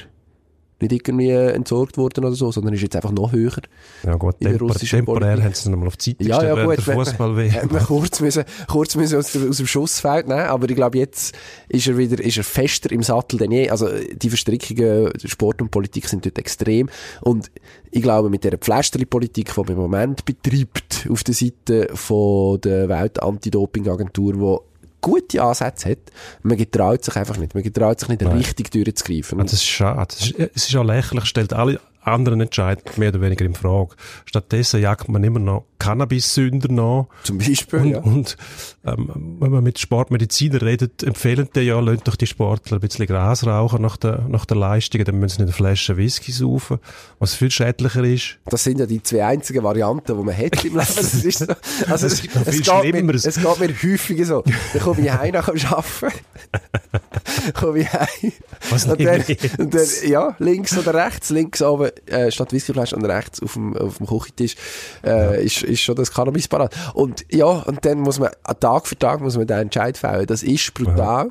nicht 0.81 0.93
irgendwie 0.93 1.31
entsorgt 1.31 1.97
worden 1.97 2.25
oder 2.25 2.35
so, 2.35 2.53
sondern 2.53 2.75
ist 2.75 2.83
jetzt 2.83 2.97
einfach 2.97 3.13
noch 3.13 3.33
höher. 3.33 3.61
Ja 4.05 4.15
gut, 4.15 4.37
in 4.41 4.57
russischen 4.57 4.99
temporär 4.99 5.43
haben 5.43 5.55
sie 5.55 5.61
es 5.61 5.67
nochmal 5.67 5.89
auf 5.89 5.97
die 5.97 6.11
Seite 6.11 6.25
Ja, 6.25 6.43
ja, 6.43 6.65
gut. 6.65 6.77
der 6.77 6.95
fußball 6.95 7.49
Hätte 7.49 7.67
man 7.73 7.85
kurz 7.85 8.21
müssen, 8.21 8.45
kurz 8.69 8.95
müssen 8.97 9.19
aus, 9.19 9.33
dem 9.33 9.67
Schussfeld 9.67 10.29
nehmen, 10.29 10.41
aber 10.41 10.69
ich 10.69 10.77
glaube, 10.77 10.99
jetzt 10.99 11.37
ist 11.69 11.87
er 11.87 11.99
wieder, 11.99 12.23
ist 12.23 12.37
er 12.37 12.45
fester 12.45 12.93
im 12.93 13.03
Sattel 13.03 13.39
denn 13.39 13.53
je. 13.53 13.71
Also, 13.71 13.89
die 14.15 14.29
Verstrickungen, 14.29 15.13
Sport 15.25 15.63
und 15.63 15.71
Politik 15.71 16.09
sind 16.09 16.25
dort 16.25 16.39
extrem. 16.39 16.89
Und 17.21 17.51
ich 17.91 18.03
glaube, 18.03 18.31
mit 18.31 18.45
der 18.45 18.59
Pflasterli-Politik, 18.59 19.53
die 19.55 19.61
man 19.61 19.69
im 19.69 19.79
Moment 19.79 20.25
betreibt, 20.25 21.07
auf 21.11 21.25
der 21.25 21.35
Seite 21.35 21.89
von 21.95 22.61
der 22.61 22.89
Welt-Anti-Doping-Agentur, 22.89 24.33
die 24.33 24.78
gute 25.09 25.43
Ansätze 25.43 25.91
hat, 25.91 25.99
man 26.43 26.57
getraut 26.57 27.05
sich 27.05 27.17
einfach 27.17 27.37
nicht. 27.37 27.55
Man 27.55 27.63
getraut 27.63 28.01
sich 28.01 28.09
nicht, 28.09 28.23
richtig 28.23 28.71
durchzugreifen. 28.71 29.39
Das 29.39 29.53
ist 29.53 29.65
schade. 29.65 30.09
Das 30.09 30.27
ist, 30.27 30.35
es 30.55 30.69
ist 30.69 30.77
auch 30.77 30.85
lächerlich, 30.85 31.25
stellt 31.25 31.53
alle 31.53 31.81
anderen 32.09 32.41
Entscheidungen 32.41 32.99
mehr 32.99 33.11
oder 33.11 33.21
weniger 33.21 33.45
in 33.45 33.55
Frage. 33.55 33.95
Stattdessen 34.25 34.81
jagt 34.81 35.09
man 35.09 35.23
immer 35.25 35.41
noch 35.41 35.65
Cannabis-Sünder 35.79 36.73
nach. 36.73 37.07
Zum 37.23 37.39
Beispiel, 37.39 37.79
Und, 37.79 37.91
ja. 37.91 37.99
und 38.01 38.37
ähm, 38.85 39.37
wenn 39.41 39.51
man 39.51 39.63
mit 39.63 39.79
Sportmedizinern 39.79 40.61
redet, 40.61 41.03
empfehlen 41.03 41.49
die 41.55 41.61
ja, 41.61 41.79
lasst 41.81 42.09
doch 42.09 42.17
die 42.17 42.27
Sportler 42.27 42.79
ein 42.79 42.81
bisschen 42.81 43.07
Gras 43.07 43.47
rauchen 43.47 43.83
nach 43.83 43.97
der, 43.97 44.27
nach 44.29 44.45
der 44.45 44.57
Leistung, 44.57 45.05
dann 45.05 45.19
müssen 45.19 45.39
sie 45.39 45.43
nicht 45.45 45.55
eine 45.55 45.69
Flasche 45.69 45.97
Whisky 45.97 46.33
saufen, 46.33 46.79
was 47.19 47.35
viel 47.35 47.51
schädlicher 47.51 48.03
ist. 48.05 48.39
Das 48.47 48.65
sind 48.65 48.81
ja 48.81 48.87
die 48.87 49.03
zwei 49.03 49.25
einzigen 49.25 49.63
Varianten, 49.63 50.17
die 50.17 50.25
man 50.25 50.37
hat 50.37 50.65
im 50.65 50.73
Leben. 50.73 50.77
Das 50.77 51.25
ist 51.25 51.39
so. 51.39 51.47
Also, 51.87 52.07
Es 52.07 52.25
es, 52.25 52.47
es, 52.47 52.63
geht 52.63 53.05
mir, 53.05 53.15
es 53.15 53.25
geht 53.25 53.61
mir 53.61 53.69
häufiger 53.69 54.25
so. 54.25 54.43
Dann 54.73 54.83
komme 54.83 55.01
ich 55.01 55.13
heim 55.13 55.33
nach 55.33 55.49
dem 55.49 55.67
Arbeiten. 55.67 56.19
komme 57.55 57.81
ich 57.81 57.93
heim. 57.93 58.33
Was 58.71 58.87
Und 58.87 59.05
dann, 59.05 59.25
und 59.59 59.75
dann, 59.75 59.87
ja, 60.07 60.35
links 60.39 60.77
oder 60.77 60.95
rechts, 60.95 61.31
links 61.31 61.63
oben, 61.63 61.91
äh, 62.07 62.31
statt 62.31 62.53
Whiskyflasche 62.53 62.97
und 62.97 63.05
rechts 63.05 63.43
auf 63.43 63.55
dem, 63.55 63.77
auf 63.77 63.99
dem 63.99 64.07
Küchentisch, 64.07 64.57
äh, 65.05 65.45
ist, 65.45 65.63
ist 65.63 65.81
schon 65.81 65.95
das 65.97 66.13
Cannabis 66.13 66.49
parat. 66.49 66.75
Und 66.95 67.25
ja, 67.31 67.47
und 67.47 67.85
dann 67.85 68.01
muss 68.01 68.19
man, 68.19 68.31
Tag 68.61 68.87
für 68.87 68.99
Tag 68.99 69.21
muss 69.21 69.37
man 69.37 69.47
den 69.47 69.59
Entscheid 69.59 69.97
fällen. 69.99 70.27
Das 70.27 70.43
ist 70.43 70.73
brutal. 70.75 71.31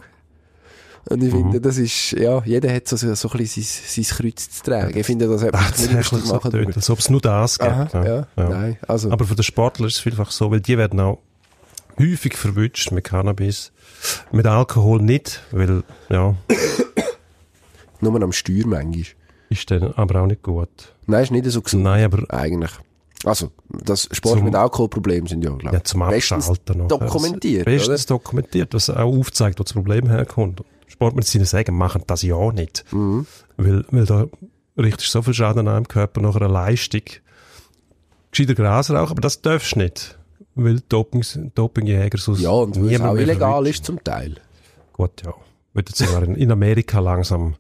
Und 1.10 1.24
ich 1.24 1.32
Mhm. 1.34 1.38
finde, 1.44 1.62
das 1.62 1.78
ist, 1.78 2.12
ja, 2.12 2.42
jeder 2.44 2.74
hat 2.74 2.88
so, 2.88 2.98
so, 2.98 3.14
so 3.16 3.30
ein 3.30 3.38
bisschen 3.38 3.64
sein, 3.64 4.06
sein 4.06 4.18
Kreuz 4.18 4.50
zu 4.50 4.64
tragen. 4.64 4.98
Ich 4.98 5.06
finde, 5.06 5.28
das 5.28 5.42
hat 5.42 5.54
man 5.54 5.74
sich 5.74 5.90
nicht 5.90 6.10
so 6.10 6.18
machen 6.34 6.52
tönt, 6.52 6.76
als 6.76 6.90
ob 6.90 7.00
es 7.00 7.10
nur 7.10 7.22
das 7.22 7.58
gibt. 7.58 7.72
Aha, 7.72 8.06
ja, 8.06 8.28
nein, 8.36 8.78
also. 8.88 9.10
Aber 9.12 9.24
für 9.26 9.36
den 9.36 9.44
Sportler 9.44 9.88
ist 9.88 9.96
es 9.96 10.00
vielfach 10.02 10.32
so, 10.32 10.52
weil 10.52 10.60
die 10.60 10.78
werden 10.78 11.00
auch 11.00 11.20
häufig 11.98 12.36
verwünscht 12.36 12.92
mit 12.92 13.06
Cannabis. 13.06 13.72
Mit 14.34 14.46
Alkohol 14.46 15.02
nicht, 15.02 15.42
weil, 15.52 15.84
ja, 16.10 16.36
Nur 18.02 18.22
am 18.22 18.32
Steuer 18.32 18.66
manchmal. 18.68 19.06
Ist 19.50 19.70
dann 19.72 19.94
aber 19.94 20.22
auch 20.22 20.28
nicht 20.28 20.44
gut. 20.44 20.70
Nein, 21.06 21.24
ist 21.24 21.32
nicht 21.32 21.46
so 21.52 21.62
gesund. 21.62 21.84
Nein, 21.84 22.06
aber 22.06 22.24
Eigentlich. 22.34 22.72
Also, 23.24 23.50
das 23.70 24.08
Sport 24.12 24.36
Zum- 24.38 24.46
mit 24.46 24.56
Alkoholproblem 24.56 25.26
sind 25.26 25.44
ja, 25.44 25.50
glaube 25.52 25.76
ja, 25.76 25.84
zum 25.84 26.04
Abschalten 26.04 26.78
noch. 26.78 26.88
dokumentiert, 26.88 27.66
Bestens 27.66 28.06
dokumentiert, 28.06 28.74
was 28.76 28.92
auch 28.92 28.98
aufzeigt, 29.18 29.60
wo 29.60 29.64
das 29.64 29.74
Problem 29.74 30.08
herkommt. 30.08 30.62
Sportmediziner 30.88 31.46
sagen, 31.46 31.76
machen 31.76 32.04
das 32.06 32.22
ja 32.22 32.52
nicht. 32.52 32.86
Mhm. 32.92 33.26
Weil, 33.58 33.86
weil 33.90 34.06
da 34.06 34.28
richtest 34.78 35.08
du 35.10 35.12
so 35.20 35.22
viel 35.24 35.34
Schaden 35.34 35.68
an 35.68 35.78
im 35.80 35.88
Körper 35.88 36.22
nach 36.22 36.36
einer 36.36 36.48
Leistung. 36.48 37.02
Gescheiter 38.32 38.54
Gras 38.56 38.92
rauchen, 38.92 39.12
aber 39.12 39.22
das 39.22 39.42
darfst 39.42 39.76
du 39.76 39.80
nicht. 39.80 40.18
Weil 40.56 40.80
Doping, 40.88 41.24
Dopingjäger 41.56 42.18
sonst 42.18 42.42
Ja, 42.42 42.52
und 42.52 42.80
weil 42.80 42.94
es 42.94 43.02
auch 43.02 43.16
illegal 43.16 43.66
ist 43.68 43.84
zum 43.86 44.04
Teil. 44.04 44.36
Gut, 44.94 45.24
ja. 45.26 45.34
Wird 45.78 45.90
jetzt 45.90 46.00
sogar 46.00 46.24
in, 46.24 46.34
in 46.36 46.52
Amerika 46.52 47.00
langsam 47.00 47.54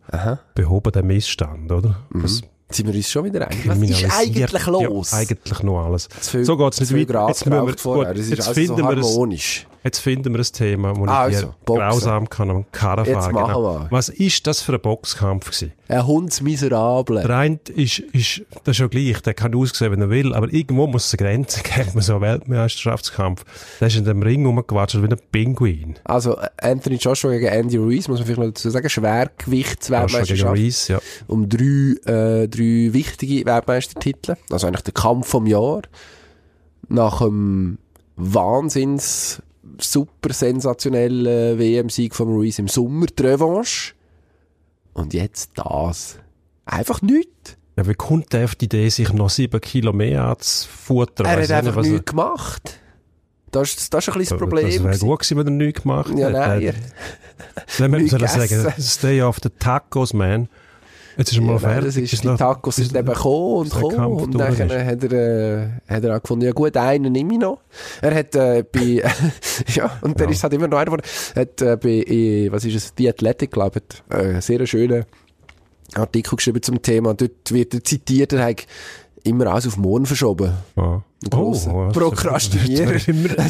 behoben, 0.55 0.91
der 0.91 1.03
Missstand, 1.03 1.71
oder? 1.71 1.97
Das 2.19 2.41
Sind 2.71 2.87
wir 2.87 2.95
uns 2.95 3.09
schon 3.11 3.25
wieder 3.25 3.47
einig? 3.47 3.67
Was 3.67 3.77
ist 3.77 4.11
eigentlich 4.19 4.65
los? 4.65 5.11
Ja, 5.11 5.17
eigentlich 5.19 5.63
noch 5.63 5.85
alles. 5.85 6.09
Viel- 6.19 6.43
so 6.43 6.57
geht's 6.57 6.79
nicht 6.79 6.89
zu 6.89 6.95
viel 6.95 7.07
weiter. 7.07 7.27
Jetzt, 7.27 7.45
müssen 7.45 7.67
wir, 7.67 7.93
gut, 8.05 8.07
jetzt, 8.07 8.31
alles 8.31 8.45
so 8.45 8.53
finden 8.53 8.77
wir 8.77 8.89
ein. 8.89 9.37
Jetzt 9.87 9.99
finden 9.99 10.33
wir 10.33 10.39
ein 10.39 10.51
Thema, 10.51 10.95
wo 10.95 11.05
ich 11.05 11.09
Also, 11.09 11.47
dir 11.47 11.55
Boxen. 11.65 11.81
grausam 11.81 12.29
kann 12.29 12.49
am 12.49 12.65
Karren 12.71 13.05
fahren. 13.05 13.33
Genau. 13.35 13.87
Was 13.89 14.09
ist 14.09 14.45
das 14.47 14.61
für 14.61 14.73
ein 14.73 14.81
Boxkampf 14.81 15.45
gewesen? 15.45 15.73
Ein 15.87 16.05
Hundsmiserable. 16.05 17.21
Der 17.21 17.37
eine 17.37 17.59
ist, 17.75 17.99
ist, 17.99 18.41
das 18.63 18.75
ist 18.75 18.79
ja 18.79 18.87
gleich, 18.87 19.21
der 19.21 19.33
kann 19.33 19.55
aussehen, 19.55 19.91
wenn 19.91 20.01
er 20.01 20.09
will, 20.09 20.33
aber 20.33 20.51
irgendwo 20.53 20.85
muss 20.87 21.05
es 21.07 21.19
eine 21.19 21.29
Grenze 21.29 21.61
geben, 21.63 21.91
man 21.93 22.03
so 22.03 22.13
einen 22.13 22.21
Weltmeisterschaftskampf. 22.21 23.45
Der 23.79 23.87
ist 23.87 23.95
in 23.95 24.05
dem 24.05 24.21
Ring 24.21 24.45
rumgewatscht 24.45 25.01
wie 25.01 25.07
ein 25.07 25.15
Pinguin. 25.31 25.95
Also, 26.03 26.37
Anthony 26.61 26.97
Joshua 26.97 27.31
gegen 27.31 27.47
Andy 27.47 27.77
Ruiz, 27.77 28.07
muss 28.07 28.19
man 28.19 28.25
vielleicht 28.25 28.39
noch 28.39 28.47
dazu 28.47 28.69
sagen, 28.69 28.89
Schwergewichtsweltmeisterschaft. 28.89 30.59
Reis, 30.59 30.87
ja. 30.87 30.99
um 31.27 31.47
drei, 31.49 31.95
äh, 32.05 32.47
drei 32.47 32.89
wichtige 32.93 33.45
Weltmeistertitel. 33.45 34.35
Also 34.51 34.67
eigentlich 34.67 34.83
der 34.83 34.93
Kampf 34.93 35.27
vom 35.27 35.47
Jahr. 35.47 35.81
Nach 36.89 37.21
einem 37.21 37.79
Wahnsinns 38.15 39.41
super 39.79 40.33
sensationellen 40.33 41.57
WM-Sieg 41.59 42.15
von 42.15 42.27
Ruiz 42.29 42.59
im 42.59 42.67
Sommer, 42.67 43.05
die 43.07 43.23
Revanche. 43.23 43.93
Und 44.93 45.13
jetzt 45.13 45.51
das. 45.55 46.17
Einfach 46.65 47.01
nichts. 47.01 47.55
Ja, 47.77 47.87
wie 47.87 47.93
kommt 47.93 48.33
der 48.33 48.45
auf 48.45 48.55
die 48.55 48.65
Idee, 48.65 48.89
sich 48.89 49.13
noch 49.13 49.29
sieben 49.29 49.61
Kilo 49.61 49.93
mehr 49.93 50.25
anzufuttern? 50.25 51.27
Er 51.27 51.33
hat 51.33 51.39
nicht, 51.41 51.51
einfach 51.51 51.83
er- 51.83 51.91
nichts 51.91 52.05
gemacht. 52.09 52.79
Das 53.51 53.69
ist, 53.69 53.93
das 53.93 54.07
ist 54.07 54.13
ein 54.13 54.19
bisschen 54.19 54.19
das 54.19 54.29
Das 54.29 54.37
Problem. 54.39 54.65
wäre 54.67 54.77
gewesen. 54.83 55.07
gut 55.07 55.19
gewesen, 55.19 55.37
wenn 55.37 55.47
er 55.47 55.51
nichts 55.65 55.81
gemacht 55.83 56.11
Ja, 56.17 56.27
hätte. 56.27 56.37
nein, 56.37 56.75
Dann 57.77 57.91
müssen 57.91 58.11
wir 58.11 58.17
nichts 58.19 58.33
sagen, 58.49 58.73
stay 58.81 59.21
off 59.21 59.37
the 59.41 59.49
tacos, 59.49 60.13
man. 60.13 60.49
Jetzt 61.17 61.31
ist 61.31 61.37
er 61.37 61.41
mal 61.43 61.53
Ja, 61.53 61.59
fertig. 61.59 61.85
das 61.85 61.97
ist, 61.97 62.13
Ist 62.13 62.23
die 62.23 62.27
noch- 62.27 62.37
Tacos 62.37 62.75
sind 62.75 62.85
ist- 62.87 62.95
eben 62.95 63.07
gekommen 63.07 63.53
und 63.57 63.73
der 63.73 63.81
gekommen 63.81 64.17
und 64.21 64.33
dann 64.39 64.57
hat 64.57 65.03
er, 65.03 65.11
äh, 65.11 65.67
hat 65.87 66.03
er 66.03 66.15
auch 66.17 66.21
gefunden, 66.21 66.45
ja 66.45 66.51
gut, 66.51 66.77
einen 66.77 67.11
nehme 67.11 67.33
ich 67.33 67.39
noch. 67.39 67.59
Er 68.01 68.13
hat 68.15 68.35
äh, 68.35 68.63
bei, 68.71 69.01
ja, 69.73 69.97
und 70.01 70.19
der 70.19 70.27
Ja. 70.27 70.31
ist 70.31 70.43
halt 70.43 70.53
immer 70.53 70.67
noch 70.67 70.77
einer 70.77 70.91
von, 70.91 71.01
hat 71.35 71.61
äh, 71.61 71.75
bei, 71.77 71.89
äh, 71.89 72.51
was 72.51 72.65
ist 72.65 72.75
es, 72.75 72.93
The 72.97 73.09
Athletic, 73.09 73.51
glaube 73.51 73.81
ich, 73.89 74.15
äh, 74.15 74.21
einen 74.21 74.41
sehr 74.41 74.65
schönen 74.67 75.05
Artikel 75.95 76.35
geschrieben 76.35 76.61
zum 76.61 76.81
Thema. 76.81 77.13
Dort 77.13 77.51
wird 77.51 77.73
er 77.73 77.83
zitiert, 77.83 78.33
er 78.33 78.45
hat 78.45 78.67
immer 79.27 79.47
alles 79.47 79.67
auf 79.67 79.77
morgen 79.77 80.05
verschoben. 80.05 80.51
Ein 80.75 81.29
grosser 81.31 81.73
Oh, 81.73 81.89
Prokrastinierer. 81.91 82.93
Das 82.93 83.01
ist 83.01 83.07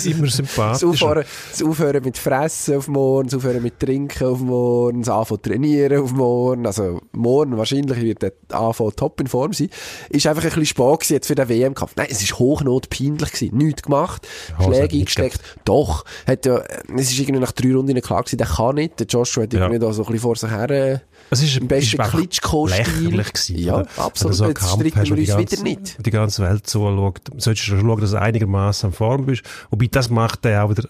immer, 0.07 0.19
immer 0.19 0.27
sympathisch. 0.29 0.83
Aufhören, 1.03 1.25
das 1.51 1.61
Aufhören 1.63 2.03
mit 2.03 2.17
Fressen 2.17 2.77
auf 2.77 2.87
morgen, 2.87 3.27
das 3.27 3.35
Aufhören 3.35 3.61
mit 3.61 3.77
Trinken 3.79 4.25
auf 4.25 4.39
morgen, 4.39 5.01
das 5.01 5.09
Anfangen 5.13 5.41
trainieren 5.41 6.01
auf 6.01 6.13
morgen. 6.13 6.65
Also 6.65 7.01
morgen 7.11 7.57
wahrscheinlich 7.57 7.99
wird 8.01 8.21
der 8.21 8.31
Anfang 8.51 8.91
top 8.95 9.19
in 9.19 9.27
Form 9.27 9.51
sein. 9.51 9.69
Ist 10.09 10.25
einfach 10.27 10.43
ein 10.43 10.49
bisschen 10.49 10.65
spät 10.65 11.09
jetzt 11.09 11.27
für 11.27 11.35
den 11.35 11.49
WM-Kampf. 11.49 11.91
Nein, 11.97 12.07
es 12.09 12.21
ist 12.21 12.39
hochnot 12.39 12.89
peinlich 12.89 13.31
gewesen. 13.33 13.57
Nichts 13.57 13.81
gemacht. 13.83 14.25
Ja, 14.49 14.57
hat 14.59 14.65
Schläge 14.75 14.97
eingesteckt. 14.99 15.41
Doch. 15.65 16.05
Hat 16.25 16.45
ja, 16.45 16.61
es 16.95 17.11
ist 17.11 17.19
irgendwie 17.19 17.41
nach 17.41 17.51
drei 17.51 17.73
Runden 17.73 17.99
klar 18.01 18.21
gewesen, 18.23 18.37
der 18.37 18.47
kann 18.47 18.75
nicht. 18.75 18.97
Der 18.99 19.07
Joshua 19.07 19.43
hat 19.43 19.53
Ja. 19.53 19.59
irgendwie 19.61 19.79
da 19.79 19.91
so 19.91 20.03
ein 20.03 20.05
bisschen 20.05 20.21
vor 20.21 20.35
sich 20.37 20.49
her, 20.49 20.69
äh, 20.69 20.99
Es 21.29 21.43
ist, 21.43 21.57
im 21.57 21.67
besten 21.67 21.95
ist 21.95 21.99
einfach 21.99 22.17
Klitschko-Stil. 22.19 23.23
Ja, 23.59 23.75
oder? 23.79 23.87
absolut. 23.97 24.23
Wenn 24.23 24.29
du 24.29 24.33
so 24.33 24.45
Jetzt 24.47 24.69
streiten 24.69 25.05
wir 25.09 25.17
uns 25.17 25.27
ganze- 25.27 25.51
wieder 25.51 25.63
nicht. 25.63 26.05
Die 26.05 26.11
ganze 26.11 26.43
Welt 26.43 26.67
zuschaut. 26.67 27.19
Solltest 27.37 27.67
du 27.67 27.79
schauen, 27.79 27.99
dass 28.01 28.11
du 28.11 28.21
einigermaßen 28.21 28.89
in 28.89 28.93
Form 28.93 29.25
bist. 29.25 29.43
Wobei, 29.69 29.87
das 29.87 30.09
macht 30.09 30.45
der 30.45 30.63
auch 30.63 30.69
wieder 30.69 30.87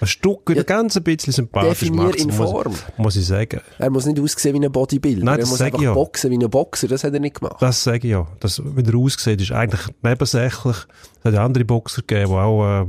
ein 0.00 0.06
Stück 0.08 0.50
wieder 0.50 0.58
Ja, 0.60 0.64
ganz 0.64 0.96
ein 0.96 1.04
bisschen 1.04 1.32
sympathisch. 1.32 1.78
definier 1.80 2.02
macht's, 2.02 2.22
in 2.22 2.26
muss, 2.28 2.36
Form. 2.50 2.74
Muss 2.96 3.16
ich 3.16 3.26
sagen. 3.26 3.60
Er 3.78 3.90
muss 3.90 4.04
nicht 4.06 4.18
aussehen 4.20 4.60
wie 4.60 4.66
ein 4.66 4.72
Bodybuilder. 4.72 5.24
Nein, 5.24 5.34
er 5.36 5.38
das 5.42 5.48
muss 5.50 5.58
sag 5.58 5.66
einfach 5.66 5.78
ich 5.78 5.84
ja. 5.84 5.94
boxen 5.94 6.30
wie 6.32 6.38
ein 6.44 6.50
Boxer. 6.50 6.88
Das 6.88 7.04
hat 7.04 7.14
er 7.14 7.20
nicht 7.20 7.36
gemacht. 7.40 7.56
Das 7.60 7.84
sage 7.84 7.98
ich 7.98 8.04
ja. 8.12 8.26
Das, 8.40 8.60
wie 8.62 8.82
er 8.82 8.94
aussieht, 8.96 9.40
ist 9.40 9.52
eigentlich 9.52 9.82
nebensächlich. 10.02 10.76
Es 11.20 11.24
hat 11.24 11.32
ja 11.34 11.44
andere 11.44 11.64
Boxer 11.64 12.02
gegeben, 12.02 12.30
die 12.32 12.36
auch 12.36 12.82
äh, 12.82 12.86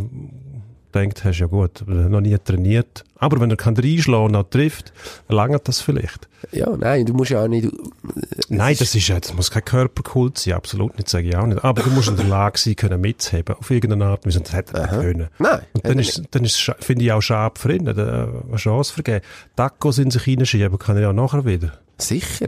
denkt, 0.95 1.23
hast 1.23 1.39
ja 1.39 1.47
gut, 1.47 1.83
noch 1.87 2.21
nie 2.21 2.37
trainiert. 2.37 3.03
Aber 3.17 3.39
wenn 3.39 3.49
er 3.49 3.57
kann 3.57 3.75
reinschlagen 3.75 4.27
und 4.27 4.35
auch 4.35 4.49
trifft, 4.49 4.93
dann 5.27 5.37
langt 5.37 5.67
das 5.67 5.81
vielleicht. 5.81 6.27
Ja, 6.51 6.75
nein, 6.75 7.05
du 7.05 7.13
musst 7.13 7.31
ja 7.31 7.43
auch 7.43 7.47
nicht. 7.47 7.69
Nein, 8.49 8.75
das 8.77 8.95
ist 8.95 9.07
ja, 9.07 9.19
das 9.19 9.33
muss 9.33 9.51
kein 9.51 9.65
Körperkult 9.65 10.37
sein, 10.37 10.53
absolut 10.53 10.95
nicht, 10.97 11.09
sage 11.09 11.29
ich 11.29 11.35
auch 11.35 11.45
nicht. 11.45 11.63
Aber 11.63 11.81
du 11.81 11.89
musst 11.89 12.09
in 12.09 12.17
der 12.17 12.25
Lage 12.25 12.57
sein, 12.57 12.75
können 12.75 13.01
mitzuheben, 13.01 13.55
auf 13.55 13.69
irgendeine 13.71 14.05
Art. 14.05 14.25
Und 14.25 14.35
das 14.35 14.53
hätte 14.53 14.77
er 14.77 14.91
nicht 14.91 15.01
können. 15.01 15.27
Nein. 15.39 15.61
Und 15.73 15.85
dann 15.85 15.99
ist, 15.99 16.23
dann 16.31 16.45
ist, 16.45 16.71
finde 16.79 17.05
ich 17.05 17.11
auch 17.11 17.21
schade 17.21 17.59
für 17.59 17.73
ihn, 17.73 17.87
äh, 17.87 17.91
eine 17.91 18.57
Chance 18.57 18.93
vergeben. 18.93 19.25
Tacos 19.55 19.97
in 19.97 20.11
sich 20.11 20.27
reinschieben 20.27 20.77
kann 20.77 20.95
er 20.95 21.03
ja 21.03 21.13
nachher 21.13 21.45
wieder. 21.45 21.73
Sicher. 21.97 22.47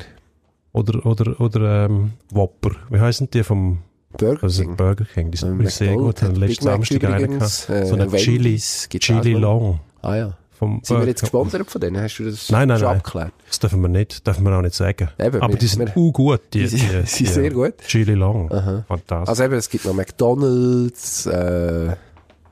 Oder, 0.73 1.05
oder, 1.05 1.39
oder, 1.39 1.85
ähm, 1.85 2.13
Whopper. 2.31 2.71
Wie 2.89 2.99
heißen 2.99 3.31
die 3.31 3.43
vom, 3.43 3.79
Burger 4.17 4.43
also 4.43 4.61
King. 4.63 4.75
Burger 4.75 5.05
King? 5.05 5.31
Die 5.31 5.37
sind 5.37 5.69
sehr 5.71 5.95
gut. 5.95 6.21
Hat 6.21 6.37
letzten 6.37 6.65
Samstag 6.65 7.03
einen 7.03 7.39
äh, 7.41 7.47
So 7.49 7.73
einen 7.73 8.11
Chili, 8.15 8.43
Wendy's 8.45 8.87
gibt's 8.89 9.07
Chili. 9.07 9.33
Long. 9.33 9.79
Ah 10.01 10.15
ja. 10.15 10.37
Vom 10.57 10.81
Sind 10.83 10.99
wir 11.01 11.07
jetzt 11.07 11.21
gesponsert 11.21 11.69
von 11.69 11.79
denen? 11.81 12.01
Hast 12.01 12.17
du 12.17 12.23
das 12.25 12.49
Nein, 12.49 12.67
nein, 12.67 12.79
schon 12.79 12.87
nein. 12.87 12.97
abgeklärt? 12.97 13.31
Das 13.47 13.59
dürfen 13.59 13.79
wir 13.81 13.89
nicht, 13.89 14.25
dürfen 14.25 14.43
wir 14.43 14.57
auch 14.57 14.61
nicht 14.63 14.73
sagen. 14.73 15.09
Eben, 15.19 15.39
Aber 15.41 15.53
wir- 15.53 15.59
die 15.59 15.67
sind 15.67 15.89
auch 15.95 16.13
gut, 16.13 16.41
die, 16.51 16.63
die 16.63 16.69
die, 16.69 16.77
sind- 17.05 17.27
sehr 17.27 17.51
gut. 17.51 17.77
Chili 17.87 18.13
Long. 18.15 18.51
Aha. 18.51 18.83
Fantastisch. 18.87 19.29
Also 19.29 19.43
eben, 19.43 19.53
es 19.53 19.69
gibt 19.69 19.85
noch 19.85 19.93
McDonalds, 19.93 21.27
äh, 21.27 21.95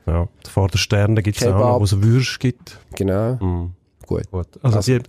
ja. 0.06 0.28
Vor 0.48 0.68
den 0.68 0.78
Sternen 0.78 1.24
gibt 1.24 1.42
es 1.42 1.48
auch 1.48 1.58
noch, 1.58 1.80
wo 1.80 1.84
es 1.84 2.00
Würst 2.00 2.40
gibt. 2.40 2.78
genau. 2.96 3.38
Mhm. 3.44 3.72
Gut. 4.06 4.30
Gut. 4.30 4.48
Also, 4.62 4.78
Also- 4.78 4.98
die, 5.00 5.04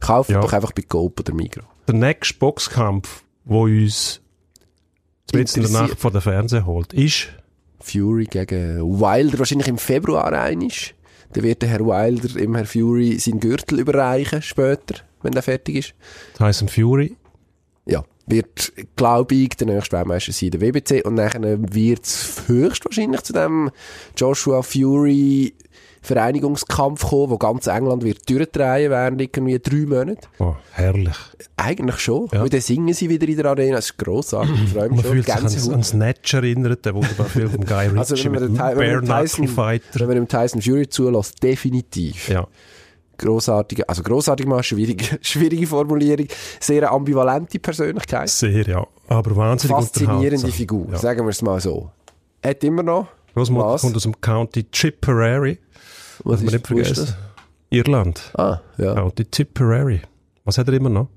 Kauft 0.00 0.28
Ja. 0.30 0.40
doch 0.40 0.52
einfach 0.52 0.72
bei 0.72 0.82
Coop 0.82 1.20
oder 1.20 1.32
Migros. 1.32 1.64
der 1.86 1.94
nächste 1.94 2.34
Boxkampf, 2.38 3.22
wo 3.44 3.62
uns 3.64 4.20
zumindest 5.26 5.56
in 5.56 5.62
der. 5.64 5.72
Nacht 5.72 5.98
vor 5.98 6.10
den 6.10 6.20
Fernseher 6.20 6.66
holt, 6.66 6.92
ist 6.92 7.28
Fury 7.80 8.24
gegen 8.24 8.80
Wilder, 8.80 9.38
wahrscheinlich 9.38 9.68
im 9.68 9.78
Februar 9.78 10.32
einig. 10.32 10.94
Dann 11.32 11.44
wird 11.44 11.62
der 11.62 11.68
Herr 11.68 11.80
Wilder 11.80 12.38
im 12.40 12.54
Herr 12.54 12.66
Fury 12.66 13.18
seinen 13.18 13.40
Gürtel 13.40 13.80
überreichen, 13.80 14.40
später, 14.42 15.00
wenn 15.22 15.32
der 15.32 15.42
fertig 15.42 15.76
ist. 15.76 15.94
Tyson 16.36 16.68
Fury. 16.68 17.16
Ja, 17.86 18.04
wird, 18.26 18.72
glaube 18.96 19.34
ich, 19.34 19.50
der 19.50 19.66
nächste 19.66 19.96
Weltmeister 19.96 20.32
sein, 20.32 20.50
der 20.50 20.60
WBC. 20.60 21.04
Und 21.04 21.16
dann 21.16 21.74
wird 21.74 22.04
es 22.04 22.44
höchstwahrscheinlich 22.46 23.22
zu 23.22 23.32
dem 23.32 23.70
Joshua 24.16 24.62
Fury 24.62 25.54
Vereinigungskampf 26.04 27.02
kommen, 27.06 27.30
wo 27.30 27.38
ganz 27.38 27.66
England 27.66 28.04
wird 28.04 28.28
durchdrehen 28.28 28.90
während 28.90 29.20
irgendwie 29.20 29.58
drei 29.58 29.86
Monate. 29.86 30.28
Oh, 30.38 30.54
herrlich. 30.72 31.16
Eigentlich 31.56 31.98
schon. 31.98 32.28
Ja. 32.32 32.42
Und 32.42 32.52
dann 32.52 32.60
singen 32.60 32.92
sie 32.94 33.08
wieder 33.08 33.26
in 33.26 33.36
der 33.36 33.46
Arena. 33.46 33.76
Das 33.76 33.86
ist 33.86 33.96
grossartig. 33.98 34.54
Ich 34.64 34.72
freue 34.72 34.90
mich 34.90 34.96
Man 34.96 35.04
schon. 35.04 35.12
fühlt 35.12 35.50
sich 35.50 35.68
an, 35.70 35.74
an 35.76 35.82
Snatch 35.82 36.34
erinnert, 36.34 36.84
der 36.84 36.94
wunderbare 36.94 37.28
Film 37.28 37.50
von 37.50 37.64
Guy 37.64 37.86
Ritchie 37.88 37.98
Also 37.98 38.16
wenn 38.24 38.32
man 38.32 38.42
mit 38.52 38.58
Bare 38.58 38.74
Knuckle 39.00 39.06
Tyson, 39.22 39.48
Fighter. 39.48 40.00
wenn 40.00 40.06
man 40.08 40.16
dem 40.16 40.28
Tyson 40.28 40.60
Fury 40.62 40.88
zulässt, 40.88 41.42
definitiv. 41.42 42.28
Ja. 42.28 42.46
Grossartige, 43.16 43.88
also 43.88 44.02
grossartig 44.02 44.46
mal 44.46 44.62
schwierige, 44.62 45.04
schwierige 45.22 45.66
Formulierung. 45.66 46.26
Sehr 46.60 46.90
ambivalente 46.90 47.58
Persönlichkeit. 47.60 48.28
Sehr, 48.28 48.66
ja. 48.66 48.86
Aber 49.08 49.36
wahnsinnig 49.36 49.76
Faszinierende. 49.76 50.48
Figur, 50.50 50.88
Ja. 50.90 50.98
sagen 50.98 51.24
wir 51.24 51.30
es 51.30 51.40
mal 51.40 51.60
so. 51.60 51.90
Hat 52.44 52.62
immer 52.64 52.82
noch. 52.82 53.06
Großmutter 53.34 53.78
kommt 53.78 53.96
aus 53.96 54.02
dem 54.02 54.20
County 54.20 54.64
Tipperary. 54.64 55.58
Was 56.22 56.42
man 56.42 56.52
nicht 56.52 56.66
vergessen. 56.66 57.14
Irland. 57.70 58.30
Ah, 58.36 58.60
ja. 58.78 58.94
County 58.94 59.24
Tipperary. 59.24 60.00
Was 60.44 60.58
hat 60.58 60.68
er 60.68 60.74
immer 60.74 60.90
noch? 60.90 61.08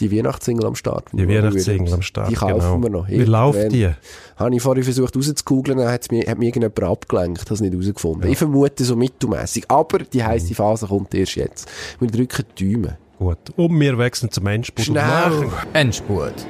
Die 0.00 0.12
Weihnachtssingle 0.12 0.66
am 0.66 0.74
Start. 0.74 1.06
Die 1.12 1.28
Weihnachtssingle 1.28 1.92
am 1.92 2.02
Start. 2.02 2.30
Die 2.30 2.34
kaufen 2.34 2.60
genau. 2.60 2.82
wir 2.82 2.90
noch. 2.90 3.08
Wie 3.08 3.24
läuft 3.24 3.72
die? 3.72 3.90
Habe 4.36 4.54
ich 4.54 4.62
vorhin 4.62 4.84
versucht 4.84 5.16
rauszugooglen, 5.16 5.78
dann 5.78 5.86
mir, 6.10 6.26
hat 6.26 6.38
mir 6.38 6.46
irgendjemand 6.46 6.80
abgelenkt, 6.82 7.40
habe 7.40 7.54
es 7.54 7.60
nicht 7.60 7.72
herausgefunden. 7.72 8.30
Ich 8.30 8.38
vermute 8.38 8.84
so 8.84 8.94
mittelmässig. 8.94 9.64
Aber 9.68 9.98
die 9.98 10.22
heisse 10.22 10.54
Phase 10.54 10.86
kommt 10.86 11.14
erst 11.14 11.34
jetzt. 11.34 11.68
Wir 11.98 12.08
drücken 12.08 12.44
die 12.56 12.74
Daumen. 12.74 12.96
Gut. 13.18 13.38
Und 13.56 13.80
wir 13.80 13.98
wechseln 13.98 14.30
zum 14.30 14.46
Endspurt. 14.46 14.88
Und 14.88 14.94
Schnell! 14.94 15.48
Endspurt. 15.72 16.46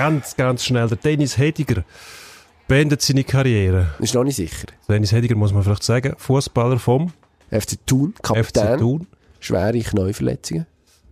Ganz, 0.00 0.34
ganz 0.34 0.64
schnell. 0.64 0.88
Der 0.88 0.96
Dennis 0.96 1.36
Hediger 1.36 1.84
beendet 2.66 3.02
seine 3.02 3.22
Karriere. 3.22 3.88
Ist 3.98 4.14
noch 4.14 4.24
nicht 4.24 4.36
sicher. 4.36 4.68
Dennis 4.88 5.12
Hediger 5.12 5.36
muss 5.36 5.52
man 5.52 5.62
vielleicht 5.62 5.82
sagen, 5.82 6.14
Fußballer 6.16 6.78
vom 6.78 7.12
FC 7.50 7.76
Thun, 7.84 8.14
FC 8.16 8.22
Kapitän, 8.22 8.78
Thun. 8.78 9.06
schwere 9.40 9.78
Knäuverletzungen. 9.78 10.66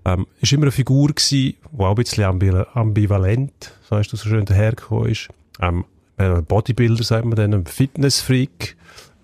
Ähm, 0.06 0.26
ist 0.40 0.52
immer 0.52 0.62
eine 0.62 0.72
Figur 0.72 1.08
gewesen, 1.08 1.54
die 1.70 1.78
auch 1.78 1.90
ein 1.90 1.94
bisschen 1.96 2.24
ambi 2.24 2.50
ambivalent, 2.72 3.72
so 3.86 3.96
hast 3.96 4.10
du 4.10 4.16
so 4.16 4.26
schön 4.26 4.46
dahergekommen 4.46 5.10
ist. 5.10 5.28
Ähm, 5.60 5.84
ein 6.16 6.44
Bodybuilder, 6.46 7.02
sagt 7.04 7.26
man 7.26 7.36
dann, 7.36 7.52
ein 7.52 7.66
Fitnessfreak. 7.66 8.74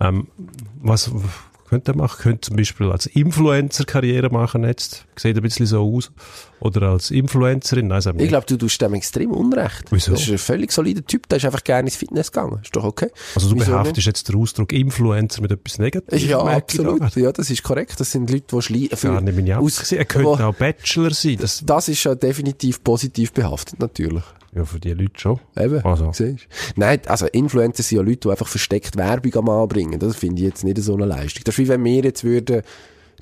Ähm, 0.01 0.29
was 0.83 1.11
könnte 1.75 1.95
machen? 1.95 2.23
Könnte 2.23 2.41
zum 2.43 2.57
Beispiel 2.57 2.91
als 2.91 3.07
Influencer 3.07 3.85
Karriere 3.85 4.31
machen 4.31 4.65
jetzt. 4.65 5.07
Sieht 5.17 5.37
ein 5.37 5.43
bisschen 5.43 5.67
so 5.67 5.83
aus. 5.83 6.13
Oder 6.61 6.91
als 6.91 7.11
Influencerin. 7.11 7.89
Nein, 7.89 8.01
Ich 8.19 8.29
glaube, 8.29 8.47
du 8.47 8.57
tust 8.57 8.81
dem 8.81 8.95
extrem 8.95 9.33
unrecht. 9.33 9.85
Wieso? 9.91 10.13
Das 10.13 10.23
ist 10.23 10.31
ein 10.31 10.39
völlig 10.39 10.73
solider 10.73 11.05
Typ, 11.05 11.29
der 11.29 11.39
ist 11.39 11.45
einfach 11.45 11.63
gerne 11.65 11.89
ins 11.89 11.97
Fitness 11.97 12.33
gegangen. 12.33 12.61
Ist 12.63 12.75
doch 12.75 12.85
okay. 12.85 13.09
Also 13.35 13.51
du 13.51 13.57
Wieso 13.57 13.67
behaftest 13.67 14.07
jetzt 14.07 14.29
den 14.29 14.37
Ausdruck 14.37 14.73
Influencer 14.73 15.43
mit 15.43 15.51
etwas 15.53 15.79
Negatives. 15.79 16.25
Ja, 16.25 16.39
absolut. 16.39 17.17
Ja, 17.17 17.33
das 17.33 17.51
ist 17.51 17.63
korrekt. 17.63 17.99
Das 17.99 18.11
sind 18.13 18.31
Leute, 18.31 18.45
die 18.57 18.63
schleichen. 18.63 18.99
Gar 19.03 19.21
nicht 19.21 19.37
meine. 19.37 19.71
Er 19.91 20.05
könnte 20.05 20.47
auch 20.47 20.55
Bachelor 20.55 21.13
sein. 21.13 21.37
Das, 21.41 21.63
Das 21.65 21.89
ist 21.89 22.03
ja 22.05 22.15
definitiv 22.15 22.83
positiv 22.83 23.33
behaftet, 23.33 23.81
natürlich. 23.81 24.25
Ja, 24.55 24.65
für 24.65 24.81
die 24.81 24.93
Leute 24.93 25.19
schon. 25.19 25.41
Eben. 25.57 25.85
Also. 25.85 26.13
Siehst? 26.13 26.47
Nein, 26.77 27.01
also 27.07 27.27
Influencer 27.27 27.83
sind 27.83 27.97
ja 27.99 28.03
Leute, 28.03 28.21
die 28.21 28.31
einfach 28.31 28.49
versteckt 28.49 28.97
Werbung 28.97 29.35
am 29.37 29.49
Anbringen. 29.49 29.99
Das 29.99 30.17
finde 30.17 30.43
ich 30.43 30.49
jetzt 30.49 30.65
nicht 30.65 30.79
so 30.79 30.95
eine 30.95 31.07
Leistung. 31.07 31.43
Das 31.45 31.55
ist 31.55 31.59
wie 31.59 31.69
wenn 31.69 31.85
wir 31.85 32.03
jetzt 32.03 32.25
würden, 32.25 32.63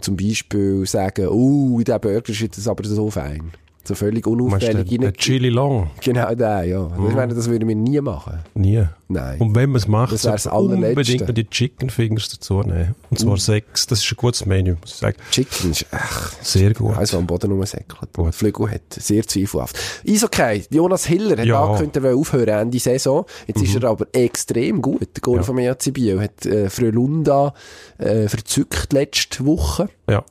zum 0.01 0.16
Beispiel 0.16 0.85
sagen, 0.87 1.28
uh, 1.28 1.83
der 1.83 1.99
Burger 1.99 2.30
ist 2.30 2.41
jetzt 2.41 2.66
aber 2.66 2.85
so 2.85 3.11
fein. 3.11 3.53
So 3.85 3.95
völlig 3.97 4.26
unauffällig 4.26 5.01
rein. 5.03 5.12
Chili 5.14 5.49
Long? 5.49 5.91
Genau 6.01 6.33
der, 6.35 6.64
ja. 6.64 6.89
Ich 7.09 7.14
meine, 7.14 7.35
das 7.35 7.49
würden 7.51 7.68
wir 7.68 7.74
nie 7.74 8.01
machen. 8.01 8.39
Nie. 8.55 8.85
Nein. 9.09 9.41
Und 9.41 9.55
wenn 9.57 9.70
man 9.70 9.76
es 9.76 9.89
macht, 9.89 10.12
Das 10.12 10.22
sollte 10.22 10.51
unbedingt 10.53 11.20
noch 11.26 11.35
die 11.35 11.45
Chicken 11.51 11.91
Fingers 11.91 12.28
dazu 12.30 12.62
nehmen. 12.62 12.95
Und 13.11 13.18
zwar 13.18 13.37
sechs. 13.37 13.87
Das 13.89 14.03
ist 14.03 14.11
ein 14.11 14.16
gutes 14.16 14.47
Menü, 14.47 14.76
muss 14.80 14.93
ich 14.93 14.97
sagen. 14.97 15.16
Chicken 15.33 15.72
ist, 15.72 15.85
ach, 15.91 16.33
Sehr 16.41 16.72
gut. 16.72 16.97
Was 16.97 17.12
am 17.14 17.26
Boden 17.26 17.51
rumsäckelt. 17.53 18.12
Gut. 18.14 18.35
Flügel 18.35 18.70
hat. 18.70 18.83
Sehr 18.91 19.26
zweifelhaft. 19.26 19.76
Eishockey. 20.09 20.62
Jonas 20.70 21.05
Hiller 21.05 21.37
hat 21.37 21.45
Ja. 21.45 21.59
Mhm. 21.64 21.70
angekündigt, 21.72 22.05
er 22.07 22.16
aufhören 22.16 22.49
Ende 22.61 22.78
Saison. 22.78 23.26
Jetzt 23.49 23.62
ist 23.62 23.74
er 23.74 23.85
aber 23.85 24.07
extrem 24.12 24.80
gut. 24.80 25.01
Der 25.16 25.20
Goal 25.20 25.39
Ja. 25.39 25.43
vom 25.43 25.59
EAC 25.59 25.91
Biel 25.93 26.20
hat 26.20 26.47
äh, 26.47 26.70
Frölunda 26.70 27.53
äh, 27.99 28.28
verzückt 28.28 28.93
letzte 28.93 29.45
Woche. 29.45 29.89
Ja. 30.09 30.24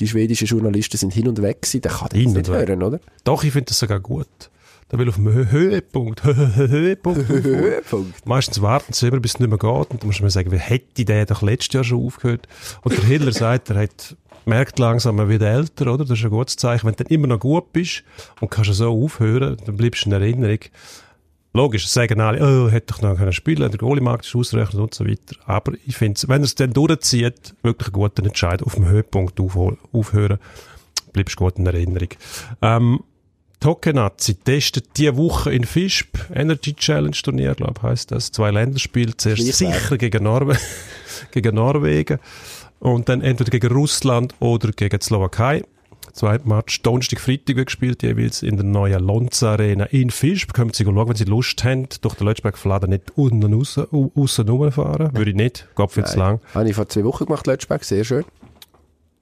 Die 0.00 0.08
schwedischen 0.08 0.46
Journalisten 0.46 0.96
sind 0.96 1.12
hin 1.14 1.28
und 1.28 1.40
weg 1.42 1.62
gewesen. 1.62 1.80
Der 1.82 1.90
kann 1.92 2.08
das 2.10 2.18
Hin 2.18 2.32
nicht 2.32 2.48
weg. 2.50 2.68
hören, 2.68 2.82
oder? 2.82 3.00
Doch, 3.24 3.44
ich 3.44 3.52
finde 3.52 3.66
das 3.66 3.78
sogar 3.78 4.00
gut. 4.00 4.26
Da 4.88 4.98
will 4.98 5.08
auf 5.08 5.16
dem 5.16 5.26
Hö 5.32 5.46
Höhepunkt, 5.50 6.22
Höhepunkt. 6.24 7.28
Höhepunkt. 7.28 8.26
Meistens 8.26 8.62
warten 8.62 8.92
sie 8.92 9.08
immer, 9.08 9.18
bis 9.20 9.34
es 9.34 9.40
nicht 9.40 9.48
mehr 9.48 9.58
geht. 9.58 9.90
Und 9.90 10.02
dann 10.02 10.06
muss 10.06 10.20
man 10.20 10.30
sagen, 10.30 10.52
wie 10.52 10.58
hätte 10.58 11.04
der 11.04 11.26
doch 11.26 11.42
letztes 11.42 11.74
Jahr 11.74 11.84
schon 11.84 12.04
aufgehört? 12.04 12.46
Und 12.82 12.96
der 12.96 13.04
Hiller 13.04 13.32
sagt, 13.32 13.70
er 13.70 13.82
hat, 13.82 14.16
merkt 14.44 14.78
langsam, 14.78 15.18
er 15.18 15.28
wird 15.28 15.42
älter, 15.42 15.92
oder? 15.92 16.04
Das 16.04 16.18
ist 16.18 16.24
ein 16.24 16.30
gutes 16.30 16.56
Zeichen. 16.56 16.86
Wenn 16.86 16.94
du 16.94 17.02
dann 17.02 17.12
immer 17.12 17.26
noch 17.26 17.40
gut 17.40 17.72
bist 17.72 18.04
und 18.40 18.48
kannst 18.50 18.72
so 18.74 18.92
aufhören, 18.92 19.56
dann 19.66 19.76
bleibst 19.76 20.04
du 20.04 20.10
in 20.10 20.12
Erinnerung. 20.12 20.60
Logisch, 21.56 21.88
sagen 21.88 22.20
alle, 22.20 22.42
oh, 22.42 22.68
hätte 22.68 22.92
doch 22.92 23.00
noch 23.00 23.16
können 23.16 23.32
spielen, 23.32 23.70
der 23.70 23.78
Goalie-Markt 23.78 24.26
ist 24.26 24.36
ausreichend 24.36 24.74
und 24.74 24.92
so 24.92 25.06
weiter. 25.06 25.36
Aber 25.46 25.72
ich 25.86 25.96
finde, 25.96 26.20
wenn 26.26 26.42
er 26.42 26.44
es 26.44 26.54
dann 26.54 26.74
durchzieht, 26.74 27.54
wirklich 27.62 27.88
ein 27.88 27.92
guter 27.92 28.22
Entscheid, 28.22 28.62
auf 28.62 28.74
dem 28.74 28.86
Höhepunkt 28.86 29.40
aufhören, 29.40 30.38
bleibst 31.14 31.40
du 31.40 31.44
gut 31.44 31.56
in 31.56 31.64
Erinnerung. 31.64 32.08
Ähm, 32.60 33.00
Tokenazi 33.58 34.34
testet 34.34 34.98
diese 34.98 35.16
Woche 35.16 35.50
in 35.50 35.64
Fischb, 35.64 36.18
Energy 36.34 36.74
Challenge 36.74 37.16
Turnier, 37.16 37.54
glaube 37.54 37.72
ich, 37.78 37.82
heisst 37.82 38.10
das. 38.10 38.32
Zwei 38.32 38.50
Länderspiele, 38.50 39.16
zuerst 39.16 39.40
Schleichweg. 39.40 39.80
sicher 39.80 39.96
gegen, 39.96 40.24
Norwe 40.24 40.58
gegen 41.30 41.54
Norwegen 41.54 42.18
und 42.80 43.08
dann 43.08 43.22
entweder 43.22 43.50
gegen 43.50 43.72
Russland 43.72 44.34
oder 44.40 44.72
gegen 44.72 44.98
die 44.98 45.02
Slowakei. 45.02 45.62
Zweiter 46.16 46.48
Match, 46.48 46.80
Donnerstag, 46.82 47.20
Freitag 47.20 47.56
wird 47.56 47.66
gespielt, 47.66 48.02
jeweils 48.02 48.42
in 48.42 48.56
der 48.56 48.64
neuen 48.64 49.04
Lonza 49.04 49.52
Arena 49.52 49.84
in 49.84 50.08
Fischb. 50.10 50.54
Können 50.54 50.72
Sie 50.72 50.82
schauen, 50.84 50.96
wenn 51.08 51.14
Sie 51.14 51.24
Lust 51.24 51.62
haben, 51.62 51.86
durch 52.00 52.14
den 52.14 52.26
Lötschberg 52.26 52.56
Fladen 52.56 52.88
nicht 52.88 53.12
unten 53.16 53.44
und 53.44 53.54
aussen, 53.60 53.84
au- 53.92 54.10
aussen 54.14 54.48
rumfahren. 54.48 55.14
Würde 55.14 55.30
ich 55.32 55.36
nicht, 55.36 55.68
geht 55.76 55.90
viel 55.92 56.04
zu 56.04 56.18
lang. 56.18 56.40
Habe 56.54 56.68
ich 56.70 56.74
vor 56.74 56.88
zwei 56.88 57.04
Wochen 57.04 57.26
gemacht, 57.26 57.46
Lötschberg. 57.46 57.84
Sehr 57.84 58.02
schön. 58.04 58.24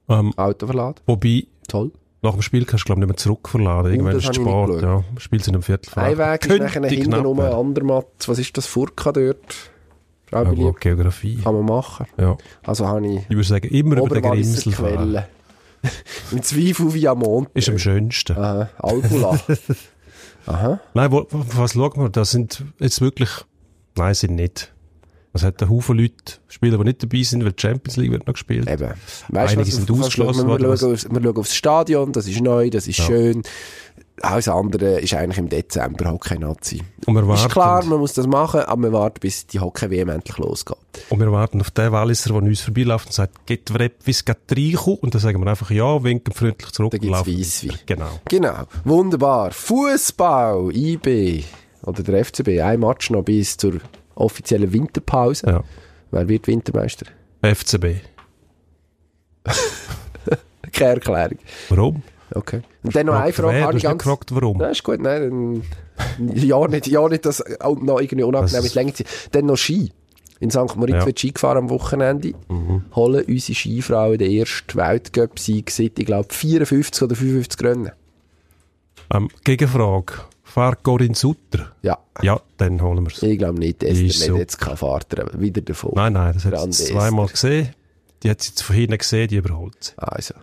Ähm, 0.07 0.33
Auto 0.37 0.67
verladen. 0.67 0.95
wobei, 1.05 1.47
Toll. 1.67 1.91
nach 2.21 2.31
dem 2.33 2.41
Spiel 2.41 2.63
kannst 2.63 2.85
du, 2.85 2.85
glaube 2.85 3.01
ich, 3.01 3.07
nicht 3.07 3.09
mehr 3.09 3.17
zurückverladen. 3.17 3.91
Irgendwann 3.91 4.13
das 4.13 4.23
ist 4.23 4.29
es 4.29 4.35
spät, 4.37 4.81
ja. 4.81 5.03
Spielt 5.17 5.43
sind 5.43 5.55
im 5.55 5.63
Viertel 5.63 5.89
vor 5.89 6.01
Ein. 6.03 6.17
Weg 6.17 6.45
ist 6.45 6.59
nachher 6.59 6.87
hinten 6.87 7.25
um 7.25 7.39
ein. 7.41 7.51
Andermatt. 7.51 8.05
Was 8.27 8.39
ist 8.39 8.55
das? 8.57 8.67
Furka 8.67 9.11
dort? 9.11 9.69
Frau 10.27 10.43
Ja, 10.53 10.71
Geografie. 10.79 11.37
Kann 11.43 11.55
man 11.55 11.65
machen. 11.65 12.05
Ja. 12.17 12.37
Also 12.65 12.87
habe 12.87 13.05
ich 13.05 13.19
Ich 13.27 13.29
würde 13.35 13.43
sagen, 13.43 13.67
immer 13.67 13.97
über 13.97 14.21
den 14.21 14.31
Grimsel 14.31 14.71
fahren. 14.71 15.23
Im 16.31 16.41
Zweifel 16.41 16.93
via 16.93 17.15
Mond. 17.15 17.49
Ist 17.53 17.69
am 17.69 17.77
schönsten. 17.77 18.37
Aha, 18.37 18.69
Albula. 18.77 19.39
Aha. 20.47 20.79
Nein, 20.93 21.11
wo, 21.11 21.25
was 21.31 21.73
schaut 21.73 21.97
man? 21.97 22.11
Das 22.11 22.31
sind 22.31 22.63
jetzt 22.79 23.01
wirklich, 23.01 23.29
nein, 23.95 24.13
sind 24.13 24.35
nicht. 24.35 24.71
Es 25.33 25.43
hat 25.43 25.61
einen 25.61 25.69
Haufen 25.69 25.97
Leute, 25.97 26.35
Spieler, 26.47 26.77
die 26.77 26.85
nicht 26.85 27.03
dabei 27.03 27.21
sind, 27.23 27.43
weil 27.43 27.51
die 27.51 27.61
Champions 27.61 27.97
League 27.97 28.11
wird 28.11 28.25
noch 28.25 28.35
gespielt. 28.35 28.69
Eben. 28.69 28.93
Weißt 29.29 29.53
Einige 29.53 29.67
was, 29.67 29.75
sind 29.75 29.89
was 29.89 29.99
ausgeschlossen 29.99 30.47
Wir, 30.47 30.59
wir, 30.59 30.67
worden, 30.67 30.77
schauen 30.79 30.93
aufs, 30.93 31.09
wir 31.09 31.21
schauen 31.21 31.37
aufs 31.37 31.55
Stadion, 31.55 32.11
das 32.13 32.27
ist 32.27 32.39
neu, 32.39 32.69
das 32.69 32.87
ist 32.87 32.99
Ja. 32.99 33.05
schön. 33.05 33.43
Alles 34.21 34.47
andere 34.47 35.01
ist 35.01 35.13
eigentlich 35.13 35.37
im 35.37 35.49
Dezember 35.49 36.09
Hockey-Nazi. 36.11 36.81
Ist 37.05 37.49
klar, 37.49 37.83
man 37.83 37.99
muss 37.99 38.13
das 38.13 38.27
machen, 38.27 38.61
aber 38.61 38.83
wir 38.83 38.93
warten, 38.93 39.19
bis 39.19 39.45
die 39.45 39.59
Hockey-WM 39.59 40.07
endlich 40.09 40.37
losgeht. 40.37 40.77
und 41.09 41.19
wir 41.19 41.31
warten 41.31 41.59
auf 41.59 41.69
den 41.71 41.91
Walliser, 41.91 42.29
der 42.29 42.41
uns 42.41 42.61
vorbeiläuft 42.61 43.07
und 43.07 43.11
sagt, 43.11 43.45
geht 43.45 43.73
wir 43.73 43.81
etwas 43.81 44.23
geht 44.23 44.37
reinkommen? 44.51 44.99
Und 44.99 45.13
dann 45.13 45.21
sagen 45.21 45.43
wir 45.43 45.47
einfach 45.49 45.69
ja, 45.69 46.01
winken 46.03 46.33
freundlich 46.33 46.71
zurück. 46.71 46.91
Dann 46.91 46.99
und 46.99 47.01
gibt's 47.01 47.17
laufen 47.17 47.39
Weisswein. 47.39 47.69
weiter. 47.71 47.83
Genau. 47.85 48.19
Genau. 48.29 48.63
Wunderbar. 48.85 49.51
Fußball, 49.51 50.71
IB 50.73 51.43
oder 51.83 52.01
der 52.03 52.23
FCB. 52.25 52.61
Ein 52.61 52.79
Match 52.79 53.09
noch 53.09 53.23
bis 53.23 53.57
zur 53.57 53.73
offiziellen 54.15 54.71
Winterpause. 54.71 55.45
Ja. 55.45 55.63
Wer 56.11 56.27
wird 56.29 56.47
Wintermeister? 56.47 57.07
FCB. 57.41 57.85
Keine 60.71 60.93
Erklärung. 60.95 61.37
Warum? 61.69 62.03
Okay. 62.35 62.61
Und 62.83 62.95
dann 62.95 63.05
noch 63.07 63.15
eine 63.15 63.33
Frage. 63.33 63.53
wer? 63.53 63.61
Du 63.61 63.67
hast 63.67 63.73
nicht 63.75 63.83
ganz, 63.85 64.03
gefragt, 64.03 64.35
warum. 64.35 64.59
Ja, 64.61 64.67
ist 64.67 64.83
gut, 64.83 64.99
nein, 64.99 65.63
dann, 66.17 66.33
ja 66.35 66.67
nicht, 66.67 66.87
ja 66.87 67.07
nicht, 67.07 67.25
das 67.25 67.41
auch 67.61 67.79
noch 67.81 67.99
irgendwie 67.99 68.23
unangenehm 68.23 68.63
ist 68.65 68.75
länger 68.75 68.93
Zeit. 68.93 69.07
Dann 69.31 69.45
noch 69.47 69.57
Ski. 69.57 69.91
In 70.41 70.51
St. 70.51 70.75
Moritz 70.75 70.93
Ja. 70.95 71.01
Mhm. 71.01 71.05
wird 71.05 71.19
Ski 71.19 71.31
gefahren 71.31 71.57
am 71.59 71.69
Wochenende. 71.69 72.33
Holen 72.93 73.23
unsere 73.25 73.55
Skifrauen 73.55 74.17
den 74.17 74.31
ersten 74.31 74.75
Weltcup-Sieg 74.77 75.71
seit, 75.71 75.97
ich 75.97 76.05
glaube, 76.05 76.27
54 76.33 77.03
oder 77.03 77.15
55 77.15 77.63
Rennen. 77.65 77.91
Ähm, 79.13 79.29
Gegenfrage. 79.43 80.13
Fahrt 80.43 80.83
Corinne 80.83 81.15
Sutter? 81.15 81.71
Ja. 81.81 81.97
Ja, 82.21 82.39
dann 82.57 82.81
holen 82.81 83.05
wir 83.05 83.11
es. 83.11 83.21
Ich 83.23 83.37
glaube 83.37 83.59
nicht, 83.59 83.81
dass 83.83 83.91
Ist 83.97 84.19
so. 84.21 84.37
jetzt 84.37 84.59
kein 84.59 84.77
Vater 84.77 85.29
wieder 85.39 85.61
davon. 85.61 85.91
Nein, 85.95 86.13
nein, 86.13 86.33
das 86.33 86.45
hat 86.45 86.73
sie 86.73 86.85
zweimal 86.85 87.27
gesehen. 87.27 87.69
Die 88.23 88.29
hat 88.29 88.41
sie 88.41 88.49
jetzt 88.51 88.61
von 88.61 88.75
hinten 88.75 88.97
gesehen, 88.97 89.27
die 89.27 89.35
überholt. 89.37 89.93
Also, 89.97 90.33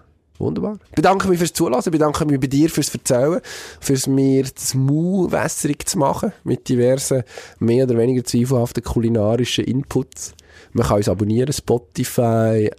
wunderbar. 0.42 0.78
Ich 0.90 0.96
bedanke 0.96 1.28
mich 1.28 1.38
fürs 1.38 1.52
Zulassen, 1.52 1.88
ich 1.88 1.92
bedanke 1.92 2.24
mich 2.26 2.40
bei 2.40 2.46
dir 2.46 2.68
fürs 2.68 2.94
Erzählen, 2.94 3.40
fürs 3.80 4.06
mir 4.06 4.44
das 4.44 4.74
Mau 4.74 5.30
wässrig 5.30 5.88
zu 5.88 5.98
machen, 5.98 6.32
mit 6.44 6.68
diversen, 6.68 7.22
mehr 7.58 7.84
oder 7.84 7.96
weniger 7.96 8.24
zweifelhaften 8.24 8.82
kulinarischen 8.82 9.64
Inputs. 9.64 10.34
Man 10.72 10.86
kann 10.86 10.98
uns 10.98 11.08
abonnieren, 11.08 11.52
Spotify, 11.52 12.70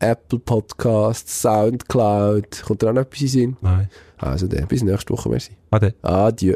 Apple 0.00 0.38
Podcasts, 0.38 1.42
Soundcloud. 1.42 2.62
Kommt 2.62 2.82
da 2.82 2.88
auch 2.88 2.94
noch 2.94 3.02
etwas 3.02 3.20
in 3.20 3.28
Sinn? 3.28 3.56
Nein. 3.60 3.88
Also 4.18 4.46
dann, 4.46 4.66
bis 4.66 4.82
nächste 4.82 5.12
Woche, 5.12 5.28
merci. 5.28 5.52
Ade. 5.70 5.94
Adieu. 6.02 6.54